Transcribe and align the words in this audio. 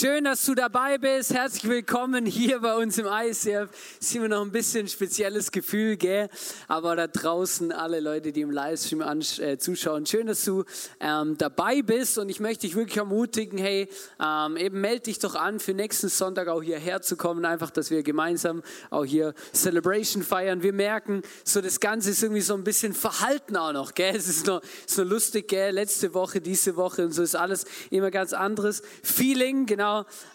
Schön, 0.00 0.24
dass 0.24 0.44
du 0.44 0.54
dabei 0.54 0.98
bist. 0.98 1.32
Herzlich 1.32 1.68
willkommen 1.68 2.26
hier 2.26 2.60
bei 2.60 2.74
uns 2.74 2.98
im 2.98 3.06
ICF. 3.06 3.68
Ist 4.00 4.14
immer 4.16 4.28
noch 4.28 4.42
ein 4.42 4.50
bisschen 4.50 4.86
ein 4.86 4.88
spezielles 4.88 5.52
Gefühl, 5.52 5.96
gell? 5.96 6.28
Aber 6.66 6.96
da 6.96 7.06
draußen 7.06 7.70
alle 7.70 8.00
Leute, 8.00 8.32
die 8.32 8.40
im 8.40 8.50
Livestream 8.50 9.02
äh, 9.02 9.56
zuschauen, 9.56 10.04
schön, 10.06 10.26
dass 10.26 10.44
du 10.44 10.64
ähm, 10.98 11.38
dabei 11.38 11.82
bist. 11.82 12.18
Und 12.18 12.28
ich 12.28 12.40
möchte 12.40 12.66
dich 12.66 12.74
wirklich 12.74 12.96
ermutigen, 12.96 13.58
hey, 13.58 13.88
ähm, 14.20 14.56
eben 14.56 14.80
melde 14.80 15.02
dich 15.02 15.20
doch 15.20 15.36
an, 15.36 15.60
für 15.60 15.74
nächsten 15.74 16.08
Sonntag 16.08 16.48
auch 16.48 16.62
hierher 16.62 17.00
zu 17.00 17.16
kommen. 17.16 17.44
Einfach, 17.44 17.70
dass 17.70 17.90
wir 17.90 18.02
gemeinsam 18.02 18.62
auch 18.90 19.04
hier 19.04 19.32
Celebration 19.52 20.24
feiern. 20.24 20.62
Wir 20.62 20.72
merken, 20.72 21.22
so 21.44 21.60
das 21.60 21.78
Ganze 21.78 22.10
ist 22.10 22.22
irgendwie 22.22 22.42
so 22.42 22.54
ein 22.54 22.64
bisschen 22.64 22.94
verhalten 22.94 23.56
auch 23.56 23.72
noch, 23.72 23.94
gell? 23.94 24.16
Es 24.16 24.28
ist 24.28 24.46
nur, 24.46 24.60
ist 24.86 24.96
nur 24.98 25.06
lustig, 25.06 25.48
gell? 25.48 25.72
Letzte 25.72 26.14
Woche, 26.14 26.40
diese 26.40 26.74
Woche 26.74 27.04
und 27.04 27.12
so 27.12 27.22
ist 27.22 27.36
alles 27.36 27.64
immer 27.90 28.10
ganz 28.10 28.32
anderes 28.32 28.82
Feeling, 29.02 29.66
genau. 29.66 29.83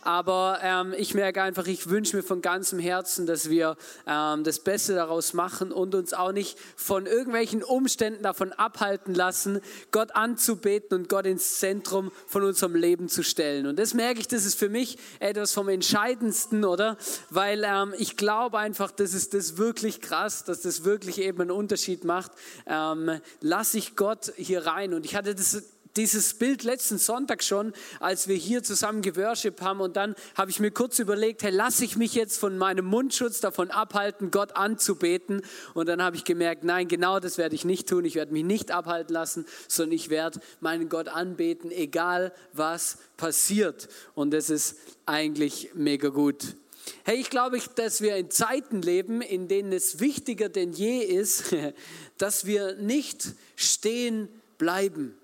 Aber 0.02 0.60
ähm, 0.62 0.94
ich 0.98 1.14
merke 1.14 1.42
einfach, 1.42 1.68
ich 1.68 1.90
wünsche 1.90 2.16
mir 2.16 2.24
von 2.24 2.42
ganzem 2.42 2.80
Herzen, 2.80 3.26
dass 3.26 3.50
wir 3.50 3.78
ähm, 4.08 4.44
das 4.44 4.60
Beste 4.60 4.96
daraus 4.96 5.34
machen 5.34 5.72
und 5.72 5.96
uns 5.96 6.14
auch 6.14 6.32
nicht 6.32 6.58
von 6.76 7.06
irgendwelchen 7.06 7.64
Umständen 7.64 8.24
davon 8.24 8.54
abhalten 8.54 9.14
lassen, 9.14 9.62
Gott 9.92 10.16
anzubeten 10.16 10.98
und 10.98 11.10
Gott 11.10 11.26
ins 11.26 11.60
Zentrum 11.60 12.12
von 12.28 12.44
unserem 12.44 12.76
Leben 12.76 13.10
zu 13.10 13.24
stellen. 13.24 13.68
Und 13.68 13.80
das 13.80 13.94
merke 13.94 14.20
ich, 14.20 14.28
das 14.28 14.46
ist 14.46 14.58
für 14.58 14.70
mich 14.70 14.98
etwas 15.20 15.54
vom 15.54 15.70
Entscheidendsten, 15.70 16.66
oder? 16.66 16.98
Weil 17.30 17.64
ähm, 17.66 17.94
ich 17.98 18.18
glaube 18.18 18.58
einfach, 18.60 18.92
das 18.92 19.14
ist 19.14 19.34
das 19.34 19.58
wirklich 19.58 20.02
krass, 20.02 20.44
dass 20.44 20.62
das 20.62 20.84
wirklich 20.84 21.20
eben 21.20 21.42
einen 21.42 21.52
Unterschied 21.52 22.04
macht. 22.04 22.32
Ähm, 22.66 23.20
lasse 23.42 23.78
ich 23.78 23.96
Gott 23.96 24.32
hier 24.36 24.66
rein. 24.66 24.94
Und 24.94 25.06
ich 25.06 25.16
hatte 25.16 25.36
das 25.36 25.64
dieses 26.00 26.34
Bild 26.34 26.64
letzten 26.64 26.98
Sonntag 26.98 27.44
schon, 27.44 27.74
als 28.00 28.30
wir 28.30 28.38
hier 28.38 28.64
zusammen 28.64 29.02
geworshipped 29.02 29.62
haben. 29.62 29.82
Und 29.82 29.98
dann 29.98 30.16
habe 30.36 30.50
ich 30.50 30.62
mir 30.62 30.72
kurz 30.72 30.98
überlegt, 30.98 31.44
hey, 31.44 31.52
lasse 31.52 31.84
ich 31.84 31.98
mich 31.98 32.14
jetzt 32.16 32.38
von 32.38 32.58
meinem 32.58 32.86
Mundschutz 32.86 33.42
davon 33.42 33.70
abhalten, 33.70 34.32
Gott 34.32 34.56
anzubeten? 34.56 35.42
Und 35.74 35.90
dann 35.90 36.02
habe 36.02 36.16
ich 36.16 36.24
gemerkt, 36.24 36.64
nein, 36.64 36.88
genau 36.88 37.20
das 37.20 37.38
werde 37.38 37.54
ich 37.54 37.66
nicht 37.66 37.90
tun. 37.90 38.06
Ich 38.06 38.16
werde 38.16 38.32
mich 38.32 38.46
nicht 38.46 38.72
abhalten 38.72 39.14
lassen, 39.14 39.46
sondern 39.68 39.92
ich 39.92 40.10
werde 40.10 40.40
meinen 40.62 40.88
Gott 40.88 41.10
anbeten, 41.10 41.70
egal 41.70 42.34
was 42.54 43.00
passiert. 43.18 43.90
Und 44.16 44.32
das 44.32 44.50
ist 44.50 44.78
eigentlich 45.06 45.72
mega 45.74 46.08
gut. 46.08 46.56
Hey, 47.04 47.18
ich 47.18 47.30
glaube, 47.30 47.60
dass 47.76 48.00
wir 48.00 48.16
in 48.16 48.32
Zeiten 48.32 48.82
leben, 48.82 49.22
in 49.22 49.50
denen 49.50 49.74
es 49.74 50.00
wichtiger 50.00 50.48
denn 50.48 50.72
je 50.72 51.00
ist, 51.00 51.54
dass 52.18 52.46
wir 52.46 52.76
nicht 52.76 53.34
stehen 53.58 54.30
bleiben. 54.58 55.19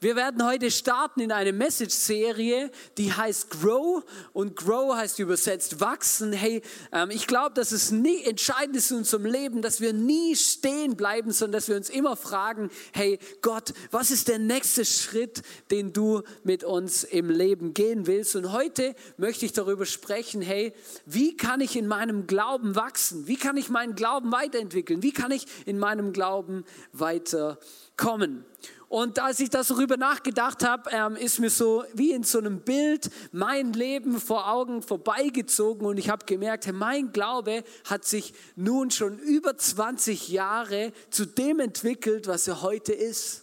Wir 0.00 0.14
werden 0.14 0.46
heute 0.46 0.70
starten 0.70 1.18
in 1.18 1.32
eine 1.32 1.52
Message-Serie, 1.52 2.70
die 2.98 3.12
heißt 3.12 3.50
Grow 3.50 4.04
und 4.32 4.54
Grow 4.54 4.94
heißt 4.94 5.18
übersetzt 5.18 5.80
wachsen. 5.80 6.32
Hey, 6.32 6.62
ähm, 6.92 7.10
ich 7.10 7.26
glaube, 7.26 7.54
dass 7.54 7.72
es 7.72 7.90
nie 7.90 8.22
entscheidend 8.22 8.76
ist 8.76 8.92
in 8.92 8.98
unserem 8.98 9.26
Leben, 9.26 9.60
dass 9.60 9.80
wir 9.80 9.92
nie 9.92 10.36
stehen 10.36 10.96
bleiben, 10.96 11.32
sondern 11.32 11.58
dass 11.58 11.66
wir 11.66 11.74
uns 11.74 11.90
immer 11.90 12.14
fragen, 12.14 12.70
hey 12.92 13.18
Gott, 13.42 13.74
was 13.90 14.12
ist 14.12 14.28
der 14.28 14.38
nächste 14.38 14.84
Schritt, 14.84 15.42
den 15.72 15.92
du 15.92 16.22
mit 16.44 16.62
uns 16.62 17.02
im 17.02 17.28
Leben 17.28 17.74
gehen 17.74 18.06
willst? 18.06 18.36
Und 18.36 18.52
heute 18.52 18.94
möchte 19.16 19.46
ich 19.46 19.52
darüber 19.52 19.84
sprechen, 19.84 20.42
hey, 20.42 20.74
wie 21.06 21.36
kann 21.36 21.60
ich 21.60 21.74
in 21.74 21.88
meinem 21.88 22.28
Glauben 22.28 22.76
wachsen? 22.76 23.26
Wie 23.26 23.36
kann 23.36 23.56
ich 23.56 23.68
meinen 23.68 23.96
Glauben 23.96 24.30
weiterentwickeln? 24.30 25.02
Wie 25.02 25.12
kann 25.12 25.32
ich 25.32 25.46
in 25.66 25.80
meinem 25.80 26.12
Glauben 26.12 26.64
weiterkommen? 26.92 28.44
Und 28.88 29.18
als 29.18 29.38
ich 29.40 29.50
darüber 29.50 29.98
nachgedacht 29.98 30.64
habe, 30.64 30.88
ähm, 30.90 31.14
ist 31.16 31.40
mir 31.40 31.50
so 31.50 31.84
wie 31.92 32.12
in 32.12 32.22
so 32.22 32.38
einem 32.38 32.60
Bild 32.60 33.10
mein 33.32 33.74
Leben 33.74 34.18
vor 34.18 34.50
Augen 34.50 34.80
vorbeigezogen 34.82 35.86
und 35.86 35.98
ich 35.98 36.08
habe 36.08 36.24
gemerkt, 36.24 36.72
mein 36.72 37.12
Glaube 37.12 37.64
hat 37.84 38.06
sich 38.06 38.32
nun 38.56 38.90
schon 38.90 39.18
über 39.18 39.58
20 39.58 40.28
Jahre 40.28 40.92
zu 41.10 41.26
dem 41.26 41.60
entwickelt, 41.60 42.28
was 42.28 42.48
er 42.48 42.62
heute 42.62 42.94
ist. 42.94 43.42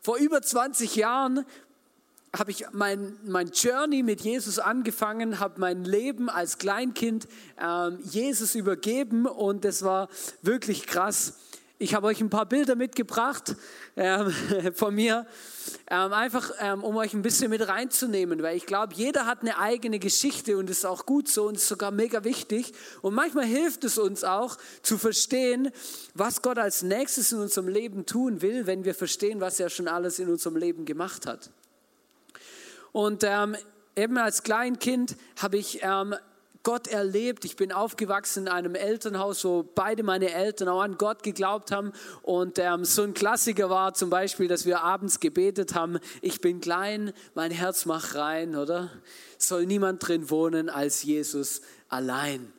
Vor 0.00 0.18
über 0.18 0.40
20 0.40 0.94
Jahren 0.94 1.44
habe 2.38 2.52
ich 2.52 2.66
mein, 2.72 3.16
mein 3.24 3.48
Journey 3.48 4.04
mit 4.04 4.20
Jesus 4.20 4.60
angefangen, 4.60 5.40
habe 5.40 5.60
mein 5.60 5.84
Leben 5.84 6.28
als 6.28 6.58
Kleinkind 6.58 7.26
ähm, 7.60 7.98
Jesus 8.02 8.54
übergeben 8.54 9.26
und 9.26 9.64
das 9.64 9.82
war 9.82 10.08
wirklich 10.42 10.86
krass. 10.86 11.38
Ich 11.78 11.92
habe 11.92 12.06
euch 12.06 12.20
ein 12.20 12.30
paar 12.30 12.46
Bilder 12.46 12.76
mitgebracht 12.76 13.56
ähm, 13.96 14.30
von 14.74 14.94
mir, 14.94 15.26
ähm, 15.90 16.12
einfach 16.12 16.52
ähm, 16.60 16.84
um 16.84 16.96
euch 16.96 17.14
ein 17.14 17.22
bisschen 17.22 17.50
mit 17.50 17.66
reinzunehmen, 17.66 18.42
weil 18.44 18.56
ich 18.56 18.66
glaube, 18.66 18.94
jeder 18.94 19.26
hat 19.26 19.40
eine 19.40 19.58
eigene 19.58 19.98
Geschichte 19.98 20.56
und 20.56 20.70
ist 20.70 20.86
auch 20.86 21.04
gut 21.04 21.26
so 21.26 21.48
und 21.48 21.56
ist 21.56 21.66
sogar 21.66 21.90
mega 21.90 22.22
wichtig. 22.22 22.72
Und 23.02 23.14
manchmal 23.14 23.46
hilft 23.46 23.82
es 23.82 23.98
uns 23.98 24.22
auch 24.22 24.56
zu 24.82 24.98
verstehen, 24.98 25.72
was 26.14 26.42
Gott 26.42 26.58
als 26.58 26.84
nächstes 26.84 27.32
in 27.32 27.40
unserem 27.40 27.66
Leben 27.66 28.06
tun 28.06 28.40
will, 28.40 28.68
wenn 28.68 28.84
wir 28.84 28.94
verstehen, 28.94 29.40
was 29.40 29.58
er 29.58 29.68
schon 29.68 29.88
alles 29.88 30.20
in 30.20 30.28
unserem 30.28 30.56
Leben 30.56 30.84
gemacht 30.84 31.26
hat. 31.26 31.50
Und 32.92 33.24
ähm, 33.24 33.56
eben 33.96 34.16
als 34.16 34.44
Kleinkind 34.44 35.16
habe 35.42 35.56
ich 35.56 35.80
ähm, 35.82 36.14
Gott 36.64 36.88
erlebt. 36.88 37.44
Ich 37.44 37.56
bin 37.56 37.72
aufgewachsen 37.72 38.44
in 38.46 38.48
einem 38.48 38.74
Elternhaus, 38.74 39.44
wo 39.44 39.62
beide 39.62 40.02
meine 40.02 40.32
Eltern 40.32 40.68
auch 40.68 40.80
an 40.80 40.96
Gott 40.96 41.22
geglaubt 41.22 41.70
haben. 41.70 41.92
Und 42.22 42.58
ähm, 42.58 42.86
so 42.86 43.02
ein 43.02 43.12
Klassiker 43.12 43.68
war 43.70 43.92
zum 43.92 44.08
Beispiel, 44.10 44.48
dass 44.48 44.64
wir 44.64 44.80
abends 44.80 45.20
gebetet 45.20 45.74
haben, 45.74 45.98
ich 46.22 46.40
bin 46.40 46.60
klein, 46.60 47.12
mein 47.34 47.50
Herz 47.50 47.84
macht 47.84 48.14
rein, 48.16 48.56
oder? 48.56 48.90
Soll 49.36 49.66
niemand 49.66 50.08
drin 50.08 50.30
wohnen 50.30 50.70
als 50.70 51.02
Jesus 51.02 51.60
allein. 51.88 52.50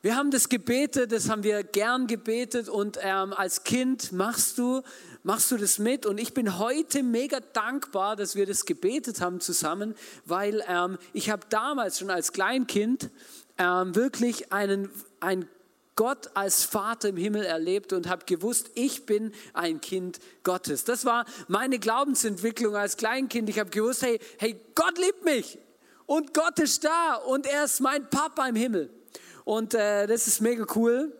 Wir 0.00 0.16
haben 0.16 0.32
das 0.32 0.48
gebetet, 0.48 1.12
das 1.12 1.28
haben 1.28 1.44
wir 1.44 1.62
gern 1.62 2.08
gebetet 2.08 2.68
und 2.68 2.98
ähm, 3.02 3.32
als 3.32 3.62
Kind 3.62 4.10
machst 4.10 4.58
du, 4.58 4.82
machst 5.22 5.50
du 5.50 5.56
das 5.56 5.78
mit 5.78 6.06
und 6.06 6.18
ich 6.18 6.34
bin 6.34 6.58
heute 6.58 7.02
mega 7.02 7.40
dankbar, 7.40 8.16
dass 8.16 8.34
wir 8.34 8.46
das 8.46 8.66
gebetet 8.66 9.20
haben 9.20 9.40
zusammen, 9.40 9.94
weil 10.24 10.64
ähm, 10.68 10.98
ich 11.12 11.30
habe 11.30 11.46
damals 11.48 11.98
schon 11.98 12.10
als 12.10 12.32
Kleinkind 12.32 13.10
ähm, 13.58 13.94
wirklich 13.94 14.52
einen, 14.52 14.90
ein 15.20 15.48
Gott 15.94 16.30
als 16.34 16.64
Vater 16.64 17.10
im 17.10 17.16
Himmel 17.16 17.44
erlebt 17.44 17.92
und 17.92 18.08
habe 18.08 18.24
gewusst, 18.24 18.70
ich 18.74 19.04
bin 19.04 19.32
ein 19.52 19.80
Kind 19.80 20.20
Gottes. 20.42 20.84
Das 20.84 21.04
war 21.04 21.26
meine 21.48 21.78
Glaubensentwicklung 21.78 22.76
als 22.76 22.96
Kleinkind. 22.96 23.48
Ich 23.50 23.58
habe 23.58 23.70
gewusst, 23.70 24.02
hey, 24.02 24.18
hey, 24.38 24.58
Gott 24.74 24.98
liebt 24.98 25.24
mich 25.24 25.58
und 26.06 26.32
Gott 26.32 26.58
ist 26.58 26.84
da 26.84 27.16
und 27.16 27.46
er 27.46 27.64
ist 27.64 27.80
mein 27.80 28.08
Papa 28.08 28.48
im 28.48 28.56
Himmel. 28.56 28.90
Und 29.44 29.74
äh, 29.74 30.06
das 30.06 30.26
ist 30.26 30.40
mega 30.40 30.64
cool. 30.74 31.12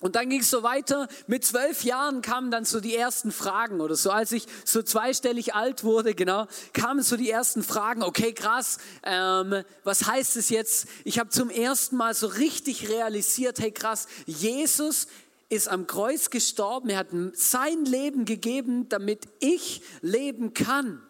Und 0.00 0.14
dann 0.14 0.30
ging 0.30 0.40
es 0.40 0.50
so 0.50 0.62
weiter. 0.62 1.08
Mit 1.26 1.44
zwölf 1.44 1.82
Jahren 1.82 2.22
kamen 2.22 2.52
dann 2.52 2.64
so 2.64 2.80
die 2.80 2.94
ersten 2.94 3.32
Fragen 3.32 3.80
oder 3.80 3.96
so. 3.96 4.10
Als 4.10 4.30
ich 4.30 4.46
so 4.64 4.80
zweistellig 4.80 5.54
alt 5.54 5.82
wurde, 5.82 6.14
genau, 6.14 6.46
kamen 6.72 7.02
so 7.02 7.16
die 7.16 7.28
ersten 7.28 7.64
Fragen. 7.64 8.04
Okay, 8.04 8.32
krass. 8.32 8.78
Ähm, 9.02 9.64
was 9.82 10.06
heißt 10.06 10.36
es 10.36 10.50
jetzt? 10.50 10.86
Ich 11.04 11.18
habe 11.18 11.30
zum 11.30 11.50
ersten 11.50 11.96
Mal 11.96 12.14
so 12.14 12.28
richtig 12.28 12.88
realisiert. 12.88 13.58
Hey, 13.58 13.72
krass. 13.72 14.06
Jesus 14.26 15.08
ist 15.48 15.68
am 15.68 15.88
Kreuz 15.88 16.30
gestorben. 16.30 16.90
Er 16.90 16.98
hat 16.98 17.08
sein 17.32 17.84
Leben 17.84 18.24
gegeben, 18.24 18.88
damit 18.88 19.26
ich 19.40 19.82
leben 20.00 20.54
kann. 20.54 21.02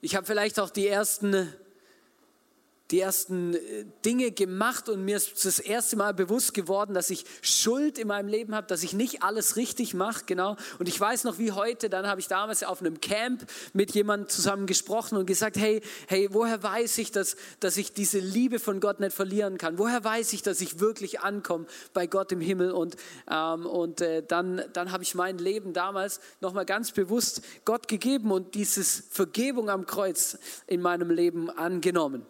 Ich 0.00 0.16
habe 0.16 0.26
vielleicht 0.26 0.58
auch 0.58 0.70
die 0.70 0.88
ersten 0.88 1.52
die 2.90 3.00
ersten 3.00 3.54
äh, 3.54 3.84
Dinge 4.04 4.30
gemacht 4.30 4.88
und 4.88 5.04
mir 5.04 5.16
ist 5.16 5.44
das 5.44 5.58
erste 5.58 5.96
Mal 5.96 6.14
bewusst 6.14 6.54
geworden, 6.54 6.94
dass 6.94 7.10
ich 7.10 7.24
Schuld 7.42 7.98
in 7.98 8.08
meinem 8.08 8.28
Leben 8.28 8.54
habe, 8.54 8.66
dass 8.66 8.82
ich 8.82 8.94
nicht 8.94 9.22
alles 9.22 9.56
richtig 9.56 9.92
mache, 9.92 10.24
genau. 10.26 10.56
Und 10.78 10.88
ich 10.88 10.98
weiß 10.98 11.24
noch 11.24 11.38
wie 11.38 11.52
heute, 11.52 11.90
dann 11.90 12.06
habe 12.06 12.20
ich 12.20 12.28
damals 12.28 12.62
auf 12.62 12.80
einem 12.80 13.00
Camp 13.00 13.44
mit 13.74 13.92
jemandem 13.92 14.28
zusammen 14.28 14.66
gesprochen 14.66 15.18
und 15.18 15.26
gesagt, 15.26 15.58
hey, 15.58 15.82
hey, 16.06 16.28
woher 16.32 16.62
weiß 16.62 16.98
ich, 16.98 17.12
dass, 17.12 17.36
dass 17.60 17.76
ich 17.76 17.92
diese 17.92 18.20
Liebe 18.20 18.58
von 18.58 18.80
Gott 18.80 19.00
nicht 19.00 19.14
verlieren 19.14 19.58
kann? 19.58 19.78
Woher 19.78 20.02
weiß 20.02 20.32
ich, 20.32 20.42
dass 20.42 20.60
ich 20.60 20.80
wirklich 20.80 21.20
ankomme 21.20 21.66
bei 21.92 22.06
Gott 22.06 22.32
im 22.32 22.40
Himmel? 22.40 22.70
Und, 22.70 22.96
ähm, 23.30 23.66
und 23.66 24.00
äh, 24.00 24.22
dann, 24.26 24.62
dann 24.72 24.92
habe 24.92 25.02
ich 25.02 25.14
mein 25.14 25.36
Leben 25.36 25.74
damals 25.74 26.20
nochmal 26.40 26.64
ganz 26.64 26.92
bewusst 26.92 27.42
Gott 27.66 27.86
gegeben 27.86 28.32
und 28.32 28.54
dieses 28.54 29.04
Vergebung 29.10 29.68
am 29.68 29.84
Kreuz 29.84 30.38
in 30.66 30.80
meinem 30.80 31.10
Leben 31.10 31.50
angenommen. 31.50 32.24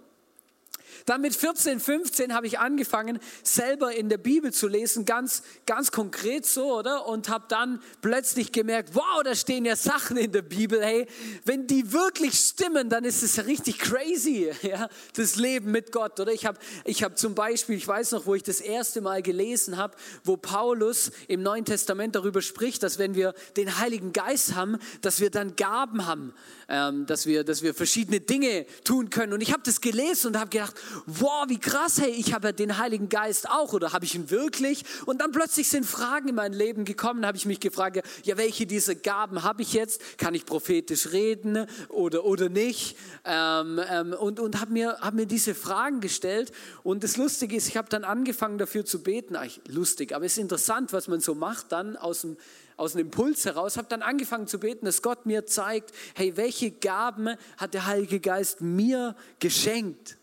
Dann 1.08 1.22
mit 1.22 1.34
14, 1.34 1.80
15 1.80 2.34
habe 2.34 2.46
ich 2.46 2.58
angefangen, 2.58 3.18
selber 3.42 3.94
in 3.94 4.10
der 4.10 4.18
Bibel 4.18 4.52
zu 4.52 4.68
lesen, 4.68 5.06
ganz, 5.06 5.42
ganz 5.64 5.90
konkret 5.90 6.44
so, 6.44 6.78
oder? 6.78 7.06
Und 7.06 7.30
habe 7.30 7.46
dann 7.48 7.80
plötzlich 8.02 8.52
gemerkt, 8.52 8.94
wow, 8.94 9.22
da 9.24 9.34
stehen 9.34 9.64
ja 9.64 9.74
Sachen 9.74 10.18
in 10.18 10.32
der 10.32 10.42
Bibel, 10.42 10.84
hey, 10.84 11.06
wenn 11.46 11.66
die 11.66 11.94
wirklich 11.94 12.34
stimmen, 12.34 12.90
dann 12.90 13.04
ist 13.04 13.22
es 13.22 13.36
ja 13.36 13.44
richtig 13.44 13.78
crazy, 13.78 14.50
ja, 14.60 14.90
das 15.14 15.36
Leben 15.36 15.70
mit 15.70 15.92
Gott, 15.92 16.20
oder? 16.20 16.30
Ich 16.30 16.44
habe 16.44 16.58
ich 16.84 17.02
hab 17.02 17.16
zum 17.16 17.34
Beispiel, 17.34 17.76
ich 17.76 17.88
weiß 17.88 18.12
noch, 18.12 18.26
wo 18.26 18.34
ich 18.34 18.42
das 18.42 18.60
erste 18.60 19.00
Mal 19.00 19.22
gelesen 19.22 19.78
habe, 19.78 19.96
wo 20.24 20.36
Paulus 20.36 21.10
im 21.26 21.42
Neuen 21.42 21.64
Testament 21.64 22.16
darüber 22.16 22.42
spricht, 22.42 22.82
dass 22.82 22.98
wenn 22.98 23.14
wir 23.14 23.32
den 23.56 23.78
Heiligen 23.78 24.12
Geist 24.12 24.54
haben, 24.54 24.76
dass 25.00 25.20
wir 25.20 25.30
dann 25.30 25.56
Gaben 25.56 26.04
haben, 26.04 26.34
ähm, 26.68 27.06
dass, 27.06 27.24
wir, 27.24 27.44
dass 27.44 27.62
wir 27.62 27.72
verschiedene 27.72 28.20
Dinge 28.20 28.66
tun 28.84 29.08
können. 29.08 29.32
Und 29.32 29.40
ich 29.40 29.52
habe 29.52 29.62
das 29.64 29.80
gelesen 29.80 30.28
und 30.28 30.38
habe 30.38 30.50
gedacht, 30.50 30.74
wow, 31.06 31.44
wie 31.48 31.58
krass, 31.58 32.00
hey, 32.00 32.10
ich 32.10 32.32
habe 32.32 32.48
ja 32.48 32.52
den 32.52 32.78
Heiligen 32.78 33.08
Geist 33.08 33.48
auch 33.48 33.72
oder 33.72 33.92
habe 33.92 34.04
ich 34.04 34.14
ihn 34.14 34.30
wirklich? 34.30 34.84
Und 35.06 35.20
dann 35.20 35.32
plötzlich 35.32 35.68
sind 35.68 35.86
Fragen 35.86 36.28
in 36.28 36.34
mein 36.34 36.52
Leben 36.52 36.84
gekommen, 36.84 37.26
habe 37.26 37.36
ich 37.36 37.46
mich 37.46 37.60
gefragt, 37.60 38.00
ja, 38.24 38.36
welche 38.36 38.66
dieser 38.66 38.94
Gaben 38.94 39.42
habe 39.42 39.62
ich 39.62 39.72
jetzt? 39.72 40.18
Kann 40.18 40.34
ich 40.34 40.46
prophetisch 40.46 41.12
reden 41.12 41.66
oder, 41.88 42.24
oder 42.24 42.48
nicht? 42.48 42.96
Ähm, 43.24 43.80
ähm, 43.88 44.12
und 44.12 44.40
und 44.40 44.60
habe 44.60 44.72
mir, 44.72 44.98
hab 45.00 45.14
mir 45.14 45.26
diese 45.26 45.54
Fragen 45.54 46.00
gestellt. 46.00 46.52
Und 46.82 47.04
das 47.04 47.16
Lustige 47.16 47.56
ist, 47.56 47.68
ich 47.68 47.76
habe 47.76 47.88
dann 47.88 48.04
angefangen 48.04 48.58
dafür 48.58 48.84
zu 48.84 49.02
beten. 49.02 49.36
Ach, 49.36 49.46
lustig, 49.68 50.14
aber 50.14 50.24
es 50.24 50.32
ist 50.32 50.38
interessant, 50.38 50.92
was 50.92 51.08
man 51.08 51.20
so 51.20 51.34
macht 51.34 51.72
dann 51.72 51.96
aus 51.96 52.22
dem 52.22 52.36
aus 52.78 52.94
einem 52.94 53.06
Impuls 53.06 53.44
heraus, 53.44 53.76
habe 53.76 53.88
dann 53.88 54.02
angefangen 54.02 54.46
zu 54.46 54.60
beten, 54.60 54.86
dass 54.86 55.02
Gott 55.02 55.26
mir 55.26 55.46
zeigt, 55.46 55.92
hey, 56.14 56.36
welche 56.36 56.70
Gaben 56.70 57.34
hat 57.56 57.74
der 57.74 57.86
Heilige 57.86 58.20
Geist 58.20 58.60
mir 58.60 59.16
geschenkt? 59.40 60.17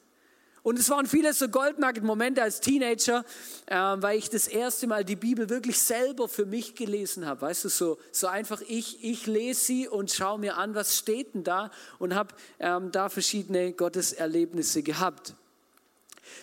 Und 0.65 0.79
es 0.79 0.89
waren 0.89 1.05
viele 1.05 1.31
so 1.31 1.47
Goldnugget-Momente 1.47 2.41
als 2.41 2.59
Teenager, 2.59 3.23
äh, 3.67 3.75
weil 3.75 4.17
ich 4.17 4.31
das 4.31 4.47
erste 4.47 4.87
Mal 4.87 5.05
die 5.05 5.15
Bibel 5.15 5.47
wirklich 5.47 5.79
selber 5.79 6.27
für 6.27 6.47
mich 6.47 6.73
gelesen 6.73 7.27
habe. 7.27 7.41
Weißt 7.41 7.65
du, 7.65 7.69
so, 7.69 7.99
so 8.11 8.25
einfach 8.25 8.61
ich, 8.67 9.03
ich 9.03 9.27
lese 9.27 9.63
sie 9.63 9.87
und 9.87 10.09
schaue 10.11 10.39
mir 10.39 10.57
an, 10.57 10.73
was 10.73 10.97
steht 10.97 11.35
denn 11.35 11.43
da 11.43 11.69
und 11.99 12.15
habe 12.15 12.33
ähm, 12.57 12.91
da 12.91 13.09
verschiedene 13.09 13.73
Gotteserlebnisse 13.73 14.81
gehabt. 14.81 15.35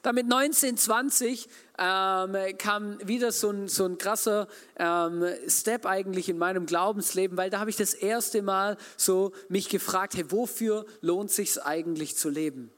Dann 0.03 0.15
mit 0.15 0.29
19, 0.29 0.77
20 0.77 1.49
ähm, 1.79 2.37
kam 2.59 3.05
wieder 3.05 3.33
so 3.33 3.51
ein, 3.51 3.67
so 3.67 3.87
ein 3.87 3.99
krasser 3.99 4.47
ähm, 4.77 5.25
Step 5.49 5.85
eigentlich 5.85 6.29
in 6.29 6.39
meinem 6.39 6.67
Glaubensleben, 6.67 7.37
weil 7.37 7.51
da 7.51 7.59
habe 7.59 7.71
ich 7.71 7.77
das 7.77 7.93
erste 7.93 8.41
Mal 8.43 8.77
so 8.97 9.33
mich 9.49 9.69
gefragt, 9.69 10.15
hey, 10.15 10.31
wofür 10.31 10.87
lohnt 11.01 11.33
sich 11.33 11.61
eigentlich 11.61 12.17
zu 12.17 12.29
leben? 12.29 12.71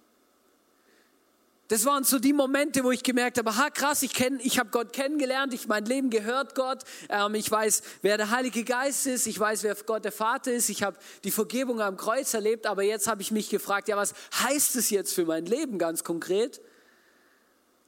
Das 1.75 1.85
waren 1.87 2.05
so 2.05 2.21
die 2.21 2.32
Momente, 2.32 2.85
wo 2.85 2.93
ich 2.93 3.03
gemerkt 3.03 3.37
habe, 3.37 3.56
ha 3.56 3.69
krass, 3.69 4.03
ich, 4.03 4.12
ich 4.21 4.61
habe 4.61 4.71
Gott 4.71 4.93
kennengelernt, 4.93 5.53
ich, 5.53 5.67
mein 5.67 5.85
Leben 5.85 6.09
gehört 6.09 6.55
Gott, 6.55 6.85
ähm, 7.09 7.35
ich 7.35 7.50
weiß, 7.50 7.82
wer 8.00 8.17
der 8.17 8.31
Heilige 8.31 8.62
Geist 8.62 9.09
ist, 9.09 9.26
ich 9.26 9.41
weiß, 9.41 9.65
wer 9.65 9.75
Gott 9.85 10.05
der 10.05 10.12
Vater 10.12 10.53
ist, 10.53 10.69
ich 10.69 10.85
habe 10.85 10.97
die 11.25 11.32
Vergebung 11.32 11.81
am 11.81 11.97
Kreuz 11.97 12.32
erlebt, 12.32 12.67
aber 12.67 12.85
jetzt 12.85 13.09
habe 13.09 13.23
ich 13.23 13.32
mich 13.32 13.50
gefragt, 13.50 13.88
ja, 13.88 13.97
was 13.97 14.15
heißt 14.44 14.76
es 14.76 14.91
jetzt 14.91 15.15
für 15.15 15.25
mein 15.25 15.47
Leben 15.47 15.79
ganz 15.79 16.05
konkret? 16.05 16.61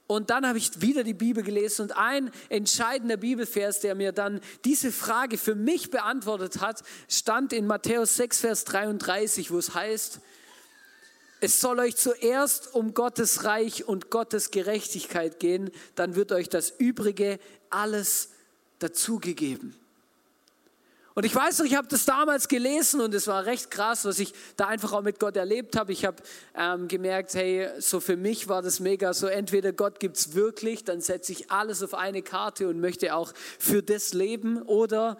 Und 0.08 0.30
dann 0.30 0.48
habe 0.48 0.58
ich 0.58 0.80
wieder 0.80 1.04
die 1.04 1.14
Bibel 1.14 1.44
gelesen 1.44 1.82
und 1.82 1.96
ein 1.96 2.32
entscheidender 2.48 3.16
Bibelvers, 3.16 3.78
der 3.78 3.94
mir 3.94 4.10
dann 4.10 4.40
diese 4.64 4.90
Frage 4.90 5.38
für 5.38 5.54
mich 5.54 5.92
beantwortet 5.92 6.60
hat, 6.60 6.82
stand 7.08 7.52
in 7.52 7.68
Matthäus 7.68 8.16
6, 8.16 8.40
Vers 8.40 8.64
33, 8.64 9.52
wo 9.52 9.58
es 9.58 9.74
heißt, 9.74 10.18
es 11.40 11.60
soll 11.60 11.78
euch 11.80 11.96
zuerst 11.96 12.74
um 12.74 12.94
Gottes 12.94 13.44
Reich 13.44 13.86
und 13.86 14.10
Gottes 14.10 14.50
Gerechtigkeit 14.50 15.38
gehen, 15.38 15.70
dann 15.94 16.14
wird 16.14 16.32
euch 16.32 16.48
das 16.48 16.70
Übrige 16.70 17.38
alles 17.70 18.30
dazugegeben. 18.78 19.76
Und 21.14 21.24
ich 21.24 21.34
weiß 21.34 21.60
noch, 21.60 21.66
ich 21.66 21.76
habe 21.76 21.88
das 21.88 22.04
damals 22.04 22.46
gelesen 22.46 23.00
und 23.00 23.14
es 23.14 23.26
war 23.26 23.46
recht 23.46 23.70
krass, 23.70 24.04
was 24.04 24.18
ich 24.18 24.34
da 24.58 24.66
einfach 24.66 24.92
auch 24.92 25.00
mit 25.00 25.18
Gott 25.18 25.34
erlebt 25.38 25.74
habe. 25.74 25.90
Ich 25.90 26.04
habe 26.04 26.18
ähm, 26.54 26.88
gemerkt, 26.88 27.32
hey, 27.32 27.70
so 27.78 28.00
für 28.00 28.18
mich 28.18 28.48
war 28.48 28.60
das 28.60 28.80
mega 28.80 29.14
so, 29.14 29.26
entweder 29.26 29.72
Gott 29.72 29.98
gibt 29.98 30.18
es 30.18 30.34
wirklich, 30.34 30.84
dann 30.84 31.00
setze 31.00 31.32
ich 31.32 31.50
alles 31.50 31.82
auf 31.82 31.94
eine 31.94 32.20
Karte 32.20 32.68
und 32.68 32.80
möchte 32.80 33.14
auch 33.14 33.32
für 33.58 33.82
das 33.82 34.12
leben 34.12 34.60
oder 34.60 35.16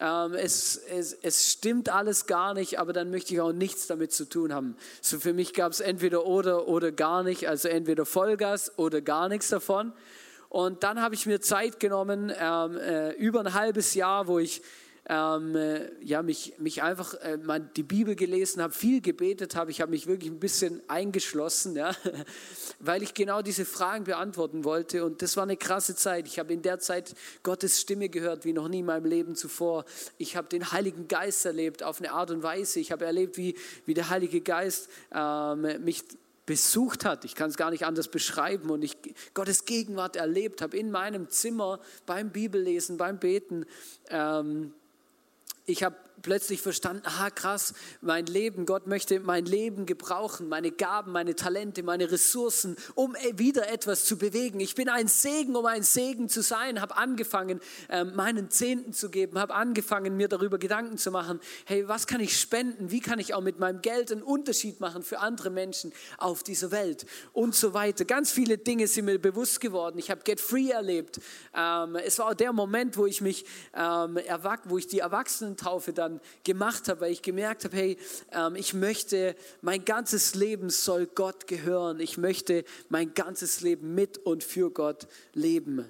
ähm, 0.00 0.34
es, 0.34 0.76
es, 0.76 1.12
es 1.12 1.52
stimmt 1.52 1.90
alles 1.90 2.26
gar 2.26 2.54
nicht, 2.54 2.78
aber 2.78 2.92
dann 2.92 3.10
möchte 3.10 3.34
ich 3.34 3.40
auch 3.40 3.52
nichts 3.52 3.86
damit 3.86 4.12
zu 4.12 4.24
tun 4.24 4.52
haben. 4.54 4.76
So 5.02 5.20
für 5.20 5.34
mich 5.34 5.52
gab 5.52 5.72
es 5.72 5.80
entweder 5.80 6.24
oder 6.24 6.68
oder 6.68 6.90
gar 6.90 7.22
nicht, 7.22 7.48
also 7.48 7.68
entweder 7.68 8.06
Vollgas 8.06 8.78
oder 8.78 9.02
gar 9.02 9.28
nichts 9.28 9.48
davon. 9.48 9.92
Und 10.48 10.82
dann 10.82 11.00
habe 11.00 11.14
ich 11.14 11.26
mir 11.26 11.40
Zeit 11.40 11.78
genommen, 11.78 12.32
ähm, 12.36 12.76
äh, 12.76 13.12
über 13.12 13.40
ein 13.40 13.54
halbes 13.54 13.94
Jahr, 13.94 14.26
wo 14.26 14.38
ich 14.38 14.62
ähm, 15.10 15.56
äh, 15.56 15.90
ja, 16.04 16.22
mich, 16.22 16.54
mich 16.58 16.84
einfach 16.84 17.14
äh, 17.14 17.36
mal 17.36 17.58
die 17.58 17.82
Bibel 17.82 18.14
gelesen 18.14 18.62
habe, 18.62 18.72
viel 18.72 19.00
gebetet 19.00 19.56
habe. 19.56 19.72
Ich 19.72 19.80
habe 19.80 19.90
mich 19.90 20.06
wirklich 20.06 20.30
ein 20.30 20.38
bisschen 20.38 20.80
eingeschlossen, 20.86 21.74
ja, 21.74 21.96
weil 22.78 23.02
ich 23.02 23.12
genau 23.12 23.42
diese 23.42 23.64
Fragen 23.64 24.04
beantworten 24.04 24.62
wollte. 24.62 25.04
Und 25.04 25.20
das 25.20 25.36
war 25.36 25.42
eine 25.42 25.56
krasse 25.56 25.96
Zeit. 25.96 26.28
Ich 26.28 26.38
habe 26.38 26.52
in 26.52 26.62
der 26.62 26.78
Zeit 26.78 27.16
Gottes 27.42 27.80
Stimme 27.80 28.08
gehört, 28.08 28.44
wie 28.44 28.52
noch 28.52 28.68
nie 28.68 28.78
in 28.78 28.86
meinem 28.86 29.04
Leben 29.04 29.34
zuvor. 29.34 29.84
Ich 30.16 30.36
habe 30.36 30.46
den 30.46 30.70
Heiligen 30.70 31.08
Geist 31.08 31.44
erlebt 31.44 31.82
auf 31.82 31.98
eine 31.98 32.12
Art 32.12 32.30
und 32.30 32.44
Weise. 32.44 32.78
Ich 32.78 32.92
habe 32.92 33.04
erlebt, 33.04 33.36
wie, 33.36 33.56
wie 33.86 33.94
der 33.94 34.10
Heilige 34.10 34.40
Geist 34.40 34.88
ähm, 35.12 35.66
mich 35.82 36.04
besucht 36.46 37.04
hat. 37.04 37.24
Ich 37.24 37.34
kann 37.34 37.50
es 37.50 37.56
gar 37.56 37.72
nicht 37.72 37.84
anders 37.84 38.08
beschreiben 38.08 38.70
und 38.70 38.82
ich 38.82 38.96
Gottes 39.34 39.64
Gegenwart 39.64 40.14
erlebt 40.14 40.62
habe 40.62 40.76
in 40.76 40.92
meinem 40.92 41.28
Zimmer 41.28 41.80
beim 42.06 42.30
Bibellesen, 42.30 42.96
beim 42.96 43.18
Beten. 43.18 43.66
Ähm, 44.08 44.72
ich 45.70 45.82
habe 45.82 45.96
plötzlich 46.22 46.60
verstanden, 46.60 47.02
aha 47.04 47.30
krass, 47.30 47.74
mein 48.00 48.26
Leben, 48.26 48.66
Gott 48.66 48.86
möchte 48.86 49.20
mein 49.20 49.44
Leben 49.44 49.86
gebrauchen, 49.86 50.48
meine 50.48 50.70
Gaben, 50.70 51.12
meine 51.12 51.34
Talente, 51.34 51.82
meine 51.82 52.10
Ressourcen, 52.10 52.76
um 52.94 53.14
e, 53.16 53.38
wieder 53.38 53.70
etwas 53.70 54.04
zu 54.04 54.18
bewegen. 54.18 54.60
Ich 54.60 54.74
bin 54.74 54.88
ein 54.88 55.08
Segen, 55.08 55.56
um 55.56 55.66
ein 55.66 55.82
Segen 55.82 56.28
zu 56.28 56.42
sein, 56.42 56.80
habe 56.80 56.96
angefangen, 56.96 57.60
ähm, 57.88 58.14
meinen 58.14 58.50
Zehnten 58.50 58.92
zu 58.92 59.10
geben, 59.10 59.38
habe 59.38 59.54
angefangen, 59.54 60.16
mir 60.16 60.28
darüber 60.28 60.58
Gedanken 60.58 60.98
zu 60.98 61.10
machen, 61.10 61.40
hey, 61.64 61.88
was 61.88 62.06
kann 62.06 62.20
ich 62.20 62.38
spenden, 62.38 62.90
wie 62.90 63.00
kann 63.00 63.18
ich 63.18 63.34
auch 63.34 63.40
mit 63.40 63.58
meinem 63.58 63.80
Geld 63.80 64.12
einen 64.12 64.22
Unterschied 64.22 64.80
machen 64.80 65.02
für 65.02 65.20
andere 65.20 65.50
Menschen 65.50 65.92
auf 66.18 66.42
dieser 66.42 66.70
Welt 66.70 67.06
und 67.32 67.54
so 67.54 67.74
weiter. 67.74 68.04
Ganz 68.04 68.30
viele 68.30 68.58
Dinge 68.58 68.86
sind 68.86 69.06
mir 69.06 69.18
bewusst 69.18 69.60
geworden. 69.60 69.98
Ich 69.98 70.10
habe 70.10 70.22
Get 70.22 70.40
Free 70.40 70.70
erlebt. 70.70 71.20
Ähm, 71.54 71.96
es 71.96 72.18
war 72.18 72.28
auch 72.28 72.34
der 72.34 72.52
Moment, 72.52 72.96
wo 72.96 73.06
ich 73.06 73.20
mich, 73.20 73.44
ähm, 73.74 74.18
wo 74.64 74.78
ich 74.78 74.86
die 74.86 74.98
Erwachsenentaufe 74.98 75.92
dann 75.92 76.09
dann 76.10 76.20
gemacht 76.44 76.88
habe, 76.88 77.02
weil 77.02 77.12
ich 77.12 77.22
gemerkt 77.22 77.64
habe, 77.64 77.76
hey, 77.76 77.98
ähm, 78.32 78.56
ich 78.56 78.74
möchte, 78.74 79.34
mein 79.62 79.84
ganzes 79.84 80.34
Leben 80.34 80.70
soll 80.70 81.06
Gott 81.06 81.46
gehören. 81.46 82.00
Ich 82.00 82.18
möchte 82.18 82.64
mein 82.88 83.14
ganzes 83.14 83.60
Leben 83.60 83.94
mit 83.94 84.18
und 84.18 84.44
für 84.44 84.70
Gott 84.70 85.06
leben. 85.34 85.84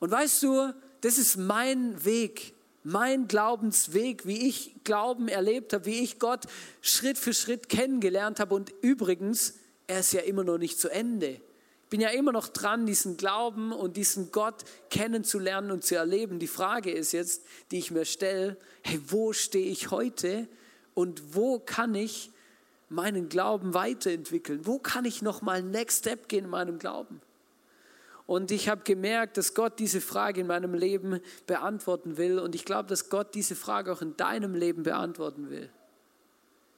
Und 0.00 0.10
weißt 0.10 0.42
du, 0.42 0.72
das 1.00 1.18
ist 1.18 1.36
mein 1.36 2.04
Weg, 2.04 2.54
mein 2.82 3.28
Glaubensweg, 3.28 4.26
wie 4.26 4.48
ich 4.48 4.74
Glauben 4.84 5.28
erlebt 5.28 5.72
habe, 5.72 5.86
wie 5.86 6.00
ich 6.00 6.18
Gott 6.18 6.44
Schritt 6.82 7.18
für 7.18 7.32
Schritt 7.32 7.68
kennengelernt 7.68 8.40
habe. 8.40 8.54
Und 8.54 8.72
übrigens, 8.82 9.54
er 9.86 10.00
ist 10.00 10.12
ja 10.12 10.20
immer 10.20 10.44
noch 10.44 10.58
nicht 10.58 10.78
zu 10.78 10.90
Ende 10.90 11.40
bin 11.90 12.00
ja 12.00 12.08
immer 12.10 12.32
noch 12.32 12.48
dran, 12.48 12.86
diesen 12.86 13.16
Glauben 13.16 13.72
und 13.72 13.96
diesen 13.96 14.32
Gott 14.32 14.64
kennenzulernen 14.90 15.70
und 15.70 15.84
zu 15.84 15.94
erleben. 15.96 16.38
Die 16.38 16.46
Frage 16.46 16.90
ist 16.90 17.12
jetzt, 17.12 17.42
die 17.70 17.78
ich 17.78 17.90
mir 17.90 18.04
stelle, 18.04 18.56
hey, 18.82 19.00
wo 19.06 19.32
stehe 19.32 19.70
ich 19.70 19.90
heute 19.90 20.48
und 20.94 21.34
wo 21.34 21.58
kann 21.58 21.94
ich 21.94 22.30
meinen 22.88 23.28
Glauben 23.28 23.74
weiterentwickeln? 23.74 24.66
Wo 24.66 24.78
kann 24.78 25.04
ich 25.04 25.22
noch 25.22 25.42
mal 25.42 25.62
Next 25.62 26.00
Step 26.00 26.28
gehen 26.28 26.44
in 26.44 26.50
meinem 26.50 26.78
Glauben? 26.78 27.20
Und 28.26 28.50
ich 28.50 28.68
habe 28.68 28.82
gemerkt, 28.84 29.36
dass 29.36 29.52
Gott 29.52 29.78
diese 29.78 30.00
Frage 30.00 30.40
in 30.40 30.46
meinem 30.46 30.72
Leben 30.72 31.20
beantworten 31.46 32.16
will. 32.16 32.38
Und 32.38 32.54
ich 32.54 32.64
glaube, 32.64 32.88
dass 32.88 33.10
Gott 33.10 33.34
diese 33.34 33.54
Frage 33.54 33.92
auch 33.92 34.00
in 34.00 34.16
deinem 34.16 34.54
Leben 34.54 34.82
beantworten 34.82 35.50
will. 35.50 35.68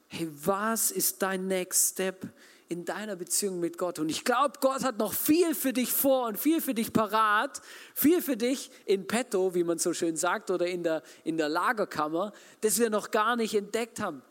Hey, 0.09 0.29
was 0.43 0.91
ist 0.91 1.21
dein 1.21 1.47
Next 1.47 1.93
Step 1.93 2.27
in 2.69 2.85
deiner 2.85 3.15
Beziehung 3.15 3.59
mit 3.59 3.77
Gott. 3.77 3.99
Und 3.99 4.09
ich 4.09 4.25
glaube, 4.25 4.59
Gott 4.59 4.83
hat 4.83 4.97
noch 4.97 5.13
viel 5.13 5.55
für 5.55 5.73
dich 5.73 5.91
vor 5.91 6.27
und 6.27 6.37
viel 6.37 6.61
für 6.61 6.73
dich 6.73 6.91
parat, 6.91 7.61
viel 7.95 8.21
für 8.21 8.35
dich 8.35 8.69
in 8.85 9.07
petto, 9.07 9.53
wie 9.55 9.63
man 9.63 9.77
so 9.77 9.93
schön 9.93 10.17
sagt, 10.17 10.51
oder 10.51 10.67
in 10.67 10.83
der, 10.83 11.01
in 11.23 11.37
der 11.37 11.49
Lagerkammer, 11.49 12.33
das 12.61 12.79
wir 12.79 12.89
noch 12.89 13.11
gar 13.11 13.35
nicht 13.35 13.53
entdeckt 13.53 13.99
haben. 13.99 14.21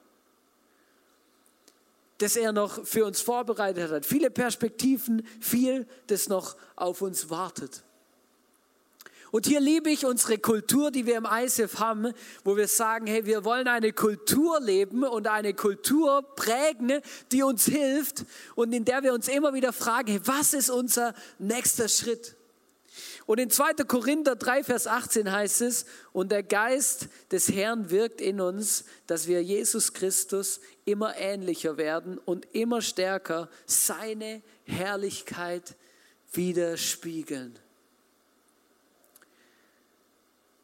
Das 2.19 2.37
er 2.37 2.52
noch 2.52 2.85
für 2.87 3.05
uns 3.05 3.21
vorbereitet 3.21 3.90
hat. 3.90 4.07
Viele 4.07 4.31
Perspektiven, 4.31 5.26
viel, 5.40 5.87
das 6.07 6.28
noch 6.28 6.57
auf 6.75 7.02
uns 7.02 7.31
wartet. 7.31 7.83
Und 9.37 9.45
hier 9.45 9.61
liebe 9.61 9.90
ich 9.90 10.07
unsere 10.07 10.38
Kultur, 10.38 10.90
die 10.90 11.05
wir 11.05 11.19
im 11.19 11.26
ISF 11.26 11.78
haben, 11.78 12.14
wo 12.43 12.57
wir 12.57 12.69
sagen, 12.69 13.07
hey, 13.07 13.26
wir 13.26 13.45
wollen 13.45 13.69
eine 13.69 13.93
Kultur 13.93 14.59
leben 14.62 15.05
und 15.05 15.26
eine 15.26 15.52
Kultur 15.52 16.23
prägen, 16.37 17.02
die 17.33 17.43
uns 17.43 17.66
hilft 17.66 18.25
und 18.55 18.73
in 18.73 18.87
der 18.87 19.02
wir 19.02 19.12
uns 19.12 19.28
immer 19.28 19.52
wieder 19.52 19.75
fragen, 19.75 20.12
hey, 20.12 20.21
was 20.25 20.55
ist 20.55 20.71
unser 20.71 21.12
nächster 21.38 21.87
Schritt? 21.90 22.35
Und 23.26 23.38
in 23.38 23.50
2. 23.50 23.75
Korinther 23.87 24.37
3, 24.37 24.64
Vers 24.64 24.87
18 24.87 25.31
heißt 25.31 25.61
es, 25.61 25.85
und 26.14 26.33
der 26.33 26.43
Geist 26.43 27.09
des 27.31 27.52
Herrn 27.52 27.90
wirkt 27.90 28.23
in 28.23 28.40
uns, 28.40 28.87
dass 29.07 29.26
wir 29.26 29.43
Jesus 29.43 29.93
Christus 29.93 30.61
immer 30.87 31.14
ähnlicher 31.19 31.76
werden 31.76 32.16
und 32.16 32.47
immer 32.55 32.81
stärker 32.81 33.50
seine 33.66 34.40
Herrlichkeit 34.64 35.76
widerspiegeln. 36.33 37.59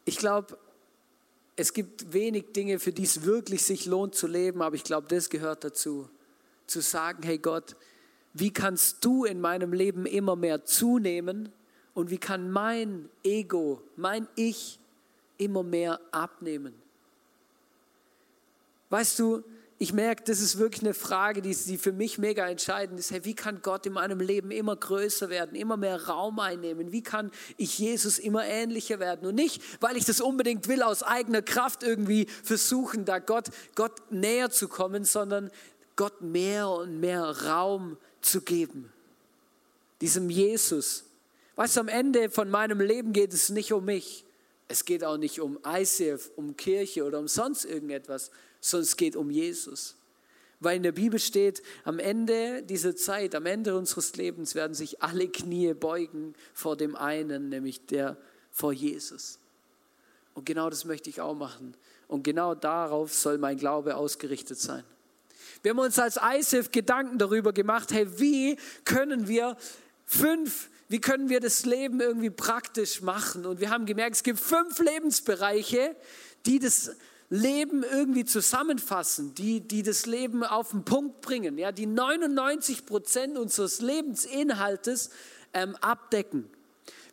Ich 0.05 0.17
glaube, 0.17 0.57
es 1.55 1.73
gibt 1.73 2.13
wenig 2.13 2.51
Dinge, 2.53 2.79
für 2.79 2.91
die 2.91 3.03
es 3.03 3.23
wirklich 3.23 3.63
sich 3.63 3.85
lohnt 3.85 4.15
zu 4.15 4.27
leben, 4.27 4.61
aber 4.61 4.75
ich 4.75 4.83
glaube, 4.83 5.07
das 5.07 5.29
gehört 5.29 5.63
dazu. 5.63 6.09
Zu 6.65 6.81
sagen, 6.81 7.23
hey 7.23 7.37
Gott, 7.37 7.75
wie 8.33 8.51
kannst 8.51 9.05
du 9.05 9.25
in 9.25 9.39
meinem 9.39 9.73
Leben 9.73 10.05
immer 10.05 10.35
mehr 10.35 10.65
zunehmen 10.65 11.51
und 11.93 12.09
wie 12.09 12.17
kann 12.17 12.49
mein 12.49 13.09
Ego, 13.23 13.81
mein 13.95 14.27
Ich 14.35 14.79
immer 15.37 15.61
mehr 15.61 15.99
abnehmen? 16.11 16.73
Weißt 18.89 19.19
du, 19.19 19.43
ich 19.83 19.93
merke, 19.93 20.23
das 20.23 20.39
ist 20.39 20.57
wirklich 20.57 20.81
eine 20.81 20.93
Frage, 20.93 21.41
die, 21.41 21.53
die 21.53 21.77
für 21.77 21.91
mich 21.91 22.17
mega 22.17 22.47
entscheidend 22.47 22.99
ist. 22.99 23.11
Hey, 23.11 23.25
wie 23.25 23.33
kann 23.35 23.61
Gott 23.61 23.85
in 23.85 23.93
meinem 23.93 24.19
Leben 24.19 24.49
immer 24.49 24.75
größer 24.75 25.29
werden, 25.29 25.55
immer 25.55 25.75
mehr 25.75 26.05
Raum 26.07 26.39
einnehmen? 26.39 26.91
Wie 26.93 27.03
kann 27.03 27.31
ich 27.57 27.77
Jesus 27.77 28.17
immer 28.17 28.45
ähnlicher 28.45 28.99
werden? 28.99 29.27
Und 29.27 29.35
nicht, 29.35 29.61
weil 29.81 29.97
ich 29.97 30.05
das 30.05 30.21
unbedingt 30.21 30.67
will, 30.67 30.81
aus 30.81 31.03
eigener 31.03 31.41
Kraft 31.41 31.83
irgendwie 31.83 32.27
versuchen, 32.43 33.03
da 33.03 33.19
Gott, 33.19 33.49
Gott 33.75 34.11
näher 34.11 34.49
zu 34.49 34.69
kommen, 34.69 35.03
sondern 35.03 35.51
Gott 35.97 36.21
mehr 36.21 36.69
und 36.69 37.01
mehr 37.01 37.45
Raum 37.45 37.97
zu 38.21 38.41
geben. 38.41 38.91
Diesem 39.99 40.29
Jesus, 40.29 41.03
Weißt 41.55 41.75
du, 41.75 41.81
am 41.81 41.87
Ende 41.87 42.29
von 42.31 42.49
meinem 42.49 42.79
Leben 42.79 43.13
geht 43.13 43.33
es 43.33 43.49
nicht 43.49 43.73
um 43.73 43.85
mich. 43.85 44.25
Es 44.67 44.85
geht 44.85 45.03
auch 45.03 45.17
nicht 45.17 45.39
um 45.39 45.59
ICF, 45.67 46.31
um 46.35 46.57
Kirche 46.57 47.03
oder 47.03 47.19
um 47.19 47.27
sonst 47.27 47.63
irgendetwas, 47.63 48.31
sondern 48.63 48.83
es 48.83 48.95
geht 48.95 49.15
um 49.15 49.29
Jesus. 49.29 49.95
Weil 50.61 50.77
in 50.77 50.83
der 50.83 50.93
Bibel 50.93 51.19
steht, 51.19 51.61
am 51.83 51.99
Ende 51.99 52.63
dieser 52.63 52.95
Zeit, 52.95 53.35
am 53.35 53.45
Ende 53.45 53.75
unseres 53.77 54.15
Lebens 54.15 54.55
werden 54.55 54.73
sich 54.73 55.03
alle 55.03 55.27
Knie 55.27 55.73
beugen 55.73 56.33
vor 56.53 56.77
dem 56.77 56.95
einen, 56.95 57.49
nämlich 57.49 57.85
der 57.85 58.15
vor 58.51 58.71
Jesus. 58.71 59.39
Und 60.33 60.45
genau 60.45 60.69
das 60.69 60.85
möchte 60.85 61.09
ich 61.09 61.19
auch 61.19 61.35
machen. 61.35 61.75
Und 62.07 62.23
genau 62.23 62.55
darauf 62.55 63.13
soll 63.13 63.37
mein 63.37 63.57
Glaube 63.57 63.97
ausgerichtet 63.97 64.59
sein. 64.59 64.85
Wir 65.61 65.71
haben 65.71 65.79
uns 65.79 65.99
als 65.99 66.17
ISIF 66.17 66.71
Gedanken 66.71 67.17
darüber 67.17 67.51
gemacht, 67.51 67.91
hey, 67.91 68.07
wie 68.19 68.57
können 68.85 69.27
wir 69.27 69.57
fünf 70.05 70.69
wie 70.89 71.01
können 71.01 71.27
wir 71.27 71.39
das 71.39 71.65
Leben 71.65 72.01
irgendwie 72.01 72.29
praktisch 72.29 73.01
machen? 73.01 73.47
Und 73.47 73.59
wir 73.59 73.71
haben 73.71 73.87
gemerkt, 73.87 74.17
es 74.17 74.21
gibt 74.21 74.39
fünf 74.39 74.77
Lebensbereiche, 74.77 75.95
die 76.45 76.59
das 76.59 76.91
Leben 77.33 77.83
irgendwie 77.83 78.25
zusammenfassen, 78.25 79.33
die, 79.33 79.59
die 79.59 79.81
das 79.81 80.05
Leben 80.05 80.43
auf 80.43 80.69
den 80.69 80.85
Punkt 80.85 81.21
bringen, 81.21 81.57
ja, 81.57 81.71
die 81.71 81.87
99 81.87 82.85
Prozent 82.85 83.39
unseres 83.39 83.81
Lebensinhaltes 83.81 85.09
ähm, 85.51 85.75
abdecken. 85.81 86.47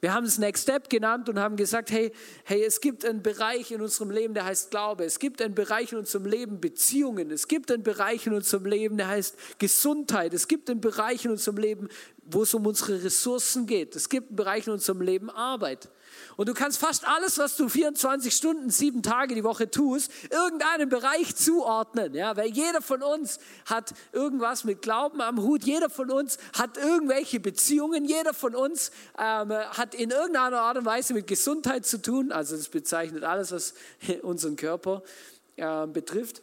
Wir 0.03 0.13
haben 0.13 0.27
es 0.27 0.37
Next 0.37 0.65
Step 0.65 0.91
genannt 0.91 1.31
und 1.31 1.39
haben 1.39 1.57
gesagt, 1.57 1.91
hey, 1.91 2.13
hey, 2.45 2.63
es 2.63 2.83
gibt 2.83 3.05
einen 3.07 3.23
Bereich 3.23 3.71
in 3.71 3.81
unserem 3.81 4.11
Leben, 4.11 4.35
der 4.35 4.45
heißt 4.45 4.71
Glaube. 4.71 5.05
Es 5.05 5.19
gibt 5.19 5.41
einen 5.41 5.55
Bereich 5.55 5.93
in 5.93 5.99
unserem 5.99 6.27
Leben 6.27 6.61
Beziehungen. 6.61 7.31
Es 7.31 7.49
gibt 7.49 7.71
einen 7.71 7.83
Bereich 7.83 8.27
in 8.27 8.35
unserem 8.35 8.67
Leben, 8.67 8.99
der 8.99 9.09
heißt 9.09 9.59
Gesundheit. 9.59 10.35
Es 10.35 10.49
gibt 10.49 10.69
einen 10.69 10.83
Bereich 10.83 11.25
in 11.25 11.31
unserem 11.31 11.57
Leben 11.57 11.89
wo 12.33 12.43
es 12.43 12.55
um 12.55 12.67
unsere 12.67 13.03
Ressourcen 13.03 13.67
geht. 13.67 13.97
Es 13.97 14.09
gibt 14.09 14.29
einen 14.29 14.37
Bereich 14.37 14.67
in 14.67 14.73
unserem 14.73 15.01
Leben 15.01 15.31
Arbeit. 15.31 15.89
Und 16.37 16.49
du 16.49 16.55
kannst 16.55 16.79
fast 16.79 17.07
alles, 17.07 17.39
was 17.39 17.57
du 17.57 17.69
24 17.69 18.35
Stunden, 18.35 18.71
sieben 18.71 19.03
Tage 19.03 19.35
die 19.35 19.45
Woche 19.45 19.71
tust, 19.71 20.11
irgendeinem 20.31 20.89
Bereich 20.89 21.37
zuordnen. 21.37 22.15
Ja, 22.15 22.37
weil 22.37 22.51
jeder 22.51 22.83
von 22.83 23.03
uns 23.03 23.39
hat 23.67 23.95
irgendwas 24.13 24.65
mit 24.65 24.83
Glauben 24.83 25.21
am 25.21 25.43
Hut. 25.43 25.65
Jeder 25.65 25.91
von 25.91 26.11
uns 26.11 26.39
hat 26.59 26.77
irgendwelche 26.77 27.41
Beziehungen. 27.41 28.05
Jeder 28.05 28.35
von 28.35 28.55
uns 28.55 28.91
ähm, 29.19 29.51
hat 29.53 29.95
in 29.95 30.11
irgendeiner 30.11 30.61
Art 30.61 30.79
und 30.79 30.85
Weise 30.85 31.15
mit 31.15 31.27
Gesundheit 31.27 31.87
zu 31.87 32.01
tun. 32.01 32.33
Also 32.33 32.57
das 32.57 32.69
bezeichnet 32.69 33.25
alles, 33.25 33.53
was 33.53 33.75
unseren 34.23 34.57
Körper 34.57 35.03
äh, 35.57 35.87
betrifft 35.87 36.43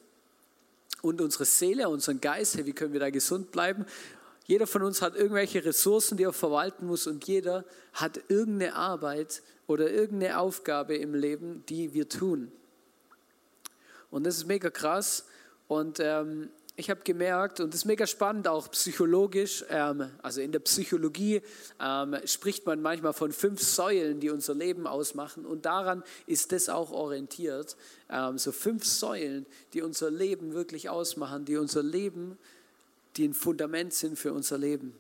und 1.01 1.21
unsere 1.21 1.45
Seele, 1.45 1.89
unseren 1.89 2.21
Geist, 2.21 2.63
wie 2.65 2.73
können 2.73 2.93
wir 2.93 2.99
da 2.99 3.09
gesund 3.09 3.51
bleiben? 3.51 3.85
Jeder 4.47 4.65
von 4.65 4.81
uns 4.81 5.01
hat 5.01 5.15
irgendwelche 5.15 5.63
Ressourcen, 5.63 6.17
die 6.17 6.23
er 6.23 6.33
verwalten 6.33 6.87
muss 6.87 7.05
und 7.05 7.27
jeder 7.27 7.65
hat 7.93 8.21
irgendeine 8.29 8.75
Arbeit 8.75 9.43
oder 9.67 9.91
irgendeine 9.91 10.39
Aufgabe 10.39 10.95
im 10.95 11.13
Leben, 11.13 11.65
die 11.67 11.93
wir 11.93 12.07
tun. 12.07 12.51
Und 14.09 14.25
das 14.25 14.37
ist 14.37 14.47
mega 14.47 14.69
krass. 14.69 15.25
Und 15.67 15.99
ähm, 15.99 16.49
ich 16.77 16.89
habe 16.89 17.01
gemerkt, 17.03 17.59
und 17.59 17.73
das 17.73 17.81
ist 17.81 17.85
mega 17.85 18.07
spannend 18.07 18.47
auch 18.47 18.71
psychologisch, 18.71 19.65
ähm, 19.69 20.11
also 20.21 20.39
in 20.39 20.53
der 20.53 20.59
Psychologie 20.59 21.41
ähm, 21.81 22.15
spricht 22.23 22.65
man 22.65 22.81
manchmal 22.81 23.13
von 23.13 23.33
fünf 23.33 23.61
Säulen, 23.61 24.21
die 24.21 24.29
unser 24.29 24.53
Leben 24.53 24.87
ausmachen. 24.87 25.45
Und 25.45 25.65
daran 25.65 26.03
ist 26.25 26.53
das 26.53 26.69
auch 26.69 26.91
orientiert. 26.91 27.75
Ähm, 28.09 28.37
so 28.37 28.53
fünf 28.53 28.85
Säulen, 28.85 29.45
die 29.73 29.81
unser 29.81 30.09
Leben 30.09 30.53
wirklich 30.53 30.87
ausmachen, 30.87 31.43
die 31.43 31.57
unser 31.57 31.83
Leben 31.83 32.37
die 33.17 33.27
ein 33.27 33.33
Fundament 33.33 33.93
sind 33.93 34.17
für 34.17 34.33
unser 34.33 34.57
Leben. 34.57 34.93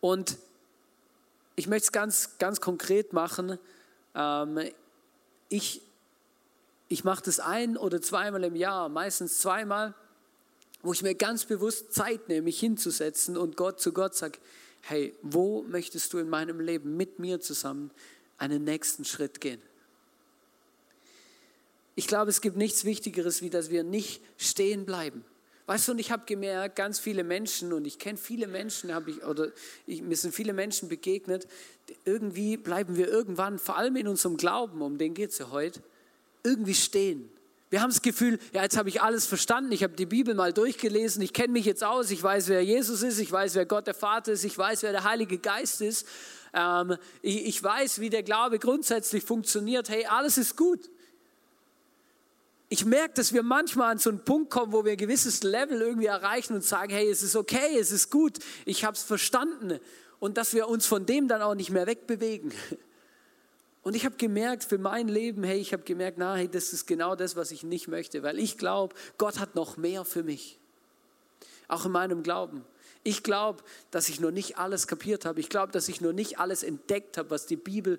Und 0.00 0.38
ich 1.56 1.66
möchte 1.66 1.86
es 1.86 1.92
ganz, 1.92 2.38
ganz 2.38 2.60
konkret 2.60 3.12
machen. 3.12 3.58
Ähm, 4.14 4.70
ich 5.48 5.82
ich 6.92 7.04
mache 7.04 7.22
das 7.22 7.38
ein 7.38 7.76
oder 7.76 8.02
zweimal 8.02 8.42
im 8.42 8.56
Jahr, 8.56 8.88
meistens 8.88 9.38
zweimal, 9.38 9.94
wo 10.82 10.92
ich 10.92 11.02
mir 11.02 11.14
ganz 11.14 11.44
bewusst 11.44 11.94
Zeit 11.94 12.28
nehme, 12.28 12.42
mich 12.42 12.58
hinzusetzen 12.58 13.36
und 13.36 13.56
Gott 13.56 13.80
zu 13.80 13.92
Gott 13.92 14.16
sage, 14.16 14.40
hey, 14.80 15.14
wo 15.22 15.62
möchtest 15.62 16.12
du 16.12 16.18
in 16.18 16.28
meinem 16.28 16.58
Leben 16.58 16.96
mit 16.96 17.20
mir 17.20 17.40
zusammen 17.40 17.92
einen 18.38 18.64
nächsten 18.64 19.04
Schritt 19.04 19.40
gehen? 19.40 19.62
Ich 21.94 22.08
glaube, 22.08 22.30
es 22.30 22.40
gibt 22.40 22.56
nichts 22.56 22.84
Wichtigeres, 22.84 23.40
wie 23.40 23.50
dass 23.50 23.70
wir 23.70 23.84
nicht 23.84 24.20
stehen 24.36 24.84
bleiben. 24.84 25.24
Weißt 25.70 25.86
du, 25.86 25.92
und 25.92 26.00
ich 26.00 26.10
habe 26.10 26.24
gemerkt, 26.26 26.74
ganz 26.74 26.98
viele 26.98 27.22
Menschen, 27.22 27.72
und 27.72 27.84
ich 27.84 28.00
kenne 28.00 28.18
viele 28.18 28.48
Menschen, 28.48 28.92
habe 28.92 29.12
ich, 29.12 29.22
oder 29.22 29.52
ich, 29.86 30.02
mir 30.02 30.16
sind 30.16 30.34
viele 30.34 30.52
Menschen 30.52 30.88
begegnet, 30.88 31.46
irgendwie 32.04 32.56
bleiben 32.56 32.96
wir 32.96 33.06
irgendwann, 33.06 33.56
vor 33.56 33.76
allem 33.76 33.94
in 33.94 34.08
unserem 34.08 34.36
Glauben, 34.36 34.82
um 34.82 34.98
den 34.98 35.14
geht 35.14 35.30
es 35.30 35.38
ja 35.38 35.52
heute, 35.52 35.80
irgendwie 36.42 36.74
stehen. 36.74 37.30
Wir 37.68 37.82
haben 37.82 37.90
das 37.90 38.02
Gefühl, 38.02 38.40
ja, 38.52 38.64
jetzt 38.64 38.76
habe 38.76 38.88
ich 38.88 39.00
alles 39.00 39.26
verstanden, 39.26 39.70
ich 39.70 39.84
habe 39.84 39.92
die 39.92 40.06
Bibel 40.06 40.34
mal 40.34 40.52
durchgelesen, 40.52 41.22
ich 41.22 41.32
kenne 41.32 41.52
mich 41.52 41.66
jetzt 41.66 41.84
aus, 41.84 42.10
ich 42.10 42.20
weiß, 42.20 42.48
wer 42.48 42.64
Jesus 42.64 43.04
ist, 43.04 43.20
ich 43.20 43.30
weiß, 43.30 43.54
wer 43.54 43.64
Gott 43.64 43.86
der 43.86 43.94
Vater 43.94 44.32
ist, 44.32 44.42
ich 44.42 44.58
weiß, 44.58 44.82
wer 44.82 44.90
der 44.90 45.04
Heilige 45.04 45.38
Geist 45.38 45.82
ist, 45.82 46.04
ähm, 46.52 46.96
ich, 47.22 47.46
ich 47.46 47.62
weiß, 47.62 48.00
wie 48.00 48.10
der 48.10 48.24
Glaube 48.24 48.58
grundsätzlich 48.58 49.22
funktioniert. 49.22 49.88
Hey, 49.88 50.04
alles 50.06 50.36
ist 50.36 50.56
gut 50.56 50.90
ich 52.72 52.84
merke, 52.84 53.14
dass 53.14 53.32
wir 53.32 53.42
manchmal 53.42 53.90
an 53.90 53.98
so 53.98 54.10
einen 54.10 54.24
Punkt 54.24 54.48
kommen, 54.48 54.72
wo 54.72 54.84
wir 54.84 54.92
ein 54.92 54.96
gewisses 54.96 55.42
Level 55.42 55.82
irgendwie 55.82 56.06
erreichen 56.06 56.54
und 56.54 56.64
sagen, 56.64 56.92
hey, 56.92 57.10
es 57.10 57.20
ist 57.20 57.34
okay, 57.34 57.76
es 57.76 57.90
ist 57.90 58.10
gut, 58.10 58.38
ich 58.64 58.84
habe 58.84 58.94
es 58.94 59.02
verstanden. 59.02 59.80
Und 60.20 60.36
dass 60.36 60.54
wir 60.54 60.68
uns 60.68 60.86
von 60.86 61.04
dem 61.04 61.26
dann 61.26 61.42
auch 61.42 61.56
nicht 61.56 61.70
mehr 61.70 61.88
wegbewegen. 61.88 62.52
Und 63.82 63.96
ich 63.96 64.04
habe 64.04 64.16
gemerkt 64.16 64.62
für 64.62 64.78
mein 64.78 65.08
Leben, 65.08 65.42
hey, 65.42 65.58
ich 65.58 65.72
habe 65.72 65.82
gemerkt, 65.82 66.18
na, 66.18 66.36
hey, 66.36 66.48
das 66.48 66.72
ist 66.72 66.86
genau 66.86 67.16
das, 67.16 67.34
was 67.34 67.50
ich 67.50 67.64
nicht 67.64 67.88
möchte, 67.88 68.22
weil 68.22 68.38
ich 68.38 68.56
glaube, 68.56 68.94
Gott 69.18 69.40
hat 69.40 69.56
noch 69.56 69.76
mehr 69.76 70.04
für 70.04 70.22
mich. 70.22 70.60
Auch 71.66 71.86
in 71.86 71.92
meinem 71.92 72.22
Glauben. 72.22 72.64
Ich 73.02 73.24
glaube, 73.24 73.64
dass 73.90 74.08
ich 74.08 74.20
noch 74.20 74.30
nicht 74.30 74.58
alles 74.58 74.86
kapiert 74.86 75.24
habe. 75.24 75.40
Ich 75.40 75.48
glaube, 75.48 75.72
dass 75.72 75.88
ich 75.88 76.00
noch 76.00 76.12
nicht 76.12 76.38
alles 76.38 76.62
entdeckt 76.62 77.16
habe, 77.16 77.30
was 77.30 77.46
die 77.46 77.56
Bibel 77.56 77.98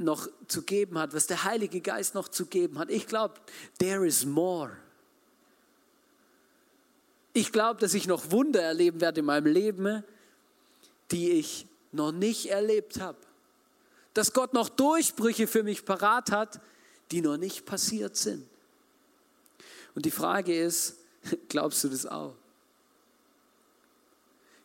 noch 0.00 0.28
zu 0.48 0.62
geben 0.62 0.98
hat, 0.98 1.14
was 1.14 1.26
der 1.26 1.44
Heilige 1.44 1.80
Geist 1.80 2.14
noch 2.14 2.28
zu 2.28 2.46
geben 2.46 2.78
hat. 2.78 2.90
Ich 2.90 3.06
glaube, 3.06 3.34
there 3.78 4.06
is 4.06 4.24
more. 4.24 4.76
Ich 7.32 7.52
glaube, 7.52 7.80
dass 7.80 7.94
ich 7.94 8.06
noch 8.06 8.30
Wunder 8.30 8.62
erleben 8.62 9.00
werde 9.00 9.20
in 9.20 9.26
meinem 9.26 9.46
Leben, 9.46 10.02
die 11.10 11.30
ich 11.32 11.66
noch 11.92 12.12
nicht 12.12 12.46
erlebt 12.46 13.00
habe. 13.00 13.18
Dass 14.14 14.32
Gott 14.32 14.52
noch 14.52 14.68
Durchbrüche 14.68 15.46
für 15.46 15.62
mich 15.62 15.84
parat 15.84 16.32
hat, 16.32 16.60
die 17.10 17.20
noch 17.20 17.36
nicht 17.36 17.66
passiert 17.66 18.16
sind. 18.16 18.46
Und 19.94 20.06
die 20.06 20.10
Frage 20.10 20.60
ist, 20.60 20.96
glaubst 21.48 21.84
du 21.84 21.88
das 21.88 22.06
auch? 22.06 22.34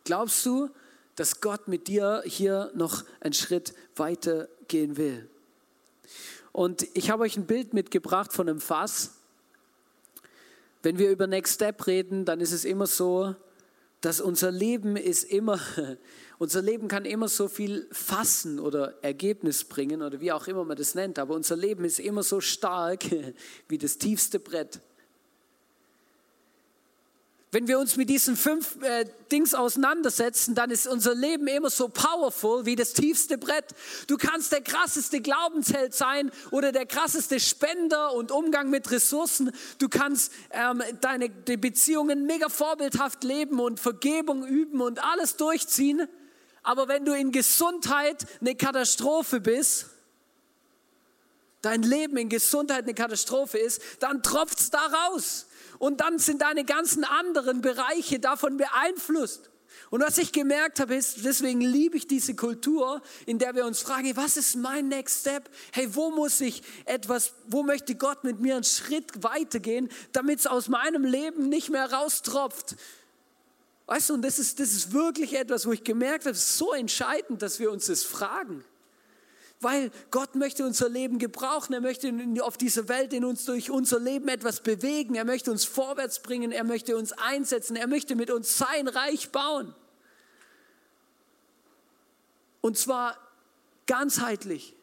Glaubst 0.04 0.44
du, 0.46 0.70
dass 1.16 1.40
Gott 1.40 1.66
mit 1.66 1.88
dir 1.88 2.22
hier 2.26 2.70
noch 2.74 3.04
einen 3.20 3.32
Schritt 3.32 3.74
weiter 3.98 4.48
gehen 4.68 4.96
will. 4.96 5.28
Und 6.52 6.86
ich 6.94 7.10
habe 7.10 7.24
euch 7.24 7.36
ein 7.36 7.46
Bild 7.46 7.74
mitgebracht 7.74 8.32
von 8.32 8.48
einem 8.48 8.60
Fass. 8.60 9.12
Wenn 10.82 10.98
wir 10.98 11.10
über 11.10 11.26
Next 11.26 11.56
Step 11.56 11.86
reden, 11.86 12.24
dann 12.24 12.40
ist 12.40 12.52
es 12.52 12.64
immer 12.64 12.86
so, 12.86 13.34
dass 14.00 14.20
unser 14.20 14.50
Leben 14.50 14.96
ist 14.96 15.24
immer, 15.24 15.60
unser 16.38 16.62
Leben 16.62 16.88
kann 16.88 17.04
immer 17.04 17.28
so 17.28 17.48
viel 17.48 17.88
fassen 17.90 18.58
oder 18.58 18.94
Ergebnis 19.02 19.64
bringen 19.64 20.02
oder 20.02 20.20
wie 20.20 20.32
auch 20.32 20.46
immer 20.46 20.64
man 20.64 20.76
das 20.76 20.94
nennt, 20.94 21.18
aber 21.18 21.34
unser 21.34 21.56
Leben 21.56 21.84
ist 21.84 21.98
immer 21.98 22.22
so 22.22 22.40
stark 22.40 23.04
wie 23.68 23.78
das 23.78 23.98
tiefste 23.98 24.38
Brett. 24.38 24.80
Wenn 27.56 27.68
wir 27.68 27.78
uns 27.78 27.96
mit 27.96 28.10
diesen 28.10 28.36
fünf 28.36 28.76
äh, 28.82 29.06
Dings 29.32 29.54
auseinandersetzen, 29.54 30.54
dann 30.54 30.70
ist 30.70 30.86
unser 30.86 31.14
Leben 31.14 31.46
immer 31.46 31.70
so 31.70 31.88
powerful 31.88 32.66
wie 32.66 32.76
das 32.76 32.92
tiefste 32.92 33.38
Brett. 33.38 33.64
Du 34.08 34.18
kannst 34.18 34.52
der 34.52 34.60
krasseste 34.60 35.22
Glaubensheld 35.22 35.94
sein 35.94 36.30
oder 36.50 36.70
der 36.70 36.84
krasseste 36.84 37.40
Spender 37.40 38.12
und 38.12 38.30
Umgang 38.30 38.68
mit 38.68 38.90
Ressourcen. 38.90 39.52
Du 39.78 39.88
kannst 39.88 40.32
ähm, 40.50 40.82
deine 41.00 41.30
Beziehungen 41.30 42.26
mega 42.26 42.50
vorbildhaft 42.50 43.24
leben 43.24 43.58
und 43.58 43.80
Vergebung 43.80 44.46
üben 44.46 44.82
und 44.82 45.02
alles 45.02 45.38
durchziehen. 45.38 46.06
Aber 46.62 46.88
wenn 46.88 47.06
du 47.06 47.14
in 47.14 47.32
Gesundheit 47.32 48.26
eine 48.42 48.54
Katastrophe 48.54 49.40
bist, 49.40 49.86
dein 51.62 51.82
Leben 51.82 52.18
in 52.18 52.28
Gesundheit 52.28 52.82
eine 52.82 52.92
Katastrophe 52.92 53.56
ist, 53.56 53.80
dann 54.00 54.22
tropft 54.22 54.60
es 54.60 54.68
da 54.68 54.80
raus. 55.08 55.46
Und 55.78 56.00
dann 56.00 56.18
sind 56.18 56.42
deine 56.42 56.64
ganzen 56.64 57.04
anderen 57.04 57.60
Bereiche 57.60 58.18
davon 58.18 58.56
beeinflusst. 58.56 59.50
Und 59.90 60.02
was 60.02 60.18
ich 60.18 60.32
gemerkt 60.32 60.80
habe, 60.80 60.96
ist, 60.96 61.24
deswegen 61.24 61.60
liebe 61.60 61.96
ich 61.96 62.06
diese 62.06 62.34
Kultur, 62.34 63.02
in 63.24 63.38
der 63.38 63.54
wir 63.54 63.66
uns 63.66 63.80
fragen, 63.80 64.16
was 64.16 64.36
ist 64.36 64.56
mein 64.56 64.88
Next 64.88 65.20
Step? 65.20 65.48
Hey, 65.72 65.94
wo 65.94 66.10
muss 66.10 66.40
ich 66.40 66.62
etwas, 66.86 67.34
wo 67.46 67.62
möchte 67.62 67.94
Gott 67.94 68.24
mit 68.24 68.40
mir 68.40 68.54
einen 68.56 68.64
Schritt 68.64 69.22
weitergehen, 69.22 69.88
damit 70.12 70.40
es 70.40 70.46
aus 70.46 70.68
meinem 70.68 71.04
Leben 71.04 71.48
nicht 71.48 71.70
mehr 71.70 71.92
raustropft? 71.92 72.76
Weißt 73.86 74.10
du, 74.10 74.14
und 74.14 74.22
das 74.22 74.40
ist, 74.40 74.58
das 74.58 74.72
ist 74.72 74.92
wirklich 74.92 75.34
etwas, 75.34 75.66
wo 75.66 75.72
ich 75.72 75.84
gemerkt 75.84 76.24
habe, 76.24 76.32
es 76.32 76.42
ist 76.42 76.58
so 76.58 76.72
entscheidend, 76.72 77.40
dass 77.42 77.60
wir 77.60 77.70
uns 77.70 77.86
das 77.86 78.02
fragen. 78.02 78.64
Weil 79.66 79.90
Gott 80.12 80.36
möchte 80.36 80.64
unser 80.64 80.88
Leben 80.88 81.18
gebrauchen. 81.18 81.72
Er 81.72 81.80
möchte 81.80 82.14
auf 82.42 82.56
dieser 82.56 82.88
Welt 82.88 83.12
in 83.12 83.24
uns 83.24 83.46
durch 83.46 83.68
unser 83.68 83.98
Leben 83.98 84.28
etwas 84.28 84.60
bewegen. 84.60 85.16
Er 85.16 85.24
möchte 85.24 85.50
uns 85.50 85.64
vorwärts 85.64 86.22
bringen. 86.22 86.52
Er 86.52 86.62
möchte 86.62 86.96
uns 86.96 87.10
einsetzen. 87.10 87.74
Er 87.74 87.88
möchte 87.88 88.14
mit 88.14 88.30
uns 88.30 88.58
sein 88.58 88.86
Reich 88.86 89.32
bauen. 89.32 89.74
Und 92.60 92.78
zwar 92.78 93.18
ganzheitlich. 93.88 94.76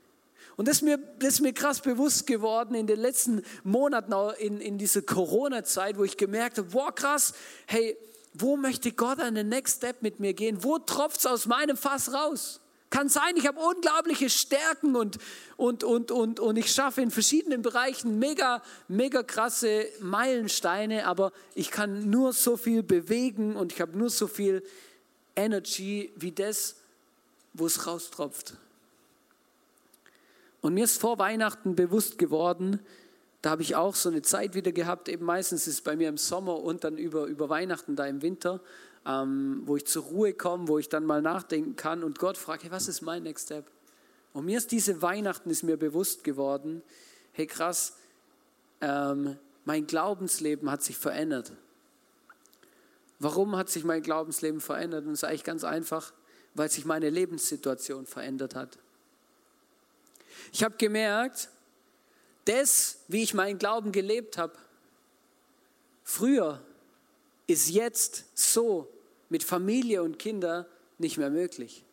Und 0.58 0.68
das 0.68 0.80
ist, 0.80 0.82
mir, 0.82 0.98
das 1.20 1.36
ist 1.36 1.40
mir 1.40 1.54
krass 1.54 1.80
bewusst 1.80 2.28
geworden 2.28 2.75
in 2.75 2.86
den 2.86 3.00
letzten 3.00 3.42
Monaten, 3.63 4.13
in, 4.38 4.60
in 4.60 4.78
dieser 4.78 5.02
Corona-Zeit, 5.02 5.98
wo 5.98 6.04
ich 6.04 6.18
gemerkt 6.18 6.58
habe, 6.58 6.74
wow, 6.74 6.94
krass, 6.94 7.34
hey, 7.68 7.96
wo 8.34 8.58
möchte 8.58 8.92
Gott 8.92 9.22
einen 9.22 9.48
Next 9.48 9.78
Step 9.78 10.02
mit 10.02 10.20
mir 10.20 10.34
gehen? 10.34 10.62
Wo 10.62 10.78
tropft 10.78 11.20
es 11.20 11.25
aus 11.25 11.46
meinem 11.46 11.78
Fass 11.78 12.12
raus? 12.12 12.60
Kann 12.94 13.10
sein, 13.10 13.36
ich 13.38 13.48
habe 13.48 13.60
unglaubliche 13.60 14.30
Stärken 14.30 14.96
und, 14.96 15.18
und, 15.58 15.84
und, 15.84 16.12
und, 16.12 16.40
und 16.40 16.58
ich 16.58 16.72
schaffe 16.72 17.02
in 17.02 17.10
verschiedenen 17.10 17.64
Bereichen 17.64 18.20
mega, 18.20 18.62
mega 18.88 19.24
krasse 19.24 19.88
Meilensteine, 20.00 21.08
aber 21.08 21.32
ich 21.56 21.72
kann 21.72 22.12
nur 22.12 22.34
so 22.34 22.56
viel 22.56 22.84
bewegen 22.84 23.56
und 23.56 23.74
ich 23.74 23.82
habe 23.82 23.98
nur 23.98 24.12
so 24.12 24.28
viel 24.28 24.62
Energy 25.36 26.14
wie 26.18 26.34
das, 26.34 26.76
wo 27.54 27.66
es 27.66 27.88
raustropft. 27.88 28.58
Und 30.62 30.76
mir 30.76 30.84
ist 30.84 31.02
vor 31.02 31.18
Weihnachten 31.18 31.76
bewusst 31.76 32.20
geworden, 32.20 32.80
da 33.42 33.50
habe 33.50 33.64
ich 33.64 33.76
auch 33.76 33.96
so 33.96 34.10
eine 34.10 34.22
Zeit 34.22 34.54
wieder 34.54 34.72
gehabt, 34.72 35.10
eben 35.10 35.26
meistens 35.26 35.66
ist 35.66 35.74
es 35.74 35.82
bei 35.82 35.96
mir 35.96 36.10
im 36.10 36.18
Sommer 36.18 36.60
und 36.60 36.84
dann 36.84 37.00
über, 37.00 37.26
über 37.26 37.50
Weihnachten 37.50 37.96
da 37.96 38.06
im 38.06 38.22
Winter, 38.22 38.62
ähm, 39.06 39.62
wo 39.66 39.76
ich 39.76 39.86
zur 39.86 40.04
Ruhe 40.04 40.34
komme, 40.34 40.68
wo 40.68 40.80
ich 40.80 40.90
dann 40.90 41.06
mal 41.06 41.22
nachdenken 41.22 41.76
kann 41.76 42.04
und 42.04 42.20
Gott 42.20 42.38
fragt, 42.38 42.64
hey, 42.64 42.72
was 42.72 42.88
ist 42.88 43.02
mein 43.02 43.24
Next 43.24 43.48
Step? 43.48 43.70
Und 44.34 44.46
mir 44.46 44.58
ist 44.58 44.72
diese 44.72 45.02
Weihnachten 45.02 45.50
ist 45.50 45.64
mir 45.64 45.78
bewusst 45.78 46.24
geworden, 46.24 46.82
hey 47.34 47.46
krass, 47.46 47.98
ähm, 48.82 49.38
mein 49.66 49.88
Glaubensleben 49.88 50.70
hat 50.72 50.84
sich 50.84 50.98
verändert. 50.98 51.54
Warum 53.20 53.56
hat 53.56 53.70
sich 53.70 53.84
mein 53.84 54.02
Glaubensleben 54.02 54.60
verändert? 54.60 55.06
Und 55.06 55.13
es 55.13 55.20
ist 55.20 55.24
eigentlich 55.24 55.44
ganz 55.44 55.63
einfach, 55.63 56.13
weil 56.56 56.70
sich 56.70 56.86
meine 56.86 57.10
Lebenssituation 57.10 58.06
verändert 58.06 58.56
hat. 58.56 58.78
Ich 60.52 60.63
habe 60.63 60.76
gemerkt, 60.78 61.50
das, 62.46 63.00
wie 63.08 63.24
ich 63.24 63.34
meinen 63.34 63.58
Glauben 63.58 63.92
gelebt 63.92 64.38
habe, 64.38 64.54
früher 66.04 66.62
ist 67.48 67.70
jetzt 67.70 68.26
so 68.38 68.92
mit 69.34 69.43
Familie 69.43 70.04
und 70.04 70.19
Kinder 70.19 70.67
nicht 71.00 71.17
mehr 71.17 71.32
möglich. 71.32 71.84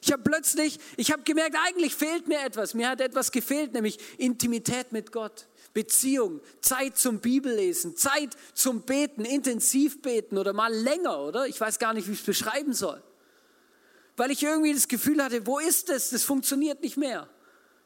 Ich 0.00 0.10
habe 0.10 0.22
plötzlich, 0.22 0.78
ich 0.96 1.12
habe 1.12 1.22
gemerkt, 1.22 1.54
eigentlich 1.66 1.94
fehlt 1.94 2.28
mir 2.28 2.40
etwas. 2.40 2.72
Mir 2.72 2.88
hat 2.88 3.02
etwas 3.02 3.30
gefehlt, 3.30 3.74
nämlich 3.74 3.98
Intimität 4.16 4.90
mit 4.90 5.12
Gott, 5.12 5.48
Beziehung, 5.74 6.40
Zeit 6.62 6.96
zum 6.96 7.20
Bibellesen, 7.20 7.94
Zeit 7.94 8.30
zum 8.54 8.82
Beten, 8.82 9.26
intensiv 9.26 10.00
beten 10.00 10.38
oder 10.38 10.54
mal 10.54 10.72
länger, 10.72 11.20
oder? 11.20 11.46
Ich 11.46 11.60
weiß 11.60 11.78
gar 11.78 11.92
nicht, 11.92 12.08
wie 12.08 12.12
ich 12.12 12.20
es 12.20 12.24
beschreiben 12.26 12.72
soll. 12.72 13.02
Weil 14.16 14.30
ich 14.30 14.42
irgendwie 14.42 14.72
das 14.72 14.88
Gefühl 14.88 15.22
hatte, 15.22 15.46
wo 15.46 15.58
ist 15.58 15.90
es? 15.90 16.08
Das 16.08 16.24
funktioniert 16.24 16.82
nicht 16.82 16.96
mehr. 16.96 17.28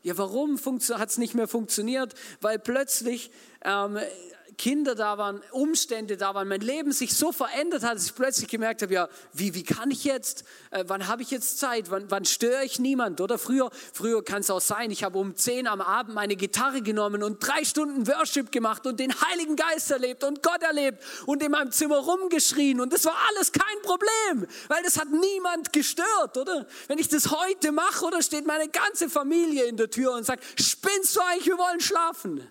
Ja, 0.04 0.16
warum 0.16 0.60
hat 0.64 1.08
es 1.08 1.18
nicht 1.18 1.34
mehr 1.34 1.48
funktioniert? 1.48 2.14
Weil 2.40 2.60
plötzlich 2.60 3.32
ähm, 3.64 3.98
Kinder 4.58 4.94
da 4.94 5.18
waren, 5.18 5.40
Umstände 5.50 6.16
da 6.16 6.34
waren, 6.34 6.48
mein 6.48 6.60
Leben 6.60 6.92
sich 6.92 7.14
so 7.14 7.32
verändert 7.32 7.82
hat, 7.82 7.96
dass 7.96 8.06
ich 8.06 8.14
plötzlich 8.14 8.48
gemerkt 8.48 8.82
habe, 8.82 8.94
ja, 8.94 9.08
wie, 9.32 9.54
wie 9.54 9.64
kann 9.64 9.90
ich 9.90 10.04
jetzt, 10.04 10.44
äh, 10.70 10.84
wann 10.86 11.08
habe 11.08 11.22
ich 11.22 11.30
jetzt 11.30 11.58
Zeit, 11.58 11.90
wann, 11.90 12.10
wann 12.10 12.24
störe 12.24 12.64
ich 12.64 12.78
niemand? 12.78 13.20
Oder 13.20 13.38
früher, 13.38 13.70
früher 13.92 14.24
kann 14.24 14.40
es 14.40 14.50
auch 14.50 14.60
sein, 14.60 14.90
ich 14.90 15.04
habe 15.04 15.18
um 15.18 15.34
10 15.34 15.66
am 15.66 15.80
Abend 15.80 16.14
meine 16.14 16.36
Gitarre 16.36 16.82
genommen 16.82 17.22
und 17.22 17.46
drei 17.46 17.64
Stunden 17.64 18.06
Worship 18.06 18.52
gemacht 18.52 18.86
und 18.86 19.00
den 19.00 19.12
Heiligen 19.22 19.56
Geist 19.56 19.90
erlebt 19.90 20.22
und 20.24 20.42
Gott 20.42 20.62
erlebt 20.62 21.02
und 21.26 21.42
in 21.42 21.50
meinem 21.50 21.72
Zimmer 21.72 21.96
rumgeschrien 21.96 22.80
und 22.80 22.92
das 22.92 23.04
war 23.04 23.16
alles 23.30 23.52
kein 23.52 23.82
Problem, 23.82 24.46
weil 24.68 24.82
das 24.82 24.98
hat 24.98 25.08
niemand 25.10 25.72
gestört, 25.72 26.36
oder? 26.36 26.66
Wenn 26.88 26.98
ich 26.98 27.08
das 27.08 27.30
heute 27.30 27.72
mache, 27.72 28.02
oder 28.04 28.22
steht 28.22 28.46
meine 28.46 28.68
ganze 28.68 29.08
Familie 29.08 29.64
in 29.64 29.76
der 29.76 29.90
Tür 29.90 30.12
und 30.12 30.24
sagt, 30.24 30.44
spinnst 30.60 31.16
du 31.16 31.20
eigentlich, 31.20 31.46
wir 31.46 31.58
wollen 31.58 31.80
schlafen. 31.80 32.46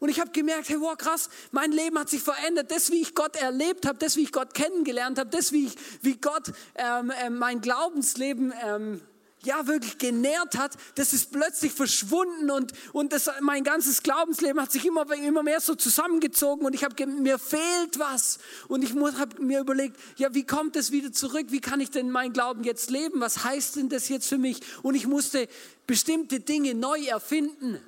Und 0.00 0.08
ich 0.08 0.18
habe 0.18 0.30
gemerkt, 0.30 0.70
hey, 0.70 0.80
wow, 0.80 0.96
krass, 0.96 1.28
mein 1.52 1.72
Leben 1.72 1.98
hat 1.98 2.08
sich 2.08 2.22
verändert. 2.22 2.70
Das, 2.70 2.90
wie 2.90 3.02
ich 3.02 3.14
Gott 3.14 3.36
erlebt 3.36 3.86
habe, 3.86 3.98
das, 3.98 4.16
wie 4.16 4.22
ich 4.22 4.32
Gott 4.32 4.54
kennengelernt 4.54 5.18
habe, 5.18 5.30
das, 5.30 5.52
wie, 5.52 5.66
ich, 5.66 5.74
wie 6.00 6.16
Gott 6.16 6.50
ähm, 6.74 7.10
äh, 7.10 7.28
mein 7.28 7.60
Glaubensleben 7.60 8.52
ähm, 8.64 9.02
ja 9.42 9.66
wirklich 9.66 9.98
genährt 9.98 10.56
hat, 10.56 10.72
das 10.94 11.12
ist 11.12 11.32
plötzlich 11.32 11.72
verschwunden 11.72 12.50
und, 12.50 12.72
und 12.92 13.12
das, 13.12 13.30
mein 13.40 13.64
ganzes 13.64 14.02
Glaubensleben 14.02 14.60
hat 14.60 14.72
sich 14.72 14.84
immer, 14.84 15.10
immer 15.12 15.42
mehr 15.42 15.60
so 15.60 15.74
zusammengezogen 15.74 16.66
und 16.66 16.74
ich 16.74 16.84
habe, 16.84 17.06
mir 17.06 17.38
fehlt 17.38 17.98
was 17.98 18.38
und 18.68 18.82
ich 18.82 18.94
habe 18.94 19.42
mir 19.42 19.60
überlegt, 19.60 19.98
ja, 20.16 20.34
wie 20.34 20.44
kommt 20.44 20.76
es 20.76 20.92
wieder 20.92 21.12
zurück? 21.12 21.46
Wie 21.48 21.60
kann 21.60 21.80
ich 21.80 21.90
denn 21.90 22.10
mein 22.10 22.32
Glauben 22.32 22.64
jetzt 22.64 22.90
leben? 22.90 23.20
Was 23.20 23.44
heißt 23.44 23.76
denn 23.76 23.88
das 23.88 24.08
jetzt 24.08 24.28
für 24.28 24.38
mich? 24.38 24.60
Und 24.82 24.94
ich 24.94 25.06
musste 25.06 25.48
bestimmte 25.86 26.40
Dinge 26.40 26.74
neu 26.74 27.00
erfinden. 27.04 27.80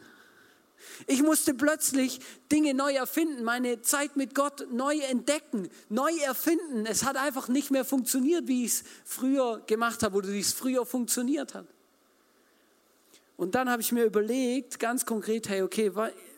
Ich 1.07 1.23
musste 1.23 1.55
plötzlich 1.55 2.21
Dinge 2.51 2.75
neu 2.75 2.92
erfinden, 2.92 3.45
meine 3.45 3.83
Zeit 3.83 4.16
mit 4.16 4.35
Gott 4.35 4.66
neu 4.71 4.99
entdecken, 4.99 5.68
neu 5.88 6.12
erfinden. 6.25 6.87
Es 6.87 7.05
hat 7.05 7.16
einfach 7.16 7.49
nicht 7.49 7.71
mehr 7.71 7.85
funktioniert, 7.85 8.47
wie 8.49 8.64
ich 8.64 8.73
es 8.73 8.85
früher 9.05 9.62
gemacht 9.66 10.03
habe 10.03 10.16
oder 10.16 10.29
wie 10.33 10.40
es 10.40 10.53
früher 10.53 10.87
funktioniert 10.87 11.55
hat. 11.55 11.66
Und 13.37 13.55
dann 13.55 13.68
habe 13.68 13.83
ich 13.83 13.92
mir 13.92 14.05
überlegt, 14.05 14.79
ganz 14.79 15.05
konkret, 15.05 15.49
hey, 15.49 15.62
okay, 15.62 15.92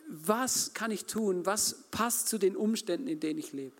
was 0.07 0.73
kann 0.73 0.91
ich 0.91 1.05
tun? 1.05 1.45
Was 1.45 1.83
passt 1.91 2.27
zu 2.29 2.37
den 2.37 2.55
Umständen, 2.55 3.07
in 3.07 3.19
denen 3.19 3.39
ich 3.39 3.53
lebe? 3.53 3.75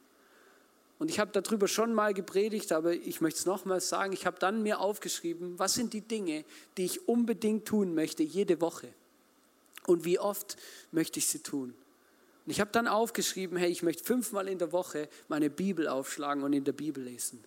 Und 0.98 1.10
ich 1.10 1.20
habe 1.20 1.32
darüber 1.32 1.68
schon 1.68 1.94
mal 1.94 2.14
gepredigt, 2.14 2.72
aber 2.72 2.94
ich 2.94 3.20
möchte 3.20 3.40
es 3.40 3.46
nochmals 3.46 3.90
sagen. 3.90 4.14
Ich 4.14 4.26
habe 4.26 4.40
dann 4.40 4.64
mir 4.64 4.80
aufgeschrieben, 4.80 5.60
was 5.60 5.74
sind 5.74 5.94
die 5.94 6.02
Dinge, 6.02 6.46
die 6.78 6.86
ich 6.86 7.08
unbedingt 7.08 7.66
tun 7.66 7.96
möchte, 7.96 8.24
jede 8.24 8.62
Woche 8.62 8.94
und 9.88 10.06
wie 10.06 10.20
oft 10.20 10.58
möchte 10.92 11.20
ich 11.20 11.28
sie 11.28 11.40
tun. 11.40 11.74
Und 12.46 12.52
ich 12.52 12.60
habe 12.60 12.72
dann 12.72 12.88
aufgeschrieben, 12.88 13.58
hey, 13.58 13.72
ich 13.72 13.82
möchte 13.82 14.04
fünfmal 14.04 14.48
in 14.48 14.60
der 14.60 14.72
Woche 14.72 15.10
meine 15.28 15.50
Bibel 15.50 15.88
aufschlagen 15.88 16.44
und 16.44 16.54
in 16.54 16.64
der 16.64 16.74
Bibel 16.74 17.04
lesen. 17.04 17.44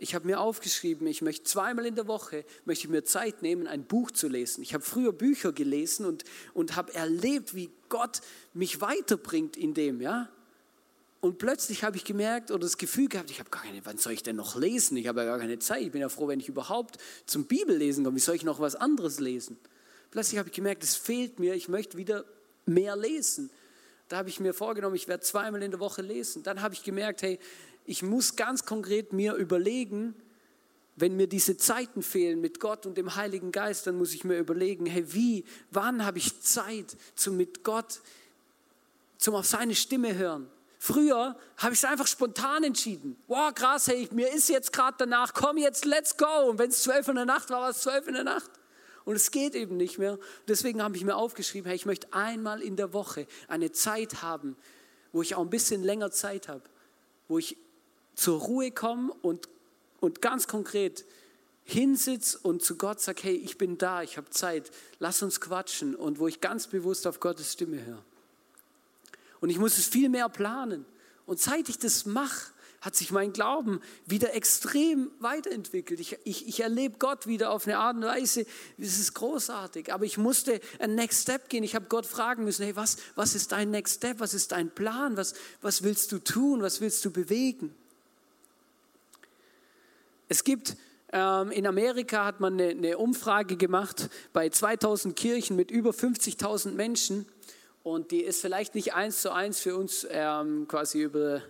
Ich 0.00 0.14
habe 0.14 0.26
mir 0.26 0.40
aufgeschrieben, 0.40 1.06
ich 1.08 1.22
möchte 1.22 1.42
zweimal 1.44 1.84
in 1.84 1.96
der 1.96 2.06
Woche, 2.06 2.44
möchte 2.64 2.86
ich 2.86 2.90
mir 2.90 3.04
Zeit 3.04 3.42
nehmen, 3.42 3.66
ein 3.66 3.84
Buch 3.84 4.12
zu 4.12 4.28
lesen. 4.28 4.62
Ich 4.62 4.72
habe 4.72 4.84
früher 4.84 5.12
Bücher 5.12 5.52
gelesen 5.52 6.06
und, 6.06 6.24
und 6.54 6.76
habe 6.76 6.94
erlebt, 6.94 7.54
wie 7.54 7.68
Gott 7.88 8.20
mich 8.54 8.80
weiterbringt 8.80 9.56
in 9.56 9.74
dem, 9.74 10.00
ja. 10.00 10.28
Und 11.20 11.38
plötzlich 11.38 11.82
habe 11.82 11.96
ich 11.96 12.04
gemerkt 12.04 12.52
oder 12.52 12.60
das 12.60 12.78
Gefühl 12.78 13.08
gehabt, 13.08 13.30
ich 13.32 13.40
habe 13.40 13.50
gar 13.50 13.62
keine, 13.62 13.84
wann 13.84 13.98
soll 13.98 14.12
ich 14.12 14.22
denn 14.22 14.36
noch 14.36 14.54
lesen? 14.54 14.96
Ich 14.96 15.08
habe 15.08 15.20
ja 15.20 15.26
gar 15.26 15.38
keine 15.38 15.58
Zeit. 15.58 15.82
Ich 15.82 15.90
bin 15.90 16.00
ja 16.00 16.08
froh, 16.08 16.28
wenn 16.28 16.38
ich 16.38 16.48
überhaupt 16.48 16.98
zum 17.26 17.46
Bibellesen 17.46 18.04
komme. 18.04 18.16
Wie 18.16 18.20
soll 18.20 18.36
ich 18.36 18.44
noch 18.44 18.60
was 18.60 18.76
anderes 18.76 19.18
lesen? 19.18 19.58
Plötzlich 20.10 20.38
habe 20.38 20.48
ich 20.48 20.54
gemerkt, 20.54 20.82
es 20.82 20.96
fehlt 20.96 21.38
mir. 21.38 21.54
Ich 21.54 21.68
möchte 21.68 21.96
wieder 21.96 22.24
mehr 22.66 22.96
lesen. 22.96 23.50
Da 24.08 24.16
habe 24.18 24.28
ich 24.28 24.40
mir 24.40 24.54
vorgenommen, 24.54 24.96
ich 24.96 25.08
werde 25.08 25.22
zweimal 25.22 25.62
in 25.62 25.70
der 25.70 25.80
Woche 25.80 26.02
lesen. 26.02 26.42
Dann 26.42 26.62
habe 26.62 26.74
ich 26.74 26.82
gemerkt, 26.82 27.22
hey, 27.22 27.38
ich 27.84 28.02
muss 28.02 28.36
ganz 28.36 28.64
konkret 28.64 29.12
mir 29.12 29.34
überlegen, 29.34 30.14
wenn 30.96 31.16
mir 31.16 31.28
diese 31.28 31.56
Zeiten 31.56 32.02
fehlen 32.02 32.40
mit 32.40 32.58
Gott 32.58 32.86
und 32.86 32.98
dem 32.98 33.14
Heiligen 33.14 33.52
Geist, 33.52 33.86
dann 33.86 33.96
muss 33.96 34.14
ich 34.14 34.24
mir 34.24 34.38
überlegen, 34.38 34.86
hey, 34.86 35.12
wie, 35.12 35.44
wann 35.70 36.04
habe 36.04 36.18
ich 36.18 36.40
Zeit 36.40 36.96
zum 37.14 37.36
mit 37.36 37.62
Gott, 37.62 38.00
zum 39.16 39.34
auf 39.34 39.46
seine 39.46 39.74
Stimme 39.74 40.16
hören? 40.16 40.50
Früher 40.80 41.36
habe 41.56 41.74
ich 41.74 41.80
es 41.80 41.84
einfach 41.84 42.06
spontan 42.06 42.64
entschieden. 42.64 43.16
Wow, 43.26 43.54
krass, 43.54 43.88
hey, 43.88 44.08
mir 44.12 44.32
ist 44.32 44.48
jetzt 44.48 44.72
gerade 44.72 44.96
danach, 44.98 45.34
komm 45.34 45.58
jetzt, 45.58 45.84
let's 45.84 46.16
go. 46.16 46.48
Und 46.48 46.58
wenn 46.58 46.70
es 46.70 46.82
zwölf 46.82 47.06
in 47.08 47.16
der 47.16 47.24
Nacht 47.24 47.50
war, 47.50 47.62
war 47.62 47.70
es 47.70 47.80
zwölf 47.80 48.06
in 48.06 48.14
der 48.14 48.24
Nacht. 48.24 48.50
Und 49.08 49.16
es 49.16 49.30
geht 49.30 49.54
eben 49.54 49.78
nicht 49.78 49.96
mehr. 49.96 50.18
Deswegen 50.48 50.82
habe 50.82 50.94
ich 50.94 51.02
mir 51.02 51.16
aufgeschrieben, 51.16 51.66
hey, 51.66 51.76
ich 51.76 51.86
möchte 51.86 52.12
einmal 52.12 52.60
in 52.60 52.76
der 52.76 52.92
Woche 52.92 53.26
eine 53.48 53.72
Zeit 53.72 54.20
haben, 54.20 54.54
wo 55.12 55.22
ich 55.22 55.34
auch 55.34 55.40
ein 55.40 55.48
bisschen 55.48 55.82
länger 55.82 56.10
Zeit 56.10 56.46
habe, 56.46 56.60
wo 57.26 57.38
ich 57.38 57.56
zur 58.14 58.38
Ruhe 58.38 58.70
komme 58.70 59.10
und, 59.22 59.48
und 60.00 60.20
ganz 60.20 60.46
konkret 60.46 61.06
hinsitze 61.64 62.38
und 62.42 62.62
zu 62.62 62.76
Gott 62.76 63.00
sage, 63.00 63.22
hey, 63.22 63.36
ich 63.36 63.56
bin 63.56 63.78
da, 63.78 64.02
ich 64.02 64.18
habe 64.18 64.28
Zeit, 64.28 64.70
lass 64.98 65.22
uns 65.22 65.40
quatschen 65.40 65.94
und 65.94 66.18
wo 66.18 66.28
ich 66.28 66.42
ganz 66.42 66.66
bewusst 66.66 67.06
auf 67.06 67.18
Gottes 67.18 67.54
Stimme 67.54 67.82
höre. 67.82 68.04
Und 69.40 69.48
ich 69.48 69.58
muss 69.58 69.78
es 69.78 69.86
viel 69.86 70.10
mehr 70.10 70.28
planen. 70.28 70.84
Und 71.24 71.40
seit 71.40 71.70
ich 71.70 71.78
das 71.78 72.04
mache, 72.04 72.52
hat 72.80 72.94
sich 72.94 73.10
mein 73.10 73.32
Glauben 73.32 73.80
wieder 74.06 74.34
extrem 74.34 75.10
weiterentwickelt. 75.18 75.98
Ich, 75.98 76.16
ich, 76.24 76.46
ich 76.46 76.60
erlebe 76.60 76.98
Gott 76.98 77.26
wieder 77.26 77.50
auf 77.50 77.66
eine 77.66 77.78
Art 77.78 77.96
und 77.96 78.04
Weise, 78.04 78.46
das 78.76 78.98
ist 78.98 79.14
großartig. 79.14 79.92
Aber 79.92 80.04
ich 80.04 80.16
musste 80.16 80.60
ein 80.78 80.94
Next 80.94 81.22
Step 81.22 81.48
gehen. 81.48 81.64
Ich 81.64 81.74
habe 81.74 81.86
Gott 81.88 82.06
fragen 82.06 82.44
müssen, 82.44 82.64
hey, 82.64 82.76
was, 82.76 82.96
was 83.16 83.34
ist 83.34 83.52
dein 83.52 83.70
Next 83.70 83.96
Step? 83.96 84.20
Was 84.20 84.32
ist 84.32 84.52
dein 84.52 84.70
Plan? 84.70 85.16
Was, 85.16 85.34
was 85.60 85.82
willst 85.82 86.12
du 86.12 86.18
tun? 86.18 86.62
Was 86.62 86.80
willst 86.80 87.04
du 87.04 87.10
bewegen? 87.10 87.74
Es 90.28 90.44
gibt 90.44 90.76
ähm, 91.12 91.50
in 91.50 91.66
Amerika 91.66 92.26
hat 92.26 92.40
man 92.40 92.54
eine, 92.54 92.70
eine 92.70 92.98
Umfrage 92.98 93.56
gemacht 93.56 94.10
bei 94.32 94.50
2000 94.50 95.16
Kirchen 95.16 95.56
mit 95.56 95.70
über 95.70 95.90
50.000 95.90 96.72
Menschen 96.72 97.26
und 97.82 98.10
die 98.10 98.20
ist 98.20 98.42
vielleicht 98.42 98.74
nicht 98.74 98.92
eins 98.92 99.22
zu 99.22 99.32
eins 99.32 99.60
für 99.60 99.74
uns 99.74 100.06
ähm, 100.10 100.68
quasi 100.68 101.00
über 101.02 101.42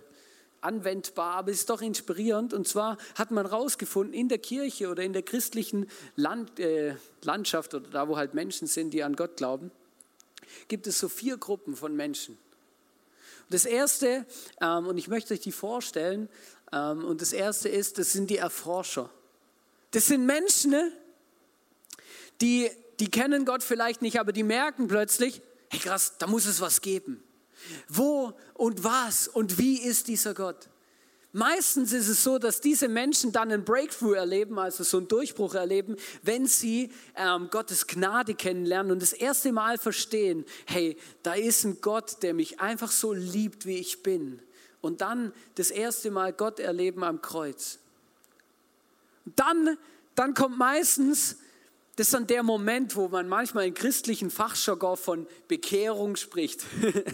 anwendbar, 0.61 1.35
aber 1.35 1.51
es 1.51 1.59
ist 1.59 1.69
doch 1.69 1.81
inspirierend. 1.81 2.53
Und 2.53 2.67
zwar 2.67 2.97
hat 3.15 3.31
man 3.31 3.47
herausgefunden, 3.47 4.13
in 4.13 4.29
der 4.29 4.39
Kirche 4.39 4.89
oder 4.89 5.03
in 5.03 5.13
der 5.13 5.23
christlichen 5.23 5.87
Land, 6.15 6.59
äh, 6.59 6.95
Landschaft 7.23 7.73
oder 7.73 7.89
da, 7.89 8.07
wo 8.07 8.17
halt 8.17 8.33
Menschen 8.33 8.67
sind, 8.67 8.91
die 8.91 9.03
an 9.03 9.15
Gott 9.15 9.37
glauben, 9.37 9.71
gibt 10.67 10.87
es 10.87 10.99
so 10.99 11.09
vier 11.09 11.37
Gruppen 11.37 11.75
von 11.75 11.95
Menschen. 11.95 12.37
Das 13.49 13.65
erste, 13.65 14.25
ähm, 14.61 14.87
und 14.87 14.97
ich 14.97 15.07
möchte 15.07 15.33
euch 15.33 15.39
die 15.39 15.51
vorstellen, 15.51 16.29
ähm, 16.71 17.03
und 17.03 17.21
das 17.21 17.33
erste 17.33 17.69
ist, 17.69 17.97
das 17.97 18.13
sind 18.13 18.29
die 18.29 18.37
Erforscher. 18.37 19.09
Das 19.91 20.07
sind 20.07 20.25
Menschen, 20.25 20.71
ne, 20.71 20.91
die, 22.41 22.69
die 22.99 23.09
kennen 23.09 23.45
Gott 23.45 23.63
vielleicht 23.63 24.01
nicht, 24.01 24.19
aber 24.19 24.31
die 24.31 24.43
merken 24.43 24.87
plötzlich, 24.87 25.41
hey 25.69 25.79
krass, 25.79 26.13
da 26.19 26.27
muss 26.27 26.45
es 26.45 26.61
was 26.61 26.81
geben. 26.81 27.23
Wo 27.87 28.33
und 28.53 28.83
was 28.83 29.27
und 29.27 29.57
wie 29.57 29.79
ist 29.79 30.07
dieser 30.07 30.33
Gott? 30.33 30.69
Meistens 31.31 31.93
ist 31.93 32.07
es 32.07 32.23
so, 32.23 32.39
dass 32.39 32.59
diese 32.59 32.87
Menschen 32.87 33.31
dann 33.31 33.51
einen 33.51 33.63
Breakthrough 33.63 34.15
erleben, 34.15 34.57
also 34.57 34.83
so 34.83 34.97
einen 34.97 35.07
Durchbruch 35.07 35.53
erleben, 35.53 35.95
wenn 36.23 36.47
sie 36.47 36.91
ähm, 37.15 37.49
Gottes 37.51 37.85
Gnade 37.85 38.33
kennenlernen 38.33 38.91
und 38.91 39.01
das 39.01 39.13
erste 39.13 39.51
Mal 39.51 39.77
verstehen, 39.77 40.43
hey, 40.65 40.97
da 41.21 41.33
ist 41.33 41.65
ein 41.65 41.81
Gott, 41.81 42.23
der 42.23 42.33
mich 42.33 42.59
einfach 42.59 42.89
so 42.89 43.13
liebt, 43.13 43.67
wie 43.67 43.77
ich 43.77 44.01
bin. 44.01 44.41
Und 44.81 45.01
dann 45.01 45.31
das 45.53 45.69
erste 45.69 46.09
Mal 46.09 46.33
Gott 46.33 46.59
erleben 46.59 47.03
am 47.03 47.21
Kreuz. 47.21 47.77
Dann, 49.35 49.77
dann 50.15 50.33
kommt 50.33 50.57
meistens 50.57 51.37
das 51.99 52.07
ist 52.07 52.13
dann 52.13 52.27
der 52.27 52.43
Moment, 52.43 52.95
wo 52.95 53.09
man 53.09 53.27
manchmal 53.27 53.67
in 53.67 53.73
christlichen 53.73 54.29
Fachjargon 54.29 54.95
von 54.95 55.27
Bekehrung 55.49 56.15
spricht. 56.15 56.63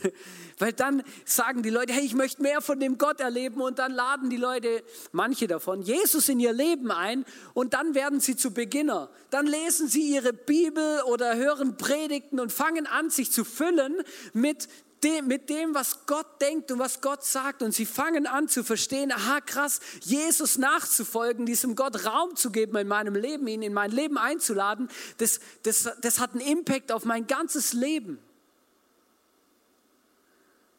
Weil 0.60 0.74
dann 0.74 1.02
sagen 1.26 1.64
die 1.64 1.72
Leute, 1.72 1.92
hey, 1.92 2.06
ich 2.06 2.14
möchte 2.14 2.44
mehr 2.44 2.62
von 2.62 2.80
dem 2.80 3.00
Gott 3.00 3.20
erleben 3.20 3.62
und 3.62 3.80
dann 3.80 3.92
laden 3.92 4.30
die 4.30 4.38
Leute, 4.38 4.84
manche 5.12 5.48
davon, 5.48 5.82
Jesus 5.82 6.30
in 6.30 6.40
ihr 6.40 6.54
Leben 6.54 6.92
ein 6.92 7.26
und 7.56 7.74
dann 7.74 7.96
werden 7.96 8.20
sie 8.20 8.36
zu 8.36 8.54
Beginner. 8.54 9.10
Dann 9.32 9.48
lesen 9.48 9.88
sie 9.88 10.14
ihre 10.14 10.34
Bibel 10.34 11.02
oder 11.08 11.36
hören 11.36 11.78
Predigten 11.78 12.40
und 12.40 12.52
fangen 12.52 12.86
an, 12.86 13.10
sich 13.10 13.32
zu 13.32 13.44
füllen 13.44 13.96
mit 14.34 14.68
dem, 15.04 15.28
mit 15.28 15.50
dem, 15.50 15.76
was 15.76 16.06
Gott 16.06 16.42
denkt 16.42 16.72
und 16.72 16.80
was 16.80 17.02
Gott 17.02 17.24
sagt. 17.24 17.62
Und 17.62 17.74
sie 17.74 17.86
fangen 17.86 18.28
an 18.28 18.48
zu 18.48 18.64
verstehen, 18.64 19.12
aha 19.12 19.42
krass, 19.42 19.80
Jesus 20.02 20.58
nachzufolgen, 20.58 21.46
diesem 21.46 21.76
Gott 21.76 22.06
Raum 22.06 22.36
zu 22.36 22.52
geben 22.52 22.76
in 22.78 22.88
meinem 22.88 23.16
Leben, 23.16 23.48
ihn 23.48 23.62
in 23.62 23.74
mein 23.74 23.92
Leben 23.92 24.18
einzuladen, 24.18 24.90
das, 25.18 25.40
das, 25.64 25.90
das 26.02 26.20
hat 26.20 26.32
einen 26.32 26.42
Impact 26.42 26.92
auf 26.92 27.06
mein 27.06 27.28
ganzes 27.28 27.74
Leben. 27.74 28.20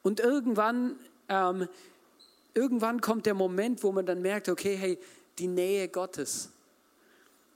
Und 0.02 0.20
irgendwann, 0.20 0.98
ähm, 1.28 1.68
irgendwann 2.54 3.00
kommt 3.00 3.26
der 3.26 3.34
Moment, 3.34 3.82
wo 3.82 3.92
man 3.92 4.06
dann 4.06 4.22
merkt, 4.22 4.48
okay, 4.48 4.76
hey, 4.76 4.98
die 5.38 5.48
Nähe 5.48 5.88
Gottes 5.88 6.50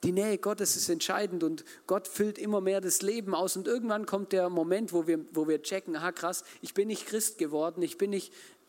die 0.03 0.13
Nähe 0.13 0.39
Gottes 0.39 0.77
ist 0.77 0.89
entscheidend 0.89 1.45
und 1.45 1.65
Gott 1.87 2.09
füllt 2.09 2.39
immer 2.39 2.63
mehr 2.63 2.81
das 2.81 3.03
Leben 3.03 3.35
aus. 3.35 3.57
Und 3.57 3.69
irgendwann 3.69 4.07
kommt 4.07 4.33
der 4.33 4.49
Moment, 4.49 4.95
wo 4.95 5.07
wir, 5.07 5.21
wo 5.33 5.47
wir 5.47 5.63
checken, 5.63 5.95
aha 5.95 6.11
krass, 6.13 6.43
ich 6.63 6.73
bin 6.73 6.89
nicht 6.89 7.07
Christ 7.07 7.37
geworden, 7.37 7.83
ich, 7.83 7.99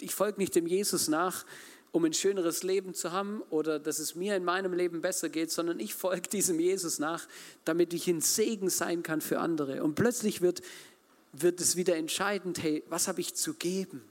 ich 0.01 0.13
folge 0.13 0.39
nicht 0.39 0.55
dem 0.55 0.67
Jesus 0.67 1.07
nach, 1.07 1.45
um 1.93 2.03
ein 2.03 2.13
schöneres 2.13 2.63
Leben 2.63 2.93
zu 2.93 3.13
haben 3.13 3.41
oder 3.49 3.79
dass 3.79 3.99
es 3.99 4.15
mir 4.15 4.35
in 4.35 4.43
meinem 4.43 4.73
Leben 4.73 5.01
besser 5.01 5.29
geht, 5.29 5.51
sondern 5.51 5.79
ich 5.79 5.93
folge 5.93 6.27
diesem 6.31 6.59
Jesus 6.59 6.99
nach, 6.99 7.27
damit 7.63 7.93
ich 7.93 8.07
ein 8.07 8.21
Segen 8.21 8.69
sein 8.69 9.01
kann 9.01 9.21
für 9.21 9.39
andere. 9.39 9.83
Und 9.83 9.95
plötzlich 9.95 10.41
wird, 10.41 10.61
wird 11.31 11.61
es 11.61 11.77
wieder 11.77 11.95
entscheidend, 11.95 12.61
hey, 12.61 12.83
was 12.89 13.07
habe 13.07 13.21
ich 13.21 13.35
zu 13.35 13.53
geben? 13.53 14.01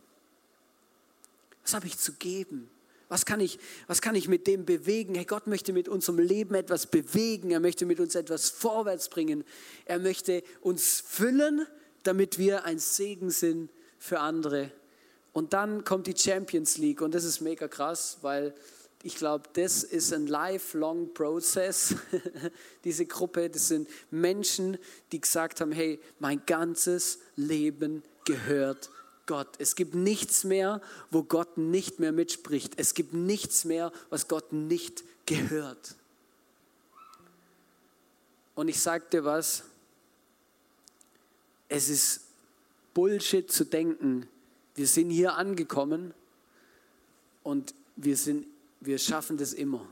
Was 1.64 1.74
habe 1.74 1.86
ich 1.86 1.98
zu 1.98 2.14
geben? 2.14 2.70
Was 3.10 3.26
kann 3.26 3.40
ich, 3.40 3.58
was 3.88 4.00
kann 4.00 4.14
ich 4.14 4.28
mit 4.28 4.46
dem 4.46 4.64
bewegen? 4.64 5.16
Hey, 5.16 5.24
Gott 5.24 5.48
möchte 5.48 5.72
mit 5.72 5.88
unserem 5.88 6.20
Leben 6.20 6.54
etwas 6.54 6.86
bewegen. 6.86 7.50
Er 7.50 7.58
möchte 7.58 7.84
mit 7.84 7.98
uns 7.98 8.14
etwas 8.14 8.50
vorwärts 8.50 9.08
bringen. 9.08 9.42
Er 9.84 9.98
möchte 9.98 10.44
uns 10.60 11.00
füllen, 11.04 11.66
damit 12.04 12.38
wir 12.38 12.64
ein 12.64 12.78
Segen 12.78 13.30
sind 13.30 13.68
für 13.98 14.20
andere. 14.20 14.70
Und 15.32 15.52
dann 15.54 15.82
kommt 15.82 16.06
die 16.06 16.16
Champions 16.16 16.78
League 16.78 17.00
und 17.00 17.12
das 17.12 17.24
ist 17.24 17.40
mega 17.40 17.66
krass, 17.66 18.18
weil 18.22 18.54
ich 19.02 19.16
glaube, 19.16 19.48
das 19.54 19.82
ist 19.82 20.12
ein 20.12 20.28
lifelong 20.28 21.12
Process. 21.12 21.96
Diese 22.84 23.06
Gruppe, 23.06 23.50
das 23.50 23.66
sind 23.66 23.88
Menschen, 24.12 24.78
die 25.10 25.20
gesagt 25.20 25.60
haben, 25.60 25.72
hey, 25.72 25.98
mein 26.20 26.42
ganzes 26.46 27.18
Leben 27.34 28.04
gehört 28.24 28.88
Gott. 29.30 29.46
Es 29.58 29.76
gibt 29.76 29.94
nichts 29.94 30.42
mehr, 30.42 30.82
wo 31.12 31.22
Gott 31.22 31.56
nicht 31.56 32.00
mehr 32.00 32.10
mitspricht. 32.10 32.72
Es 32.78 32.94
gibt 32.94 33.14
nichts 33.14 33.64
mehr, 33.64 33.92
was 34.08 34.26
Gott 34.26 34.52
nicht 34.52 35.04
gehört. 35.24 35.94
Und 38.56 38.66
ich 38.66 38.80
sagte 38.80 39.24
was, 39.24 39.62
es 41.68 41.88
ist 41.88 42.22
Bullshit 42.92 43.48
zu 43.52 43.64
denken, 43.64 44.28
wir 44.74 44.88
sind 44.88 45.10
hier 45.10 45.34
angekommen 45.34 46.12
und 47.44 47.72
wir, 47.94 48.16
sind, 48.16 48.48
wir 48.80 48.98
schaffen 48.98 49.36
das 49.36 49.52
immer, 49.52 49.86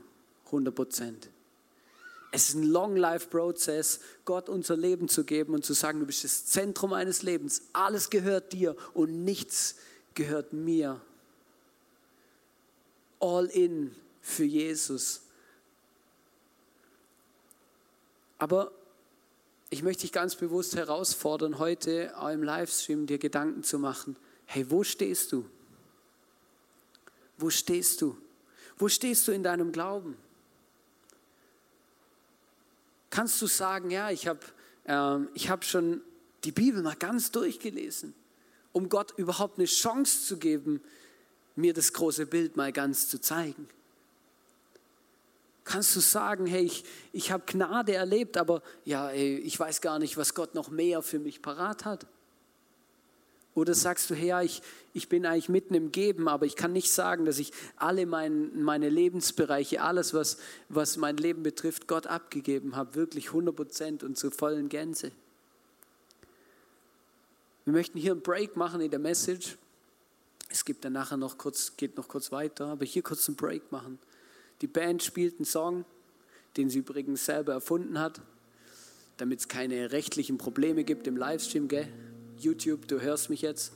100 0.47 0.75
Prozent. 0.75 1.29
Es 2.31 2.49
ist 2.49 2.55
ein 2.55 2.63
Long-Life-Prozess, 2.63 4.01
Gott 4.25 4.49
unser 4.49 4.77
Leben 4.77 5.09
zu 5.09 5.23
geben 5.23 5.53
und 5.55 5.65
zu 5.65 5.73
sagen, 5.73 5.99
du 5.99 6.05
bist 6.05 6.23
das 6.23 6.45
Zentrum 6.45 6.91
meines 6.91 7.23
Lebens. 7.23 7.63
Alles 7.73 8.09
gehört 8.09 8.53
dir 8.53 8.75
und 8.93 9.23
nichts 9.23 9.75
gehört 10.13 10.53
mir. 10.53 11.01
All 13.19 13.45
in 13.45 13.95
für 14.21 14.43
Jesus. 14.43 15.21
Aber 18.37 18.71
ich 19.71 19.83
möchte 19.83 20.01
dich 20.01 20.11
ganz 20.11 20.35
bewusst 20.35 20.75
herausfordern, 20.75 21.57
heute 21.57 22.17
auch 22.17 22.29
im 22.29 22.43
Livestream 22.43 23.07
dir 23.07 23.17
Gedanken 23.17 23.63
zu 23.63 23.79
machen. 23.79 24.15
Hey, 24.45 24.69
wo 24.69 24.83
stehst 24.83 25.31
du? 25.31 25.45
Wo 27.37 27.49
stehst 27.49 28.01
du? 28.01 28.17
Wo 28.77 28.87
stehst 28.87 29.27
du 29.27 29.31
in 29.31 29.43
deinem 29.43 29.71
Glauben? 29.71 30.15
Kannst 33.09 33.41
du 33.41 33.47
sagen, 33.47 33.91
ja, 33.91 34.09
ich 34.11 34.27
habe 34.27 34.39
ähm, 34.85 35.29
hab 35.35 35.65
schon 35.65 36.01
die 36.43 36.51
Bibel 36.51 36.81
mal 36.81 36.95
ganz 36.95 37.31
durchgelesen, 37.31 38.13
um 38.71 38.89
Gott 38.89 39.13
überhaupt 39.17 39.57
eine 39.57 39.67
Chance 39.67 40.25
zu 40.25 40.37
geben, 40.37 40.81
mir 41.55 41.73
das 41.73 41.93
große 41.93 42.25
Bild 42.25 42.57
mal 42.57 42.71
ganz 42.71 43.07
zu 43.09 43.19
zeigen? 43.19 43.67
Kannst 45.63 45.95
du 45.95 45.99
sagen, 45.99 46.47
hey, 46.47 46.63
ich, 46.63 46.83
ich 47.11 47.31
habe 47.31 47.43
Gnade 47.45 47.93
erlebt, 47.93 48.37
aber 48.37 48.63
ja, 48.85 49.09
ey, 49.11 49.37
ich 49.37 49.59
weiß 49.59 49.81
gar 49.81 49.99
nicht, 49.99 50.17
was 50.17 50.33
Gott 50.33 50.55
noch 50.55 50.69
mehr 50.69 51.03
für 51.03 51.19
mich 51.19 51.41
parat 51.41 51.85
hat? 51.85 52.07
Oder 53.59 53.73
sagst 53.73 54.09
du, 54.09 54.15
ja, 54.15 54.41
ich, 54.41 54.61
ich 54.93 55.09
bin 55.09 55.25
eigentlich 55.25 55.49
mitten 55.49 55.73
im 55.73 55.91
Geben, 55.91 56.29
aber 56.29 56.45
ich 56.45 56.55
kann 56.55 56.71
nicht 56.71 56.93
sagen, 56.93 57.25
dass 57.25 57.39
ich 57.39 57.51
alle 57.75 58.05
mein, 58.05 58.63
meine 58.63 58.87
Lebensbereiche, 58.87 59.81
alles, 59.81 60.13
was, 60.13 60.37
was 60.69 60.95
mein 60.95 61.17
Leben 61.17 61.43
betrifft, 61.43 61.85
Gott 61.85 62.07
abgegeben 62.07 62.77
habe, 62.77 62.95
wirklich 62.95 63.27
100 63.27 63.53
Prozent 63.53 64.03
und 64.03 64.17
zur 64.17 64.31
vollen 64.31 64.69
Gänze. 64.69 65.11
Wir 67.65 67.73
möchten 67.73 67.99
hier 67.99 68.13
einen 68.13 68.21
Break 68.21 68.55
machen 68.55 68.79
in 68.79 68.89
der 68.89 68.99
Message. 68.99 69.57
Es 70.47 70.63
gibt 70.63 70.85
dann 70.85 70.93
nachher 70.93 71.17
noch 71.17 71.37
kurz, 71.37 71.75
geht 71.75 71.97
noch 71.97 72.07
kurz 72.07 72.31
weiter, 72.31 72.67
aber 72.67 72.85
hier 72.85 73.03
kurz 73.03 73.27
einen 73.27 73.35
Break 73.35 73.73
machen. 73.73 73.99
Die 74.61 74.67
Band 74.67 75.03
spielt 75.03 75.35
einen 75.35 75.45
Song, 75.45 75.83
den 76.55 76.69
sie 76.69 76.79
übrigens 76.79 77.25
selber 77.25 77.51
erfunden 77.51 77.99
hat, 77.99 78.21
damit 79.17 79.41
es 79.41 79.47
keine 79.49 79.91
rechtlichen 79.91 80.37
Probleme 80.37 80.85
gibt 80.85 81.07
im 81.07 81.17
Livestream, 81.17 81.67
gell? 81.67 81.89
YouTube, 82.43 82.87
du 82.87 83.01
hörst 83.01 83.29
mich 83.29 83.41
jetzt. 83.41 83.73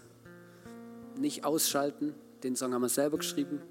Nicht 1.17 1.45
ausschalten, 1.45 2.15
den 2.43 2.56
Song 2.56 2.73
haben 2.73 2.82
wir 2.82 2.89
selber 2.89 3.17
geschrieben. 3.17 3.62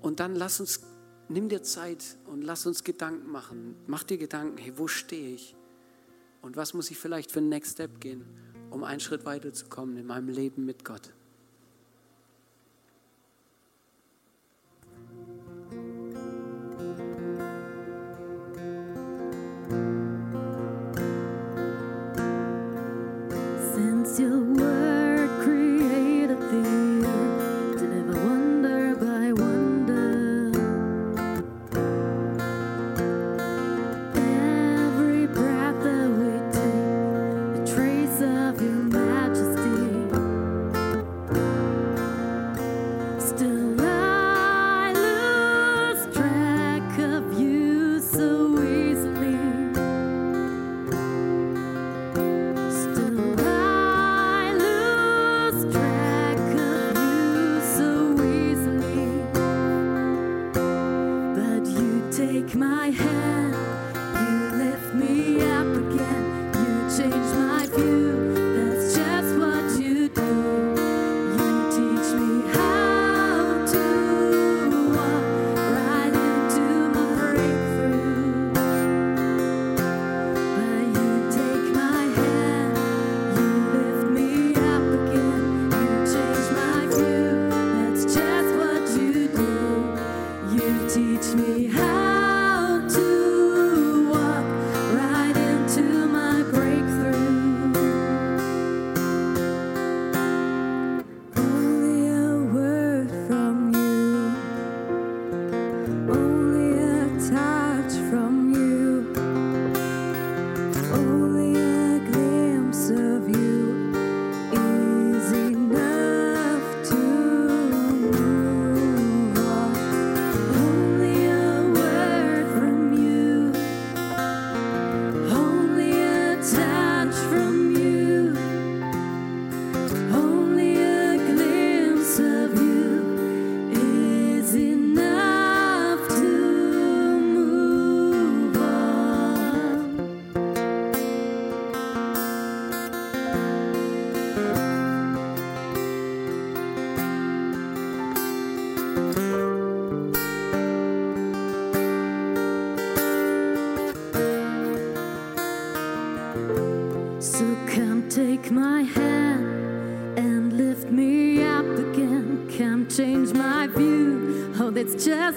Und 0.00 0.20
dann 0.20 0.34
lass 0.34 0.60
uns, 0.60 0.80
nimm 1.28 1.48
dir 1.48 1.62
Zeit 1.62 2.04
und 2.26 2.42
lass 2.42 2.66
uns 2.66 2.84
Gedanken 2.84 3.30
machen. 3.30 3.76
Mach 3.86 4.02
dir 4.02 4.18
Gedanken, 4.18 4.58
hey, 4.58 4.72
wo 4.76 4.88
stehe 4.88 5.34
ich? 5.34 5.54
Und 6.42 6.56
was 6.56 6.74
muss 6.74 6.90
ich 6.90 6.98
vielleicht 6.98 7.30
für 7.30 7.38
einen 7.38 7.48
Next 7.48 7.72
Step 7.72 8.00
gehen, 8.00 8.24
um 8.70 8.82
einen 8.82 9.00
Schritt 9.00 9.24
weiterzukommen 9.24 9.96
in 9.96 10.06
meinem 10.06 10.28
Leben 10.28 10.64
mit 10.64 10.84
Gott? 10.84 11.12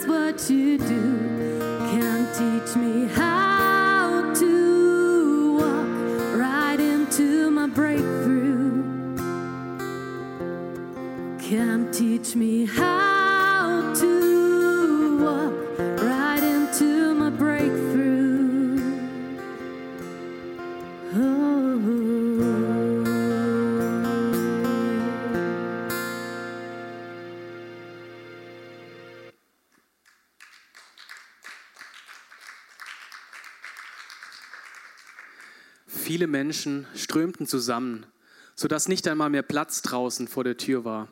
what 0.08 0.50
you 0.50 0.78
do. 0.78 1.60
Can't 1.91 2.30
teach 2.36 2.76
me 2.76 3.08
how 3.08 4.34
to 4.36 5.58
walk 5.58 6.38
right 6.39 6.80
into 6.80 7.50
my 7.52 7.68
breakthrough. 7.68 8.84
Can't 11.39 11.94
teach 11.94 12.36
me 12.36 12.65
how. 12.65 13.05
Viele 36.15 36.28
Menschen 36.28 36.88
strömten 36.95 37.45
zusammen, 37.45 38.06
sodass 38.56 38.88
nicht 38.88 39.06
einmal 39.06 39.30
mehr 39.30 39.41
Platz 39.41 39.82
draußen 39.82 40.30
vor 40.30 40.45
der 40.45 40.56
Tür 40.56 40.86
war. 40.86 41.10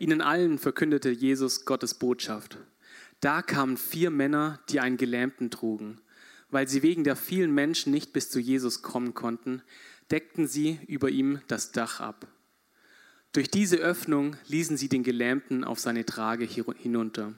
Ihnen 0.00 0.20
allen 0.20 0.58
verkündete 0.58 1.10
Jesus 1.10 1.66
Gottes 1.66 1.94
Botschaft. 1.94 2.58
Da 3.20 3.42
kamen 3.42 3.76
vier 3.76 4.10
Männer, 4.10 4.58
die 4.68 4.80
einen 4.80 4.96
Gelähmten 4.96 5.52
trugen. 5.52 6.00
Weil 6.50 6.66
sie 6.66 6.82
wegen 6.82 7.04
der 7.04 7.14
vielen 7.14 7.54
Menschen 7.54 7.92
nicht 7.92 8.12
bis 8.12 8.28
zu 8.28 8.40
Jesus 8.40 8.82
kommen 8.82 9.14
konnten, 9.14 9.62
deckten 10.10 10.48
sie 10.48 10.80
über 10.88 11.10
ihm 11.10 11.40
das 11.46 11.70
Dach 11.70 12.00
ab. 12.00 12.26
Durch 13.30 13.52
diese 13.52 13.76
Öffnung 13.76 14.34
ließen 14.48 14.76
sie 14.76 14.88
den 14.88 15.04
Gelähmten 15.04 15.62
auf 15.62 15.78
seine 15.78 16.04
Trage 16.04 16.44
hinunter. 16.44 17.34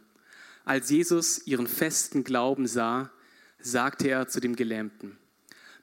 Als 0.64 0.88
Jesus 0.88 1.46
ihren 1.46 1.66
festen 1.66 2.24
Glauben 2.24 2.66
sah, 2.66 3.10
sagte 3.58 4.08
er 4.08 4.28
zu 4.28 4.40
dem 4.40 4.56
Gelähmten, 4.56 5.18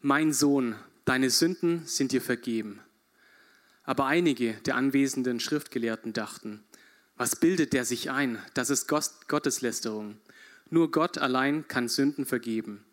Mein 0.01 0.33
Sohn, 0.33 0.73
deine 1.09 1.31
Sünden 1.31 1.87
sind 1.87 2.11
dir 2.11 2.21
vergeben. 2.21 2.81
Aber 3.83 4.05
einige 4.05 4.53
der 4.65 4.75
anwesenden 4.75 5.39
Schriftgelehrten 5.39 6.13
dachten, 6.13 6.63
was 7.17 7.35
bildet 7.35 7.73
der 7.73 7.83
sich 7.83 8.11
ein? 8.11 8.37
Das 8.53 8.69
ist 8.69 8.87
Gotteslästerung. 8.87 10.17
Nur 10.69 10.91
Gott 10.91 11.17
allein 11.17 11.67
kann 11.67 11.87
Sünden 11.87 12.27
vergeben. 12.27 12.85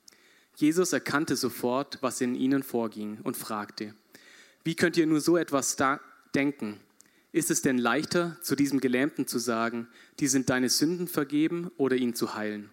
Jesus 0.54 0.94
erkannte 0.94 1.36
sofort, 1.36 1.98
was 2.00 2.22
in 2.22 2.34
ihnen 2.34 2.62
vorging 2.62 3.18
und 3.22 3.36
fragte, 3.36 3.94
wie 4.64 4.76
könnt 4.76 4.96
ihr 4.96 5.06
nur 5.06 5.20
so 5.20 5.36
etwas 5.36 5.76
denken? 6.34 6.80
Ist 7.32 7.50
es 7.50 7.60
denn 7.60 7.76
leichter, 7.76 8.38
zu 8.40 8.56
diesem 8.56 8.80
Gelähmten 8.80 9.26
zu 9.26 9.38
sagen, 9.38 9.88
die 10.20 10.28
sind 10.28 10.48
deine 10.48 10.70
Sünden 10.70 11.06
vergeben 11.06 11.70
oder 11.76 11.96
ihn 11.96 12.14
zu 12.14 12.34
heilen? 12.34 12.70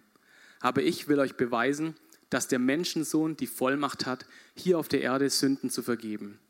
Aber 0.60 0.82
ich 0.82 1.06
will 1.06 1.18
euch 1.18 1.36
beweisen, 1.36 1.96
dass 2.34 2.48
der 2.48 2.58
Menschensohn 2.58 3.36
die 3.36 3.46
Vollmacht 3.46 4.06
hat, 4.06 4.26
hier 4.56 4.76
auf 4.80 4.88
der 4.88 5.02
Erde 5.02 5.30
Sünden 5.30 5.70
zu 5.70 5.84
vergeben. 5.84 6.40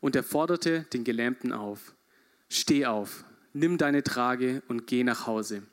Und 0.00 0.14
er 0.14 0.22
forderte 0.22 0.86
den 0.92 1.02
Gelähmten 1.02 1.52
auf, 1.52 1.96
steh 2.48 2.86
auf, 2.86 3.24
nimm 3.52 3.76
deine 3.76 4.04
Trage 4.04 4.62
und 4.68 4.86
geh 4.86 5.02
nach 5.02 5.26
Hause. 5.26 5.64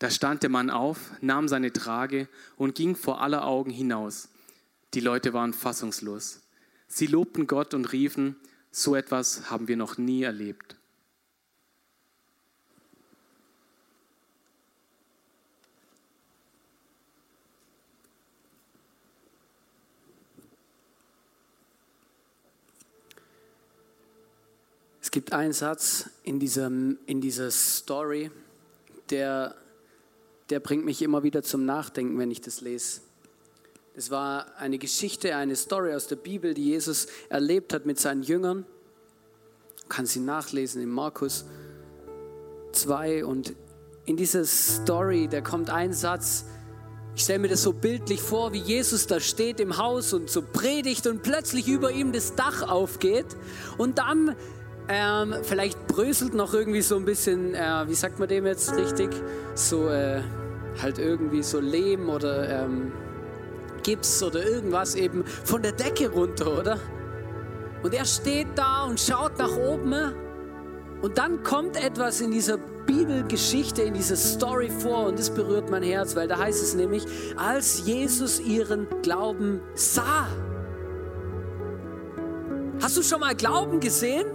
Da 0.00 0.10
stand 0.10 0.42
der 0.42 0.50
Mann 0.50 0.70
auf, 0.70 1.12
nahm 1.20 1.46
seine 1.46 1.72
Trage 1.72 2.26
und 2.56 2.74
ging 2.74 2.96
vor 2.96 3.20
aller 3.20 3.46
Augen 3.46 3.70
hinaus. 3.70 4.28
Die 4.92 5.00
Leute 5.00 5.32
waren 5.32 5.52
fassungslos. 5.52 6.40
Sie 6.88 7.06
lobten 7.06 7.46
Gott 7.46 7.74
und 7.74 7.92
riefen, 7.92 8.34
so 8.72 8.96
etwas 8.96 9.52
haben 9.52 9.68
wir 9.68 9.76
noch 9.76 9.98
nie 9.98 10.24
erlebt. 10.24 10.79
Es 25.10 25.12
gibt 25.12 25.32
einen 25.32 25.52
Satz 25.52 26.08
in, 26.22 26.38
diesem, 26.38 26.96
in 27.04 27.20
dieser 27.20 27.50
Story, 27.50 28.30
der, 29.10 29.56
der 30.50 30.60
bringt 30.60 30.84
mich 30.84 31.02
immer 31.02 31.24
wieder 31.24 31.42
zum 31.42 31.64
Nachdenken, 31.64 32.16
wenn 32.16 32.30
ich 32.30 32.40
das 32.40 32.60
lese. 32.60 33.00
Es 33.96 34.12
war 34.12 34.56
eine 34.56 34.78
Geschichte, 34.78 35.34
eine 35.34 35.56
Story 35.56 35.94
aus 35.94 36.06
der 36.06 36.14
Bibel, 36.14 36.54
die 36.54 36.66
Jesus 36.66 37.08
erlebt 37.28 37.72
hat 37.72 37.86
mit 37.86 37.98
seinen 37.98 38.22
Jüngern. 38.22 38.64
Du 39.82 39.88
kannst 39.88 40.12
sie 40.12 40.20
nachlesen 40.20 40.80
in 40.80 40.88
Markus 40.90 41.44
2. 42.70 43.24
Und 43.24 43.56
in 44.04 44.16
dieser 44.16 44.44
Story, 44.44 45.26
da 45.28 45.40
kommt 45.40 45.70
ein 45.70 45.92
Satz, 45.92 46.44
ich 47.16 47.24
stelle 47.24 47.40
mir 47.40 47.48
das 47.48 47.64
so 47.64 47.72
bildlich 47.72 48.20
vor, 48.20 48.52
wie 48.52 48.58
Jesus 48.58 49.08
da 49.08 49.18
steht 49.18 49.58
im 49.58 49.76
Haus 49.76 50.12
und 50.12 50.30
so 50.30 50.40
predigt 50.40 51.08
und 51.08 51.24
plötzlich 51.24 51.66
über 51.66 51.90
ihm 51.90 52.12
das 52.12 52.36
Dach 52.36 52.62
aufgeht. 52.62 53.26
Und 53.76 53.98
dann 53.98 54.36
ähm, 54.90 55.36
vielleicht 55.42 55.86
bröselt 55.86 56.34
noch 56.34 56.52
irgendwie 56.52 56.82
so 56.82 56.96
ein 56.96 57.04
bisschen, 57.04 57.54
äh, 57.54 57.84
wie 57.86 57.94
sagt 57.94 58.18
man 58.18 58.28
dem 58.28 58.44
jetzt 58.44 58.74
richtig? 58.74 59.10
So 59.54 59.88
äh, 59.88 60.20
halt 60.82 60.98
irgendwie 60.98 61.42
so 61.42 61.60
Lehm 61.60 62.08
oder 62.08 62.64
ähm, 62.64 62.92
Gips 63.84 64.22
oder 64.22 64.44
irgendwas 64.44 64.96
eben 64.96 65.24
von 65.24 65.62
der 65.62 65.72
Decke 65.72 66.10
runter, 66.10 66.58
oder? 66.58 66.78
Und 67.84 67.94
er 67.94 68.04
steht 68.04 68.48
da 68.56 68.84
und 68.84 68.98
schaut 68.98 69.38
nach 69.38 69.56
oben. 69.56 69.94
Und 71.02 71.16
dann 71.16 71.42
kommt 71.44 71.82
etwas 71.82 72.20
in 72.20 72.32
dieser 72.32 72.58
Bibelgeschichte, 72.86 73.82
in 73.82 73.94
dieser 73.94 74.16
Story 74.16 74.68
vor 74.68 75.06
und 75.06 75.18
das 75.18 75.30
berührt 75.30 75.70
mein 75.70 75.84
Herz, 75.84 76.16
weil 76.16 76.26
da 76.26 76.38
heißt 76.38 76.62
es 76.62 76.74
nämlich, 76.74 77.06
als 77.36 77.86
Jesus 77.86 78.40
ihren 78.40 78.88
Glauben 79.02 79.60
sah. 79.74 80.26
Hast 82.82 82.96
du 82.96 83.02
schon 83.02 83.20
mal 83.20 83.34
Glauben 83.34 83.78
gesehen? 83.78 84.26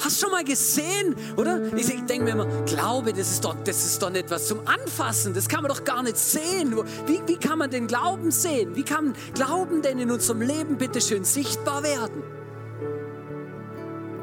Hast 0.00 0.20
du 0.20 0.26
schon 0.26 0.32
mal 0.32 0.44
gesehen, 0.44 1.14
oder? 1.36 1.60
Ich, 1.76 1.88
denke 2.04 2.24
mir 2.24 2.30
immer, 2.30 2.46
Glaube, 2.64 3.12
das 3.12 3.30
ist, 3.30 3.44
doch, 3.44 3.56
das 3.64 3.84
ist 3.84 4.02
doch 4.02 4.10
nicht 4.10 4.30
was 4.30 4.48
zum 4.48 4.60
Anfassen. 4.66 5.34
Das 5.34 5.48
kann 5.48 5.62
man 5.62 5.70
doch 5.70 5.84
gar 5.84 6.02
nicht 6.02 6.16
sehen. 6.16 6.74
Wie, 7.06 7.20
wie 7.26 7.36
kann 7.36 7.58
man 7.58 7.70
den 7.70 7.86
Glauben 7.86 8.30
sehen? 8.30 8.74
Wie 8.74 8.82
kann 8.82 9.14
Glauben 9.34 9.82
denn 9.82 9.98
in 9.98 10.10
unserem 10.10 10.42
Leben 10.42 10.76
bitte 10.76 11.00
schön 11.00 11.24
sichtbar 11.24 11.82
werden? 11.82 12.22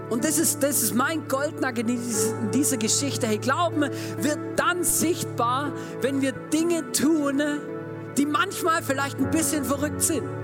Und 0.09 0.25
das 0.25 0.37
ist, 0.37 0.61
das 0.61 0.83
ist 0.83 0.93
mein 0.93 1.27
Goldnagel 1.29 1.89
in 1.89 2.51
dieser 2.51 2.75
Geschichte. 2.75 3.27
Hey, 3.27 3.37
Glauben 3.37 3.81
wird 4.17 4.39
dann 4.57 4.83
sichtbar, 4.83 5.71
wenn 6.01 6.21
wir 6.21 6.33
Dinge 6.33 6.91
tun, 6.91 7.41
die 8.17 8.25
manchmal 8.25 8.83
vielleicht 8.83 9.19
ein 9.19 9.31
bisschen 9.31 9.63
verrückt 9.63 10.01
sind. 10.01 10.40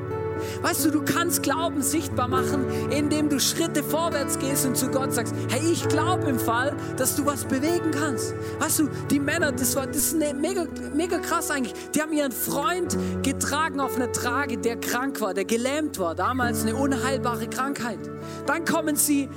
Weißt 0.61 0.85
du, 0.85 0.91
du 0.91 1.03
kannst 1.03 1.43
Glauben 1.43 1.81
sichtbar 1.81 2.27
machen, 2.27 2.65
indem 2.91 3.29
du 3.29 3.39
Schritte 3.39 3.83
vorwärts 3.83 4.39
gehst 4.39 4.65
und 4.65 4.75
zu 4.75 4.89
Gott 4.89 5.13
sagst, 5.13 5.33
hey, 5.49 5.61
ich 5.71 5.87
glaube 5.87 6.29
im 6.29 6.39
Fall, 6.39 6.75
dass 6.97 7.15
du 7.15 7.25
was 7.25 7.45
bewegen 7.45 7.91
kannst. 7.91 8.33
Weißt 8.59 8.79
du, 8.79 8.89
die 9.09 9.19
Männer, 9.19 9.51
das 9.51 9.75
war 9.75 9.87
das 9.87 9.97
ist 9.97 10.17
mega, 10.17 10.65
mega 10.93 11.19
krass 11.19 11.51
eigentlich, 11.51 11.73
die 11.93 12.01
haben 12.01 12.13
ihren 12.13 12.31
Freund 12.31 12.97
getragen 13.23 13.79
auf 13.79 13.95
einer 13.95 14.11
Trage, 14.11 14.57
der 14.57 14.77
krank 14.77 15.21
war, 15.21 15.33
der 15.33 15.45
gelähmt 15.45 15.99
war, 15.99 16.15
damals 16.15 16.63
eine 16.63 16.75
unheilbare 16.75 17.47
Krankheit. 17.47 17.99
Dann 18.45 18.65
kommen 18.65 18.95
sie 18.95 19.29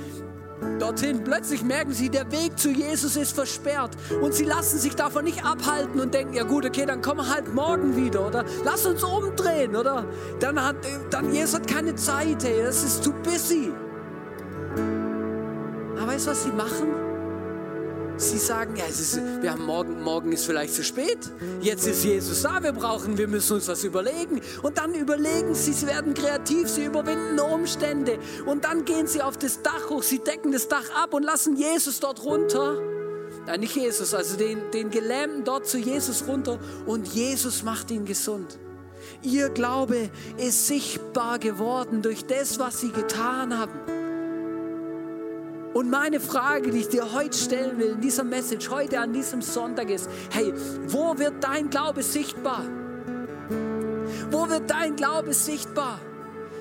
dorthin. 0.79 1.23
Plötzlich 1.23 1.63
merken 1.63 1.93
sie, 1.93 2.09
der 2.09 2.31
Weg 2.31 2.57
zu 2.57 2.69
Jesus 2.69 3.15
ist 3.15 3.33
versperrt 3.33 3.95
und 4.21 4.33
sie 4.33 4.45
lassen 4.45 4.79
sich 4.79 4.95
davon 4.95 5.25
nicht 5.25 5.45
abhalten 5.45 5.99
und 5.99 6.13
denken, 6.13 6.33
ja 6.33 6.43
gut, 6.43 6.65
okay, 6.65 6.85
dann 6.85 7.01
kommen 7.01 7.21
wir 7.21 7.29
halt 7.29 7.53
morgen 7.53 7.95
wieder 7.95 8.27
oder 8.27 8.45
lass 8.63 8.85
uns 8.85 9.03
umdrehen 9.03 9.75
oder 9.75 10.05
dann 10.39 10.63
hat 10.63 10.75
dann 11.09 11.33
Jesus 11.33 11.55
hat 11.55 11.67
keine 11.67 11.95
Zeit, 11.95 12.43
hey, 12.43 12.63
das 12.63 12.83
ist 12.83 13.03
zu 13.03 13.11
busy. 13.13 13.71
Aber 15.97 16.07
weißt 16.07 16.27
du, 16.27 16.31
was 16.31 16.43
sie 16.43 16.51
machen? 16.51 17.10
Sie 18.21 18.37
sagen, 18.37 18.75
ja, 18.75 18.85
ist, 18.85 19.19
wir 19.41 19.51
haben 19.51 19.65
morgen, 19.65 20.03
morgen 20.03 20.31
ist 20.31 20.45
vielleicht 20.45 20.75
zu 20.75 20.83
spät. 20.83 21.17
Jetzt 21.59 21.87
ist 21.87 22.03
Jesus 22.03 22.43
da, 22.43 22.61
wir 22.61 22.71
brauchen, 22.71 23.17
wir 23.17 23.27
müssen 23.27 23.53
uns 23.53 23.67
was 23.67 23.83
überlegen. 23.83 24.41
Und 24.61 24.77
dann 24.77 24.93
überlegen 24.93 25.55
sie, 25.55 25.73
sie 25.73 25.87
werden 25.87 26.13
kreativ, 26.13 26.69
sie 26.69 26.85
überwinden 26.85 27.39
Umstände. 27.39 28.19
Und 28.45 28.63
dann 28.65 28.85
gehen 28.85 29.07
sie 29.07 29.23
auf 29.23 29.37
das 29.37 29.63
Dach 29.63 29.89
hoch, 29.89 30.03
sie 30.03 30.19
decken 30.19 30.51
das 30.51 30.67
Dach 30.67 30.85
ab 31.01 31.15
und 31.15 31.23
lassen 31.23 31.55
Jesus 31.55 31.99
dort 31.99 32.23
runter. 32.23 32.79
Nein, 33.47 33.61
nicht 33.61 33.75
Jesus, 33.75 34.13
also 34.13 34.37
den, 34.37 34.69
den 34.71 34.91
Gelähmten 34.91 35.43
dort 35.43 35.65
zu 35.65 35.79
Jesus 35.79 36.27
runter. 36.27 36.59
Und 36.85 37.07
Jesus 37.07 37.63
macht 37.63 37.89
ihn 37.89 38.05
gesund. 38.05 38.59
Ihr 39.23 39.49
Glaube 39.49 40.11
ist 40.37 40.67
sichtbar 40.67 41.39
geworden 41.39 42.03
durch 42.03 42.23
das, 42.27 42.59
was 42.59 42.81
sie 42.81 42.91
getan 42.91 43.57
haben. 43.57 44.00
Und 45.73 45.89
meine 45.89 46.19
Frage, 46.19 46.71
die 46.71 46.79
ich 46.79 46.89
dir 46.89 47.13
heute 47.13 47.37
stellen 47.37 47.77
will, 47.77 47.91
in 47.91 48.01
dieser 48.01 48.25
Message, 48.25 48.69
heute 48.69 48.99
an 48.99 49.13
diesem 49.13 49.41
Sonntag 49.41 49.89
ist, 49.89 50.09
hey, 50.31 50.53
wo 50.87 51.17
wird 51.17 51.35
dein 51.41 51.69
Glaube 51.69 52.03
sichtbar? 52.03 52.65
Wo 54.29 54.49
wird 54.49 54.69
dein 54.69 54.97
Glaube 54.97 55.33
sichtbar? 55.33 55.99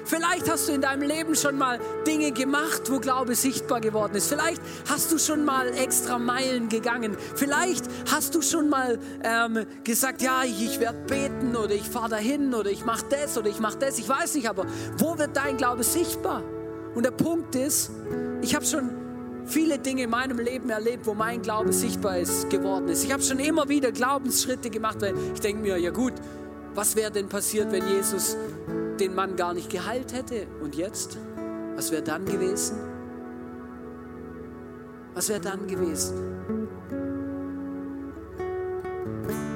Vielleicht 0.05 0.51
hast 0.51 0.69
du 0.69 0.73
in 0.73 0.81
deinem 0.81 1.03
Leben 1.03 1.35
schon 1.37 1.59
mal 1.59 1.79
Dinge 2.07 2.33
gemacht, 2.33 2.91
wo 2.91 2.99
Glaube 2.99 3.35
sichtbar 3.35 3.81
geworden 3.81 4.15
ist. 4.15 4.29
Vielleicht 4.29 4.63
hast 4.89 5.13
du 5.13 5.19
schon 5.19 5.45
mal 5.45 5.69
extra 5.69 6.19
Meilen 6.19 6.69
gegangen. 6.69 7.17
Vielleicht 7.35 7.85
hast 8.11 8.35
du 8.35 8.43
schon 8.43 8.69
mal 8.69 8.99
ähm, 9.23 9.67
gesagt, 9.85 10.23
ja, 10.23 10.43
ich, 10.45 10.65
ich 10.65 10.81
werde 10.81 10.99
beten 11.07 11.55
oder 11.55 11.75
ich 11.75 11.89
fahre 11.89 12.11
dahin 12.11 12.55
oder 12.55 12.71
ich 12.71 12.85
mache 12.85 13.05
das 13.11 13.37
oder 13.37 13.49
ich 13.49 13.61
mache 13.61 13.79
das. 13.79 13.99
Ich 13.99 14.09
weiß 14.09 14.35
nicht, 14.37 14.49
aber 14.49 14.67
wo 14.99 15.19
wird 15.19 15.37
dein 15.37 15.57
Glaube 15.57 15.85
sichtbar? 15.85 16.43
Und 16.95 17.05
der 17.05 17.13
Punkt 17.13 17.55
ist, 17.55 17.91
ich 18.43 18.55
habe 18.55 18.65
schon 18.65 19.00
viele 19.51 19.79
Dinge 19.79 20.05
in 20.05 20.11
meinem 20.11 20.39
Leben 20.39 20.71
erlebt, 20.71 21.07
wo 21.07 21.15
mein 21.15 21.43
Glaube 21.43 21.73
sichtbar 21.73 22.19
ist, 22.19 22.49
geworden 22.51 22.89
ist. 22.89 23.05
Ich 23.05 23.13
habe 23.13 23.23
schon 23.23 23.41
immer 23.41 23.69
wieder 23.69 23.91
Glaubensschritte 23.91 24.71
gemacht, 24.71 24.99
weil 25.01 25.15
ich 25.35 25.41
denke 25.41 25.63
mir, 25.63 25.77
ja 25.77 25.91
gut, 25.91 26.13
was 26.75 26.95
wäre 26.95 27.11
denn 27.11 27.29
passiert, 27.29 27.73
wenn 27.73 27.87
Jesus 27.87 28.37
den 29.01 29.15
Mann 29.15 29.35
gar 29.35 29.53
nicht 29.53 29.69
geheilt 29.69 30.13
hätte? 30.13 30.47
Und 30.63 30.77
jetzt? 30.77 31.19
Was 31.75 31.91
wäre 31.91 32.03
dann 32.03 32.25
gewesen? 32.25 32.79
Was 35.15 35.29
wäre 35.29 35.41
dann 35.41 35.67
gewesen? 35.67 36.39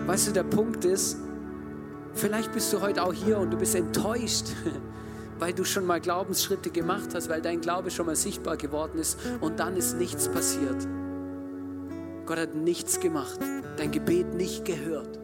Weißt 0.07 0.29
du, 0.29 0.33
der 0.33 0.43
Punkt 0.43 0.85
ist, 0.85 1.17
vielleicht 2.15 2.53
bist 2.53 2.73
du 2.73 2.81
heute 2.81 3.03
auch 3.03 3.13
hier 3.13 3.39
und 3.39 3.51
du 3.51 3.57
bist 3.57 3.75
enttäuscht 3.75 4.47
weil 5.39 5.53
du 5.53 5.65
schon 5.65 5.87
mal 5.87 6.01
Glaubensschritte 6.01 6.71
gemacht 6.71 7.15
hast, 7.15 7.29
weil 7.29 7.43
dein 7.43 7.61
Glaube 7.61 7.91
schon 7.91 8.07
mal 8.07 8.17
sichtbar 8.17 8.57
geworden 8.57 8.99
ist 8.99 9.19
und 9.41 9.61
dann 9.61 9.77
ist 9.77 9.99
nichts 9.99 10.29
passiert. 10.29 10.87
Gott 12.27 12.39
hat 12.39 12.55
nichts 12.55 13.01
gemacht, 13.01 13.39
dein 13.77 13.91
Gebet 13.91 14.35
nicht 14.35 14.65
gehört. 14.65 15.19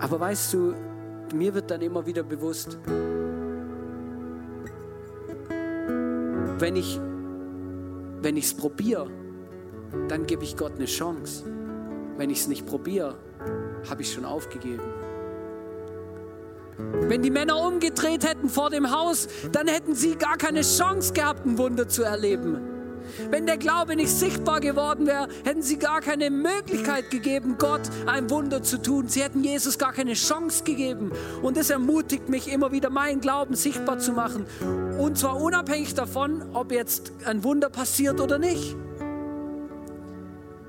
Aber 0.00 0.20
weißt 0.20 0.52
du, 0.54 0.74
mir 1.34 1.54
wird 1.54 1.70
dann 1.70 1.80
immer 1.80 2.04
wieder 2.06 2.22
bewusst, 2.22 2.78
wenn 6.58 6.76
ich 6.76 7.00
wenn 8.22 8.36
es 8.36 8.54
probiere, 8.54 9.08
dann 10.08 10.26
gebe 10.26 10.44
ich 10.44 10.56
Gott 10.56 10.74
eine 10.76 10.84
Chance. 10.84 11.44
Wenn 12.16 12.28
ich 12.28 12.40
es 12.40 12.48
nicht 12.48 12.66
probiere, 12.66 13.16
habe 13.88 14.02
ich 14.02 14.12
schon 14.12 14.26
aufgegeben. 14.26 14.82
Wenn 17.08 17.22
die 17.22 17.30
Männer 17.30 17.56
umgedreht 17.56 18.24
hätten 18.24 18.48
vor 18.48 18.70
dem 18.70 18.90
Haus, 18.90 19.28
dann 19.52 19.66
hätten 19.66 19.94
sie 19.94 20.14
gar 20.16 20.36
keine 20.36 20.60
Chance 20.60 21.12
gehabt, 21.12 21.44
ein 21.44 21.58
Wunder 21.58 21.88
zu 21.88 22.02
erleben. 22.02 22.60
Wenn 23.30 23.46
der 23.46 23.58
Glaube 23.58 23.96
nicht 23.96 24.10
sichtbar 24.10 24.60
geworden 24.60 25.06
wäre, 25.06 25.28
hätten 25.44 25.62
sie 25.62 25.78
gar 25.78 26.00
keine 26.00 26.30
Möglichkeit 26.30 27.10
gegeben, 27.10 27.56
Gott 27.58 27.82
ein 28.06 28.30
Wunder 28.30 28.62
zu 28.62 28.80
tun. 28.80 29.08
Sie 29.08 29.22
hätten 29.22 29.42
Jesus 29.42 29.78
gar 29.78 29.92
keine 29.92 30.14
Chance 30.14 30.64
gegeben. 30.64 31.10
Und 31.42 31.56
es 31.56 31.70
ermutigt 31.70 32.28
mich 32.28 32.52
immer 32.52 32.72
wieder, 32.72 32.90
meinen 32.90 33.20
Glauben 33.20 33.54
sichtbar 33.54 33.98
zu 33.98 34.12
machen. 34.12 34.46
Und 34.98 35.18
zwar 35.18 35.40
unabhängig 35.40 35.94
davon, 35.94 36.42
ob 36.52 36.72
jetzt 36.72 37.12
ein 37.24 37.44
Wunder 37.44 37.70
passiert 37.70 38.20
oder 38.20 38.38
nicht. 38.38 38.76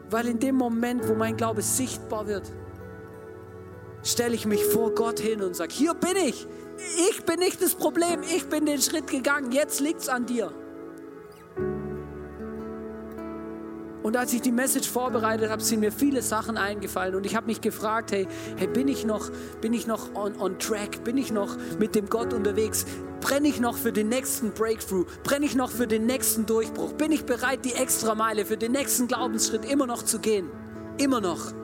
Weil 0.09 0.28
in 0.28 0.39
dem 0.39 0.55
Moment, 0.55 1.07
wo 1.07 1.14
mein 1.14 1.38
Glaube 1.38 1.62
sichtbar 1.62 2.28
wird, 2.28 2.51
stelle 4.04 4.36
ich 4.36 4.45
mich 4.45 4.64
vor 4.64 4.93
Gott 4.95 5.20
hin 5.20 5.41
und 5.41 5.56
sage, 5.56 5.74
hier 5.74 5.93
bin 5.93 6.16
ich. 6.18 6.47
Ich 7.10 7.24
bin 7.24 7.39
nicht 7.39 7.62
das 7.62 7.76
Problem, 7.76 8.22
ich 8.24 8.47
bin 8.47 8.66
den 8.66 8.82
Schritt 8.82 9.08
gegangen, 9.08 9.52
jetzt 9.52 9.80
liegt 9.80 10.02
es 10.02 10.10
an 10.10 10.26
dir. 10.26 10.52
Und 14.04 14.18
als 14.18 14.34
ich 14.34 14.41
die 14.41 14.52
Message 14.52 14.89
vorbereitet 14.89 15.52
habe, 15.52 15.62
sind 15.62 15.80
mir 15.80 15.91
viele 15.91 16.24
Sachen 16.24 16.58
eingefallen 16.58 17.14
und 17.14 17.26
ich 17.26 17.36
habe 17.36 17.45
mich 17.45 17.62
gefragt, 17.62 18.12
hey, 18.12 18.28
hey, 18.58 18.68
bin 18.68 18.88
ich 18.88 19.06
noch, 19.06 19.30
bin 19.62 19.74
ich 19.74 19.86
noch 19.86 20.16
on, 20.16 20.36
on 20.39 20.58
track? 20.58 21.04
Bin 21.04 21.18
ich 21.18 21.32
noch 21.32 21.56
mit 21.80 21.93
dem 21.93 22.10
Gott 22.10 22.34
unterwegs? 22.34 22.86
Brenne 23.20 23.47
ich 23.47 23.60
noch 23.60 23.78
für 23.78 23.91
den 23.91 24.10
nächsten 24.10 24.52
Breakthrough? 24.52 25.06
Brenne 25.24 25.45
ich 25.45 25.56
noch 25.56 25.70
für 25.70 25.86
den 25.86 26.08
nächsten 26.08 26.47
Durchbruch? 26.47 26.93
Bin 26.93 27.12
ich 27.12 27.26
bereit, 27.26 27.64
die 27.64 27.74
extra 27.74 28.16
Meile 28.16 28.45
für 28.45 28.58
den 28.58 28.72
nächsten 28.72 29.08
Glaubensschritt 29.08 29.66
immer 29.66 29.86
noch 29.86 30.04
zu 30.04 30.18
gehen? 30.18 30.49
Immer 30.97 31.22
noch. 31.22 31.61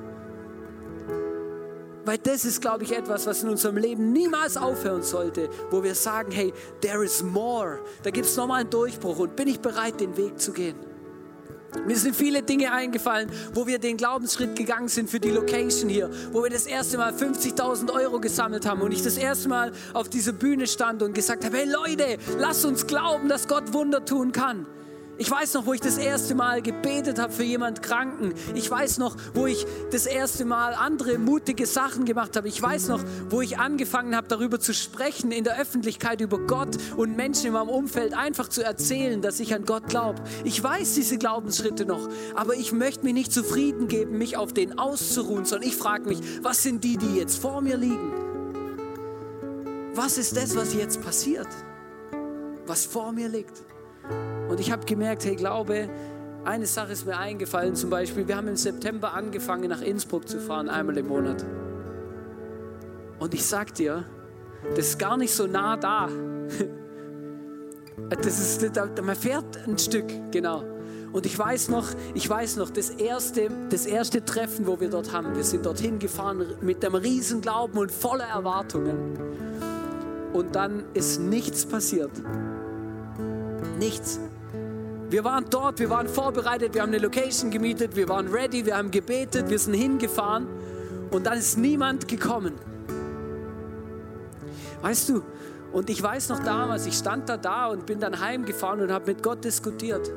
Weil 2.08 2.20
das 2.20 2.46
ist, 2.46 2.62
glaube 2.62 2.86
ich, 2.86 2.96
etwas, 2.96 3.28
was 3.28 3.44
in 3.44 3.50
unserem 3.50 3.76
Leben 3.76 4.14
niemals 4.14 4.56
aufhören 4.56 5.04
sollte, 5.04 5.50
wo 5.72 5.84
wir 5.84 5.94
sagen, 5.94 6.32
hey, 6.32 6.54
there 6.80 7.04
is 7.04 7.22
more. 7.22 7.80
Da 8.02 8.12
gibt 8.12 8.28
es 8.28 8.38
nochmal 8.38 8.62
einen 8.62 8.70
Durchbruch 8.70 9.20
und 9.20 9.36
bin 9.36 9.50
ich 9.50 9.60
bereit, 9.60 10.00
den 10.00 10.16
Weg 10.16 10.40
zu 10.40 10.54
gehen? 10.54 10.78
Mir 11.86 11.98
sind 11.98 12.16
viele 12.16 12.44
Dinge 12.44 12.72
eingefallen, 12.72 13.30
wo 13.54 13.68
wir 13.68 13.78
den 13.78 13.98
Glaubensschritt 13.98 14.56
gegangen 14.56 14.88
sind 14.88 15.10
für 15.10 15.20
die 15.20 15.32
Location 15.32 15.90
hier, 15.90 16.10
wo 16.32 16.42
wir 16.42 16.50
das 16.50 16.66
erste 16.66 16.98
Mal 16.98 17.12
50.000 17.12 17.92
Euro 17.94 18.22
gesammelt 18.22 18.66
haben 18.66 18.82
und 18.82 18.94
ich 18.94 19.04
das 19.04 19.18
erste 19.18 19.50
Mal 19.50 19.74
auf 19.94 20.08
dieser 20.08 20.32
Bühne 20.32 20.66
stand 20.66 21.04
und 21.04 21.14
gesagt 21.14 21.44
habe, 21.44 21.58
hey 21.58 21.70
Leute, 21.70 22.20
lasst 22.40 22.64
uns 22.64 22.88
glauben, 22.88 23.28
dass 23.28 23.50
Gott 23.50 23.74
Wunder 23.74 24.06
tun 24.06 24.32
kann. 24.32 24.66
Ich 25.20 25.32
weiß 25.32 25.56
noch, 25.56 25.66
wo 25.66 25.74
ich 25.74 25.82
das 25.82 25.98
erste 25.98 26.36
Mal 26.36 26.62
gebetet 26.62 27.18
habe 27.18 27.34
für 27.34 27.44
jemand 27.44 27.82
Kranken. 27.82 28.34
Ich 28.54 28.70
weiß 28.70 29.00
noch, 29.00 29.16
wo 29.34 29.48
ich 29.48 29.66
das 29.92 30.06
erste 30.06 30.46
Mal 30.46 30.76
andere 30.76 31.18
mutige 31.18 31.66
Sachen 31.66 32.06
gemacht 32.06 32.36
habe. 32.36 32.48
Ich 32.48 32.62
weiß 32.62 32.90
noch, 32.90 33.04
wo 33.30 33.42
ich 33.42 33.58
angefangen 33.58 34.16
habe, 34.16 34.28
darüber 34.28 34.60
zu 34.60 34.76
sprechen, 34.76 35.32
in 35.32 35.44
der 35.44 35.60
Öffentlichkeit 35.60 36.22
über 36.22 36.38
Gott 36.38 36.78
und 36.98 37.16
Menschen 37.16 37.48
in 37.48 37.54
meinem 37.54 37.70
Umfeld 37.70 38.14
einfach 38.14 38.48
zu 38.48 38.64
erzählen, 38.64 39.20
dass 39.22 39.40
ich 39.40 39.56
an 39.56 39.66
Gott 39.66 39.88
glaube. 39.88 40.22
Ich 40.44 40.64
weiß 40.64 40.94
diese 40.94 41.18
Glaubensschritte 41.18 41.86
noch, 41.86 42.10
aber 42.36 42.54
ich 42.54 42.72
möchte 42.72 43.04
mich 43.04 43.16
nicht 43.16 43.34
zufrieden 43.34 43.88
geben, 43.88 44.20
mich 44.20 44.38
auf 44.38 44.54
den 44.54 44.78
auszuruhen, 44.78 45.46
sondern 45.46 45.68
ich 45.68 45.76
frage 45.76 46.08
mich, 46.08 46.20
was 46.44 46.62
sind 46.62 46.84
die, 46.84 46.98
die 46.98 47.16
jetzt 47.16 47.42
vor 47.42 47.62
mir 47.62 47.78
liegen? 47.78 48.14
Was 49.96 50.20
ist 50.20 50.38
das, 50.38 50.56
was 50.56 50.76
jetzt 50.76 51.02
passiert? 51.02 51.48
Was 52.68 52.86
vor 52.86 53.12
mir 53.12 53.30
liegt? 53.30 53.67
Und 54.50 54.60
ich 54.60 54.72
habe 54.72 54.86
gemerkt, 54.86 55.26
hey, 55.26 55.36
glaube, 55.36 55.90
eine 56.46 56.66
Sache 56.66 56.94
ist 56.94 57.06
mir 57.06 57.18
eingefallen, 57.18 57.76
zum 57.76 57.90
Beispiel, 57.90 58.28
wir 58.28 58.38
haben 58.38 58.48
im 58.48 58.56
September 58.56 59.14
angefangen, 59.14 59.70
nach 59.70 59.82
Innsbruck 59.82 60.28
zu 60.28 60.40
fahren, 60.40 60.70
einmal 60.70 60.98
im 60.98 61.08
Monat. 61.08 61.46
Und 63.20 63.34
ich 63.34 63.46
sag 63.46 63.74
dir, 63.74 64.06
das 64.76 64.90
ist 64.90 65.00
gar 65.00 65.18
nicht 65.18 65.34
so 65.34 65.48
nah 65.48 65.78
da. 65.78 66.10
Das 68.10 68.40
ist, 68.40 68.76
man 69.04 69.16
fährt 69.16 69.68
ein 69.68 69.76
Stück, 69.76 70.06
genau. 70.32 70.64
Und 71.14 71.26
ich 71.26 71.38
weiß 71.38 71.70
noch, 71.70 71.88
ich 72.14 72.30
weiß 72.30 72.58
noch, 72.58 72.70
das 72.70 72.92
erste, 72.92 73.50
das 73.70 73.88
erste 73.88 74.24
Treffen, 74.24 74.68
wo 74.68 74.80
wir 74.80 74.90
dort 74.90 75.12
haben, 75.12 75.36
wir 75.36 75.44
sind 75.44 75.66
dorthin 75.66 75.98
gefahren 75.98 76.46
mit 76.62 76.86
einem 76.86 76.94
riesen 76.96 77.42
Glauben 77.42 77.78
und 77.80 77.92
voller 77.92 78.26
Erwartungen. 78.26 79.18
Und 80.32 80.56
dann 80.56 80.84
ist 80.94 81.20
nichts 81.20 81.66
passiert. 81.66 82.12
Nichts. 83.78 84.20
Wir 85.10 85.24
waren 85.24 85.46
dort, 85.50 85.80
wir 85.80 85.90
waren 85.90 86.08
vorbereitet, 86.08 86.74
wir 86.74 86.82
haben 86.82 86.90
eine 86.90 86.98
Location 86.98 87.50
gemietet, 87.50 87.96
wir 87.96 88.10
waren 88.10 88.28
ready, 88.28 88.66
wir 88.66 88.76
haben 88.76 88.92
gebetet, 88.92 89.50
wir 89.50 89.58
sind 89.58 89.74
hingefahren 89.74 90.48
und 91.12 91.26
dann 91.26 91.38
ist 91.38 91.58
niemand 91.58 92.08
gekommen. 92.08 92.56
Weißt 94.82 95.10
du, 95.10 95.24
und 95.72 95.90
ich 95.90 96.02
weiß 96.02 96.30
noch 96.30 96.44
damals, 96.44 96.86
ich 96.86 96.96
stand 96.96 97.30
da 97.30 97.38
da 97.38 97.68
und 97.68 97.86
bin 97.86 98.00
dann 98.00 98.20
heimgefahren 98.20 98.82
und 98.82 98.92
habe 98.92 99.08
mit 99.08 99.24
Gott 99.24 99.44
diskutiert. 99.44 100.12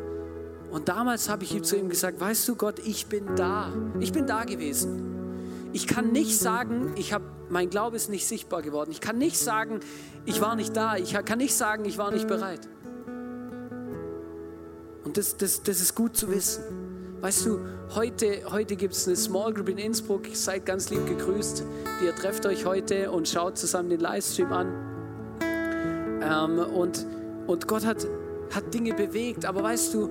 Und 0.71 0.89
damals 0.89 1.29
habe 1.29 1.45
ich 1.45 1.63
zu 1.63 1.77
ihm 1.77 1.89
gesagt, 1.89 2.21
weißt 2.21 2.49
du 2.49 2.57
Gott, 2.57 2.79
ich 2.81 3.07
bin 3.07 3.35
da. 3.37 3.73
Ich 3.99 4.13
bin 4.13 4.27
da 4.27 4.45
gewesen. 4.45 5.69
Ich 5.73 5.87
kann 5.87 6.13
nicht 6.13 6.39
sagen, 6.39 6.93
ich 6.97 7.13
habe, 7.13 7.25
mein 7.49 7.71
Glaube 7.71 7.97
ist 7.97 8.09
nicht 8.09 8.27
sichtbar 8.27 8.63
geworden. 8.63 8.91
Ich 8.91 9.01
kann 9.01 9.19
nicht 9.19 9.39
sagen, 9.39 9.81
ich 10.25 10.41
war 10.41 10.55
nicht 10.57 10.77
da. 10.77 10.97
Ich 10.97 11.13
kann 11.25 11.39
nicht 11.39 11.55
sagen, 11.55 11.85
ich 11.85 11.99
war 11.99 12.11
nicht 12.13 12.29
bereit. 12.29 12.69
Und 15.11 15.17
das, 15.17 15.37
das, 15.37 15.61
das 15.65 15.81
ist 15.81 15.97
gut 15.97 16.17
zu 16.17 16.31
wissen. 16.31 16.63
Weißt 17.21 17.45
du, 17.45 17.59
heute, 17.97 18.43
heute 18.49 18.77
gibt 18.77 18.95
es 18.95 19.09
eine 19.09 19.17
Small 19.17 19.53
Group 19.53 19.69
in 19.69 19.79
Innsbruck. 19.79 20.29
Seid 20.35 20.65
ganz 20.65 20.89
lieb 20.89 21.05
gegrüßt. 21.05 21.65
Ihr 22.05 22.15
trefft 22.15 22.47
euch 22.47 22.65
heute 22.65 23.11
und 23.11 23.27
schaut 23.27 23.59
zusammen 23.59 23.91
den 23.91 23.99
Livestream 23.99 24.53
an. 24.53 24.69
Ähm, 26.23 26.61
und, 26.61 27.05
und 27.49 27.67
Gott 27.67 27.85
hat, 27.85 28.07
hat 28.55 28.73
Dinge 28.73 28.95
bewegt. 28.95 29.47
Aber 29.47 29.65
weißt 29.65 29.95
du, 29.95 30.11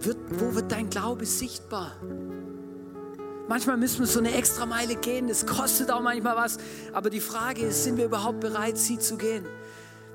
wird, 0.00 0.16
wo 0.40 0.56
wird 0.56 0.72
dein 0.72 0.90
Glaube 0.90 1.24
sichtbar? 1.24 1.92
Manchmal 3.46 3.76
müssen 3.76 4.00
wir 4.00 4.08
so 4.08 4.18
eine 4.18 4.34
extra 4.34 4.66
Meile 4.66 4.96
gehen. 4.96 5.28
Es 5.28 5.46
kostet 5.46 5.88
auch 5.92 6.02
manchmal 6.02 6.34
was. 6.34 6.58
Aber 6.92 7.10
die 7.10 7.20
Frage 7.20 7.60
ist, 7.60 7.84
sind 7.84 7.96
wir 7.96 8.06
überhaupt 8.06 8.40
bereit, 8.40 8.76
sie 8.76 8.98
zu 8.98 9.16
gehen? 9.16 9.46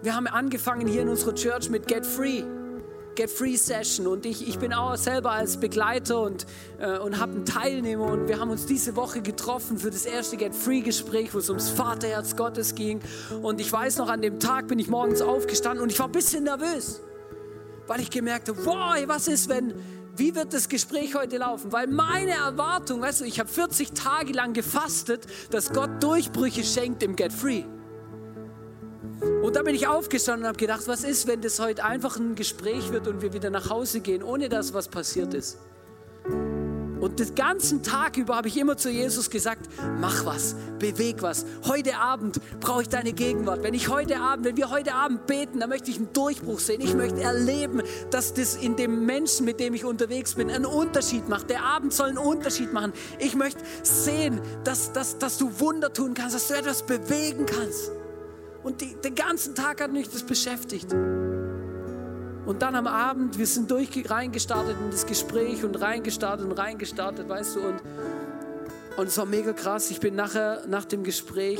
Wir 0.02 0.18
haben 0.18 0.28
angefangen 0.28 0.86
hier 0.86 1.04
in 1.04 1.08
unserer 1.08 1.34
Church 1.34 1.70
mit 1.70 1.88
Get 1.88 2.06
Free. 2.06 2.44
Get 3.16 3.30
Free 3.30 3.56
Session 3.56 4.08
und 4.08 4.26
ich, 4.26 4.48
ich 4.48 4.60
bin 4.60 4.74
auch 4.74 4.96
selber 4.98 5.32
als 5.32 5.58
Begleiter 5.58 6.22
und, 6.22 6.46
äh, 6.80 6.98
und 6.98 7.20
habe 7.20 7.32
einen 7.32 7.46
Teilnehmer 7.46 8.06
und 8.06 8.28
wir 8.28 8.40
haben 8.40 8.50
uns 8.50 8.66
diese 8.66 8.96
Woche 8.96 9.22
getroffen 9.22 9.78
für 9.78 9.90
das 9.90 10.06
erste 10.06 10.38
Get 10.38 10.54
Free 10.54 10.82
Gespräch, 10.82 11.34
wo 11.34 11.40
es 11.40 11.50
ums 11.50 11.70
Vaterherz 11.70 12.36
Gottes 12.36 12.76
ging 12.76 13.00
und 13.42 13.62
ich 13.62 13.72
weiß 13.72 13.98
noch, 13.98 14.10
an 14.10 14.22
dem 14.22 14.40
Tag 14.40 14.68
bin 14.68 14.80
ich 14.80 14.90
morgens 14.90 15.22
aufgestanden 15.22 15.82
und 15.82 15.92
ich 15.92 16.00
war 16.00 16.08
ein 16.08 16.12
bisschen 16.12 16.44
nervös, 16.44 17.02
weil 17.88 18.02
ich 18.02 18.10
gemerkt 18.10 18.50
habe, 18.50 18.66
wow, 18.66 18.96
was 19.08 19.28
ist, 19.28 19.48
wenn, 19.50 19.74
wie 20.18 20.36
wird 20.36 20.54
das 20.54 20.70
Gespräch 20.70 21.16
heute 21.16 21.38
laufen? 21.38 21.72
Weil 21.72 21.88
meine 21.88 22.32
Erwartung, 22.32 23.02
weißt 23.02 23.22
du, 23.22 23.26
ich 23.26 23.40
habe 23.40 23.50
40 23.50 23.92
Tage 23.92 24.34
lang 24.34 24.54
gefastet, 24.54 25.26
dass 25.52 25.74
Gott 25.74 26.04
Durchbrüche 26.04 26.64
schenkt 26.64 27.04
im 27.04 27.16
Get 27.16 27.34
Free. 27.34 27.64
Und 29.22 29.56
da 29.56 29.64
bin 29.64 29.76
ich 29.76 29.88
aufgestanden 29.88 30.44
und 30.44 30.48
habe 30.48 30.58
gedacht, 30.58 30.88
was 30.88 31.04
ist, 31.04 31.28
wenn 31.28 31.42
das 31.42 31.60
heute 31.60 31.84
einfach 31.84 32.18
ein 32.18 32.36
Gespräch 32.36 32.92
wird 32.92 33.08
und 33.08 33.22
wir 33.22 33.34
wieder 33.34 33.50
nach 33.50 33.70
Hause 33.70 34.02
gehen, 34.02 34.24
ohne 34.24 34.50
dass 34.50 34.74
was 34.74 34.88
passiert 34.88 35.34
ist. 35.34 35.58
Und 37.06 37.20
den 37.20 37.36
ganzen 37.36 37.84
Tag 37.84 38.18
über 38.18 38.36
habe 38.36 38.48
ich 38.48 38.58
immer 38.58 38.78
zu 38.78 38.90
Jesus 38.90 39.30
gesagt, 39.30 39.70
mach 40.00 40.26
was, 40.26 40.56
beweg 40.80 41.22
was. 41.22 41.46
Heute 41.68 41.98
Abend 41.98 42.40
brauche 42.60 42.82
ich 42.82 42.90
deine 42.90 43.14
Gegenwart. 43.14 43.62
Wenn 43.62 43.76
ich 43.76 43.90
heute 43.90 44.20
Abend, 44.20 44.46
wenn 44.46 44.58
wir 44.58 44.72
heute 44.72 44.96
Abend 44.96 45.28
beten, 45.28 45.60
dann 45.60 45.70
möchte 45.70 45.92
ich 45.92 45.98
einen 45.98 46.12
Durchbruch 46.14 46.60
sehen. 46.60 46.82
Ich 46.82 46.96
möchte 46.96 47.22
erleben, 47.22 47.84
dass 48.10 48.34
das 48.34 48.56
in 48.56 48.76
dem 48.76 49.06
Menschen, 49.06 49.46
mit 49.46 49.60
dem 49.60 49.76
ich 49.76 49.86
unterwegs 49.86 50.34
bin, 50.34 50.50
einen 50.50 50.66
Unterschied 50.66 51.30
macht. 51.30 51.52
Der 51.52 51.64
Abend 51.64 51.94
soll 51.94 52.10
einen 52.10 52.18
Unterschied 52.18 52.74
machen. 52.74 52.92
Ich 53.20 53.36
möchte 53.36 53.62
sehen, 53.84 54.42
dass, 54.64 54.92
dass, 54.92 55.20
dass 55.20 55.38
du 55.38 55.60
Wunder 55.60 55.94
tun 55.94 56.16
kannst, 56.16 56.34
dass 56.34 56.48
du 56.48 56.56
etwas 56.56 56.84
bewegen 56.84 57.46
kannst. 57.46 57.92
Und 58.66 58.82
die, 58.82 58.96
den 58.96 59.14
ganzen 59.14 59.54
Tag 59.54 59.80
hat 59.80 59.92
mich 59.92 60.10
das 60.10 60.24
beschäftigt. 60.24 60.92
Und 60.92 62.62
dann 62.64 62.74
am 62.74 62.88
Abend, 62.88 63.38
wir 63.38 63.46
sind 63.46 63.70
durch 63.70 64.10
reingestartet 64.10 64.76
in 64.84 64.90
das 64.90 65.06
Gespräch 65.06 65.64
und 65.64 65.80
reingestartet 65.80 66.48
und 66.48 66.52
reingestartet, 66.52 67.30
weißt 67.30 67.58
du, 67.58 67.60
und, 67.60 67.84
und 68.98 69.08
es 69.08 69.16
war 69.20 69.28
mega 69.28 69.54
krass. 69.54 69.92
Ich 69.92 70.00
bin 70.00 70.16
nachher, 70.16 70.66
nach 70.68 70.86
dem 70.86 71.04
Gespräch 71.04 71.60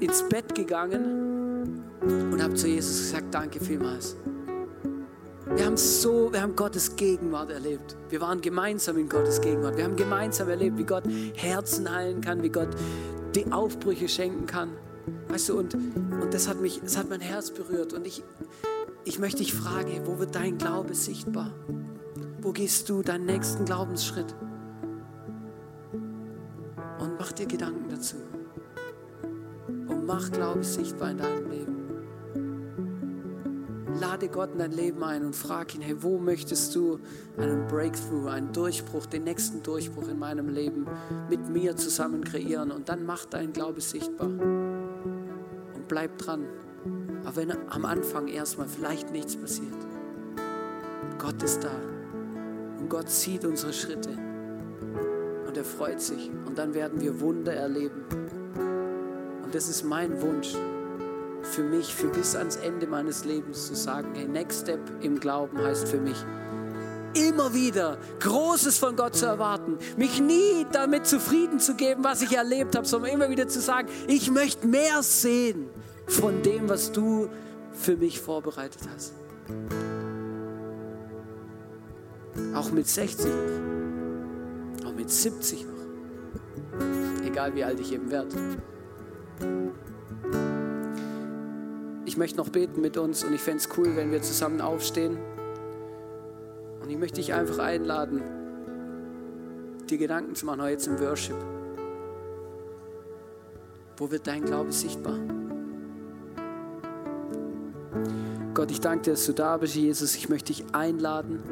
ins 0.00 0.28
Bett 0.28 0.52
gegangen 0.52 1.84
und 2.00 2.42
habe 2.42 2.54
zu 2.54 2.66
Jesus 2.66 2.98
gesagt, 2.98 3.32
danke 3.32 3.60
vielmals. 3.60 4.16
Wir 5.54 5.64
haben 5.64 5.76
so, 5.76 6.32
wir 6.32 6.42
haben 6.42 6.56
Gottes 6.56 6.96
Gegenwart 6.96 7.50
erlebt. 7.50 7.96
Wir 8.08 8.20
waren 8.20 8.40
gemeinsam 8.40 8.98
in 8.98 9.08
Gottes 9.08 9.40
Gegenwart. 9.40 9.76
Wir 9.76 9.84
haben 9.84 9.94
gemeinsam 9.94 10.48
erlebt, 10.48 10.76
wie 10.76 10.86
Gott 10.86 11.04
Herzen 11.36 11.88
heilen 11.88 12.20
kann, 12.20 12.42
wie 12.42 12.48
Gott 12.48 12.70
die 13.36 13.52
Aufbrüche 13.52 14.08
schenken 14.08 14.46
kann. 14.46 14.70
Weißt 15.28 15.48
du, 15.48 15.58
und, 15.58 15.74
und 15.74 16.32
das, 16.32 16.48
hat 16.48 16.60
mich, 16.60 16.80
das 16.80 16.96
hat 16.96 17.08
mein 17.08 17.20
Herz 17.20 17.50
berührt. 17.50 17.92
Und 17.92 18.06
ich, 18.06 18.22
ich 19.04 19.18
möchte 19.18 19.38
dich 19.38 19.54
fragen, 19.54 20.02
wo 20.04 20.18
wird 20.18 20.34
dein 20.34 20.58
Glaube 20.58 20.94
sichtbar? 20.94 21.52
Wo 22.40 22.52
gehst 22.52 22.88
du 22.88 23.02
deinen 23.02 23.26
nächsten 23.26 23.64
Glaubensschritt? 23.64 24.34
Und 26.98 27.18
mach 27.18 27.32
dir 27.32 27.46
Gedanken 27.46 27.88
dazu. 27.88 28.16
Und 29.66 30.06
mach 30.06 30.30
Glaube 30.30 30.64
sichtbar 30.64 31.12
in 31.12 31.18
deinem 31.18 31.50
Leben. 31.50 31.76
lade 34.00 34.28
Gott 34.28 34.52
in 34.52 34.58
dein 34.58 34.72
Leben 34.72 35.02
ein 35.04 35.24
und 35.24 35.34
frag 35.34 35.74
ihn, 35.74 35.80
hey, 35.80 35.96
wo 36.02 36.18
möchtest 36.18 36.74
du 36.74 36.98
einen 37.38 37.66
Breakthrough, 37.68 38.28
einen 38.28 38.52
Durchbruch, 38.52 39.06
den 39.06 39.24
nächsten 39.24 39.62
Durchbruch 39.62 40.08
in 40.08 40.18
meinem 40.18 40.48
Leben 40.48 40.86
mit 41.30 41.48
mir 41.48 41.76
zusammen 41.76 42.22
kreieren? 42.24 42.70
Und 42.70 42.88
dann 42.88 43.06
mach 43.06 43.24
deinen 43.24 43.52
Glaube 43.52 43.80
sichtbar 43.80 44.28
und 45.82 45.88
bleib 45.88 46.18
dran. 46.18 46.46
Aber 47.24 47.36
wenn 47.36 47.52
am 47.68 47.84
Anfang 47.84 48.28
erstmal 48.28 48.68
vielleicht 48.68 49.10
nichts 49.10 49.36
passiert, 49.36 49.74
Gott 51.18 51.42
ist 51.42 51.64
da. 51.64 51.70
Und 52.78 52.88
Gott 52.88 53.10
sieht 53.10 53.44
unsere 53.44 53.72
Schritte. 53.72 54.10
Und 55.46 55.56
er 55.56 55.64
freut 55.64 56.00
sich. 56.00 56.30
Und 56.46 56.58
dann 56.58 56.74
werden 56.74 57.00
wir 57.00 57.20
Wunder 57.20 57.52
erleben. 57.52 58.04
Und 59.44 59.54
das 59.54 59.68
ist 59.68 59.84
mein 59.84 60.20
Wunsch. 60.22 60.54
Für 61.42 61.64
mich, 61.64 61.94
für 61.94 62.08
bis 62.08 62.36
ans 62.36 62.56
Ende 62.56 62.86
meines 62.86 63.24
Lebens 63.24 63.66
zu 63.66 63.74
sagen, 63.74 64.10
hey, 64.14 64.26
Next 64.26 64.62
Step 64.62 64.80
im 65.00 65.18
Glauben 65.18 65.58
heißt 65.58 65.88
für 65.88 65.98
mich, 65.98 66.24
immer 67.14 67.54
wieder 67.54 67.98
Großes 68.20 68.78
von 68.78 68.96
Gott 68.96 69.14
zu 69.14 69.26
erwarten, 69.26 69.78
mich 69.96 70.20
nie 70.20 70.66
damit 70.72 71.06
zufrieden 71.06 71.60
zu 71.60 71.74
geben, 71.74 72.04
was 72.04 72.22
ich 72.22 72.36
erlebt 72.36 72.76
habe, 72.76 72.86
sondern 72.86 73.10
immer 73.10 73.30
wieder 73.30 73.48
zu 73.48 73.60
sagen, 73.60 73.88
ich 74.06 74.30
möchte 74.30 74.66
mehr 74.66 75.02
sehen 75.02 75.68
von 76.06 76.42
dem, 76.42 76.68
was 76.68 76.92
du 76.92 77.28
für 77.72 77.96
mich 77.96 78.20
vorbereitet 78.20 78.82
hast. 78.92 79.14
Auch 82.54 82.70
mit 82.70 82.86
60 82.86 83.26
noch, 83.26 84.88
auch 84.88 84.94
mit 84.94 85.10
70 85.10 85.66
noch, 85.66 87.26
egal 87.26 87.54
wie 87.54 87.64
alt 87.64 87.80
ich 87.80 87.92
eben 87.92 88.10
werde. 88.10 88.36
Ich 92.04 92.16
möchte 92.16 92.36
noch 92.36 92.50
beten 92.50 92.80
mit 92.80 92.98
uns 92.98 93.24
und 93.24 93.32
ich 93.32 93.40
fände 93.40 93.58
es 93.58 93.68
cool, 93.76 93.96
wenn 93.96 94.10
wir 94.12 94.22
zusammen 94.22 94.60
aufstehen. 94.60 95.18
Ich 96.92 96.98
möchte 96.98 97.22
dich 97.22 97.32
einfach 97.32 97.58
einladen, 97.58 98.20
dir 99.88 99.96
Gedanken 99.96 100.34
zu 100.34 100.44
machen 100.44 100.60
heute 100.60 100.72
jetzt 100.72 100.86
im 100.88 101.00
Worship. 101.00 101.36
Wo 103.96 104.10
wird 104.10 104.26
dein 104.26 104.44
Glaube 104.44 104.70
sichtbar? 104.72 105.18
Gott, 108.52 108.70
ich 108.70 108.82
danke 108.82 109.04
dir, 109.04 109.10
dass 109.12 109.24
du 109.24 109.32
da 109.32 109.56
bist, 109.56 109.74
Jesus. 109.74 110.14
Ich 110.16 110.28
möchte 110.28 110.52
dich 110.52 110.66
einladen. 110.74 111.42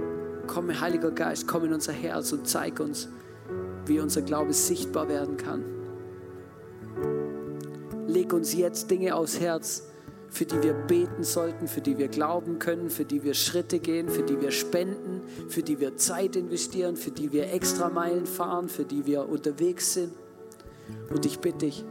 Komm, 0.46 0.78
Heiliger 0.78 1.10
Geist, 1.10 1.48
komm 1.48 1.64
in 1.64 1.72
unser 1.72 1.94
Herz 1.94 2.32
und 2.32 2.46
zeig 2.46 2.78
uns, 2.78 3.08
wie 3.86 3.98
unser 3.98 4.20
Glaube 4.20 4.52
sichtbar 4.52 5.08
werden 5.08 5.38
kann. 5.38 5.64
Leg 8.06 8.34
uns 8.34 8.52
jetzt 8.52 8.90
Dinge 8.90 9.14
aufs 9.14 9.40
Herz, 9.40 9.84
für 10.30 10.44
die 10.44 10.62
wir 10.62 10.72
beten 10.72 11.24
sollten, 11.24 11.66
für 11.66 11.80
die 11.80 11.98
wir 11.98 12.08
glauben 12.08 12.58
können, 12.58 12.88
für 12.88 13.04
die 13.04 13.22
wir 13.24 13.34
Schritte 13.34 13.80
gehen, 13.80 14.08
für 14.08 14.22
die 14.22 14.40
wir 14.40 14.52
spenden, 14.52 15.22
für 15.48 15.62
die 15.62 15.80
wir 15.80 15.96
Zeit 15.96 16.36
investieren, 16.36 16.96
für 16.96 17.10
die 17.10 17.32
wir 17.32 17.52
extra 17.52 17.90
Meilen 17.90 18.26
fahren, 18.26 18.68
für 18.68 18.84
die 18.84 19.06
wir 19.06 19.28
unterwegs 19.28 19.94
sind. 19.94 20.12
Und 21.10 21.26
ich 21.26 21.40
bitte 21.40 21.66
dich, 21.66 21.84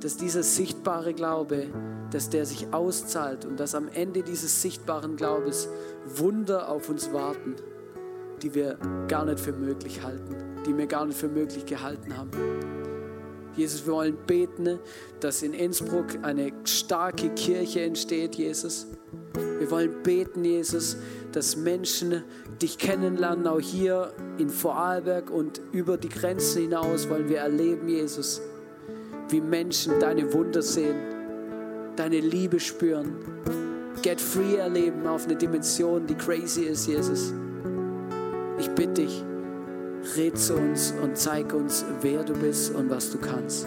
dass 0.00 0.16
dieser 0.16 0.42
sichtbare 0.42 1.14
Glaube, 1.14 1.66
dass 2.10 2.30
der 2.30 2.46
sich 2.46 2.72
auszahlt 2.72 3.44
und 3.44 3.60
dass 3.60 3.74
am 3.74 3.88
Ende 3.88 4.22
dieses 4.22 4.62
sichtbaren 4.62 5.16
Glaubens 5.16 5.68
Wunder 6.06 6.68
auf 6.68 6.88
uns 6.88 7.12
warten, 7.12 7.56
die 8.42 8.54
wir 8.54 8.78
gar 9.08 9.24
nicht 9.24 9.40
für 9.40 9.52
möglich 9.52 10.02
halten, 10.02 10.36
die 10.66 10.76
wir 10.76 10.86
gar 10.86 11.06
nicht 11.06 11.18
für 11.18 11.28
möglich 11.28 11.66
gehalten 11.66 12.16
haben. 12.16 12.30
Jesus, 13.56 13.86
wir 13.86 13.94
wollen 13.94 14.16
beten, 14.26 14.78
dass 15.20 15.42
in 15.42 15.54
Innsbruck 15.54 16.06
eine 16.22 16.52
starke 16.64 17.30
Kirche 17.30 17.82
entsteht, 17.82 18.34
Jesus. 18.34 18.86
Wir 19.58 19.70
wollen 19.70 20.02
beten, 20.02 20.44
Jesus, 20.44 20.96
dass 21.32 21.56
Menschen 21.56 22.22
dich 22.60 22.78
kennenlernen, 22.78 23.46
auch 23.46 23.60
hier 23.60 24.12
in 24.38 24.50
Vorarlberg 24.50 25.30
und 25.30 25.60
über 25.72 25.96
die 25.96 26.08
Grenzen 26.08 26.62
hinaus 26.62 27.08
wollen 27.08 27.28
wir 27.28 27.38
erleben, 27.38 27.88
Jesus, 27.88 28.40
wie 29.28 29.40
Menschen 29.40 29.98
deine 30.00 30.32
Wunder 30.32 30.62
sehen, 30.62 30.96
deine 31.96 32.20
Liebe 32.20 32.60
spüren, 32.60 33.16
Get 34.02 34.20
Free 34.20 34.56
erleben 34.56 35.06
auf 35.06 35.24
eine 35.24 35.36
Dimension, 35.36 36.06
die 36.06 36.14
crazy 36.14 36.64
ist, 36.64 36.86
Jesus. 36.86 37.32
Ich 38.58 38.70
bitte 38.70 39.02
dich, 39.02 39.24
red 40.16 40.38
zu 40.38 40.54
uns 40.54 40.94
und 41.02 41.16
zeig 41.16 41.52
uns, 41.52 41.84
wer 42.00 42.22
du 42.22 42.34
bist 42.34 42.74
und 42.74 42.90
was 42.90 43.10
du 43.10 43.18
kannst. 43.18 43.66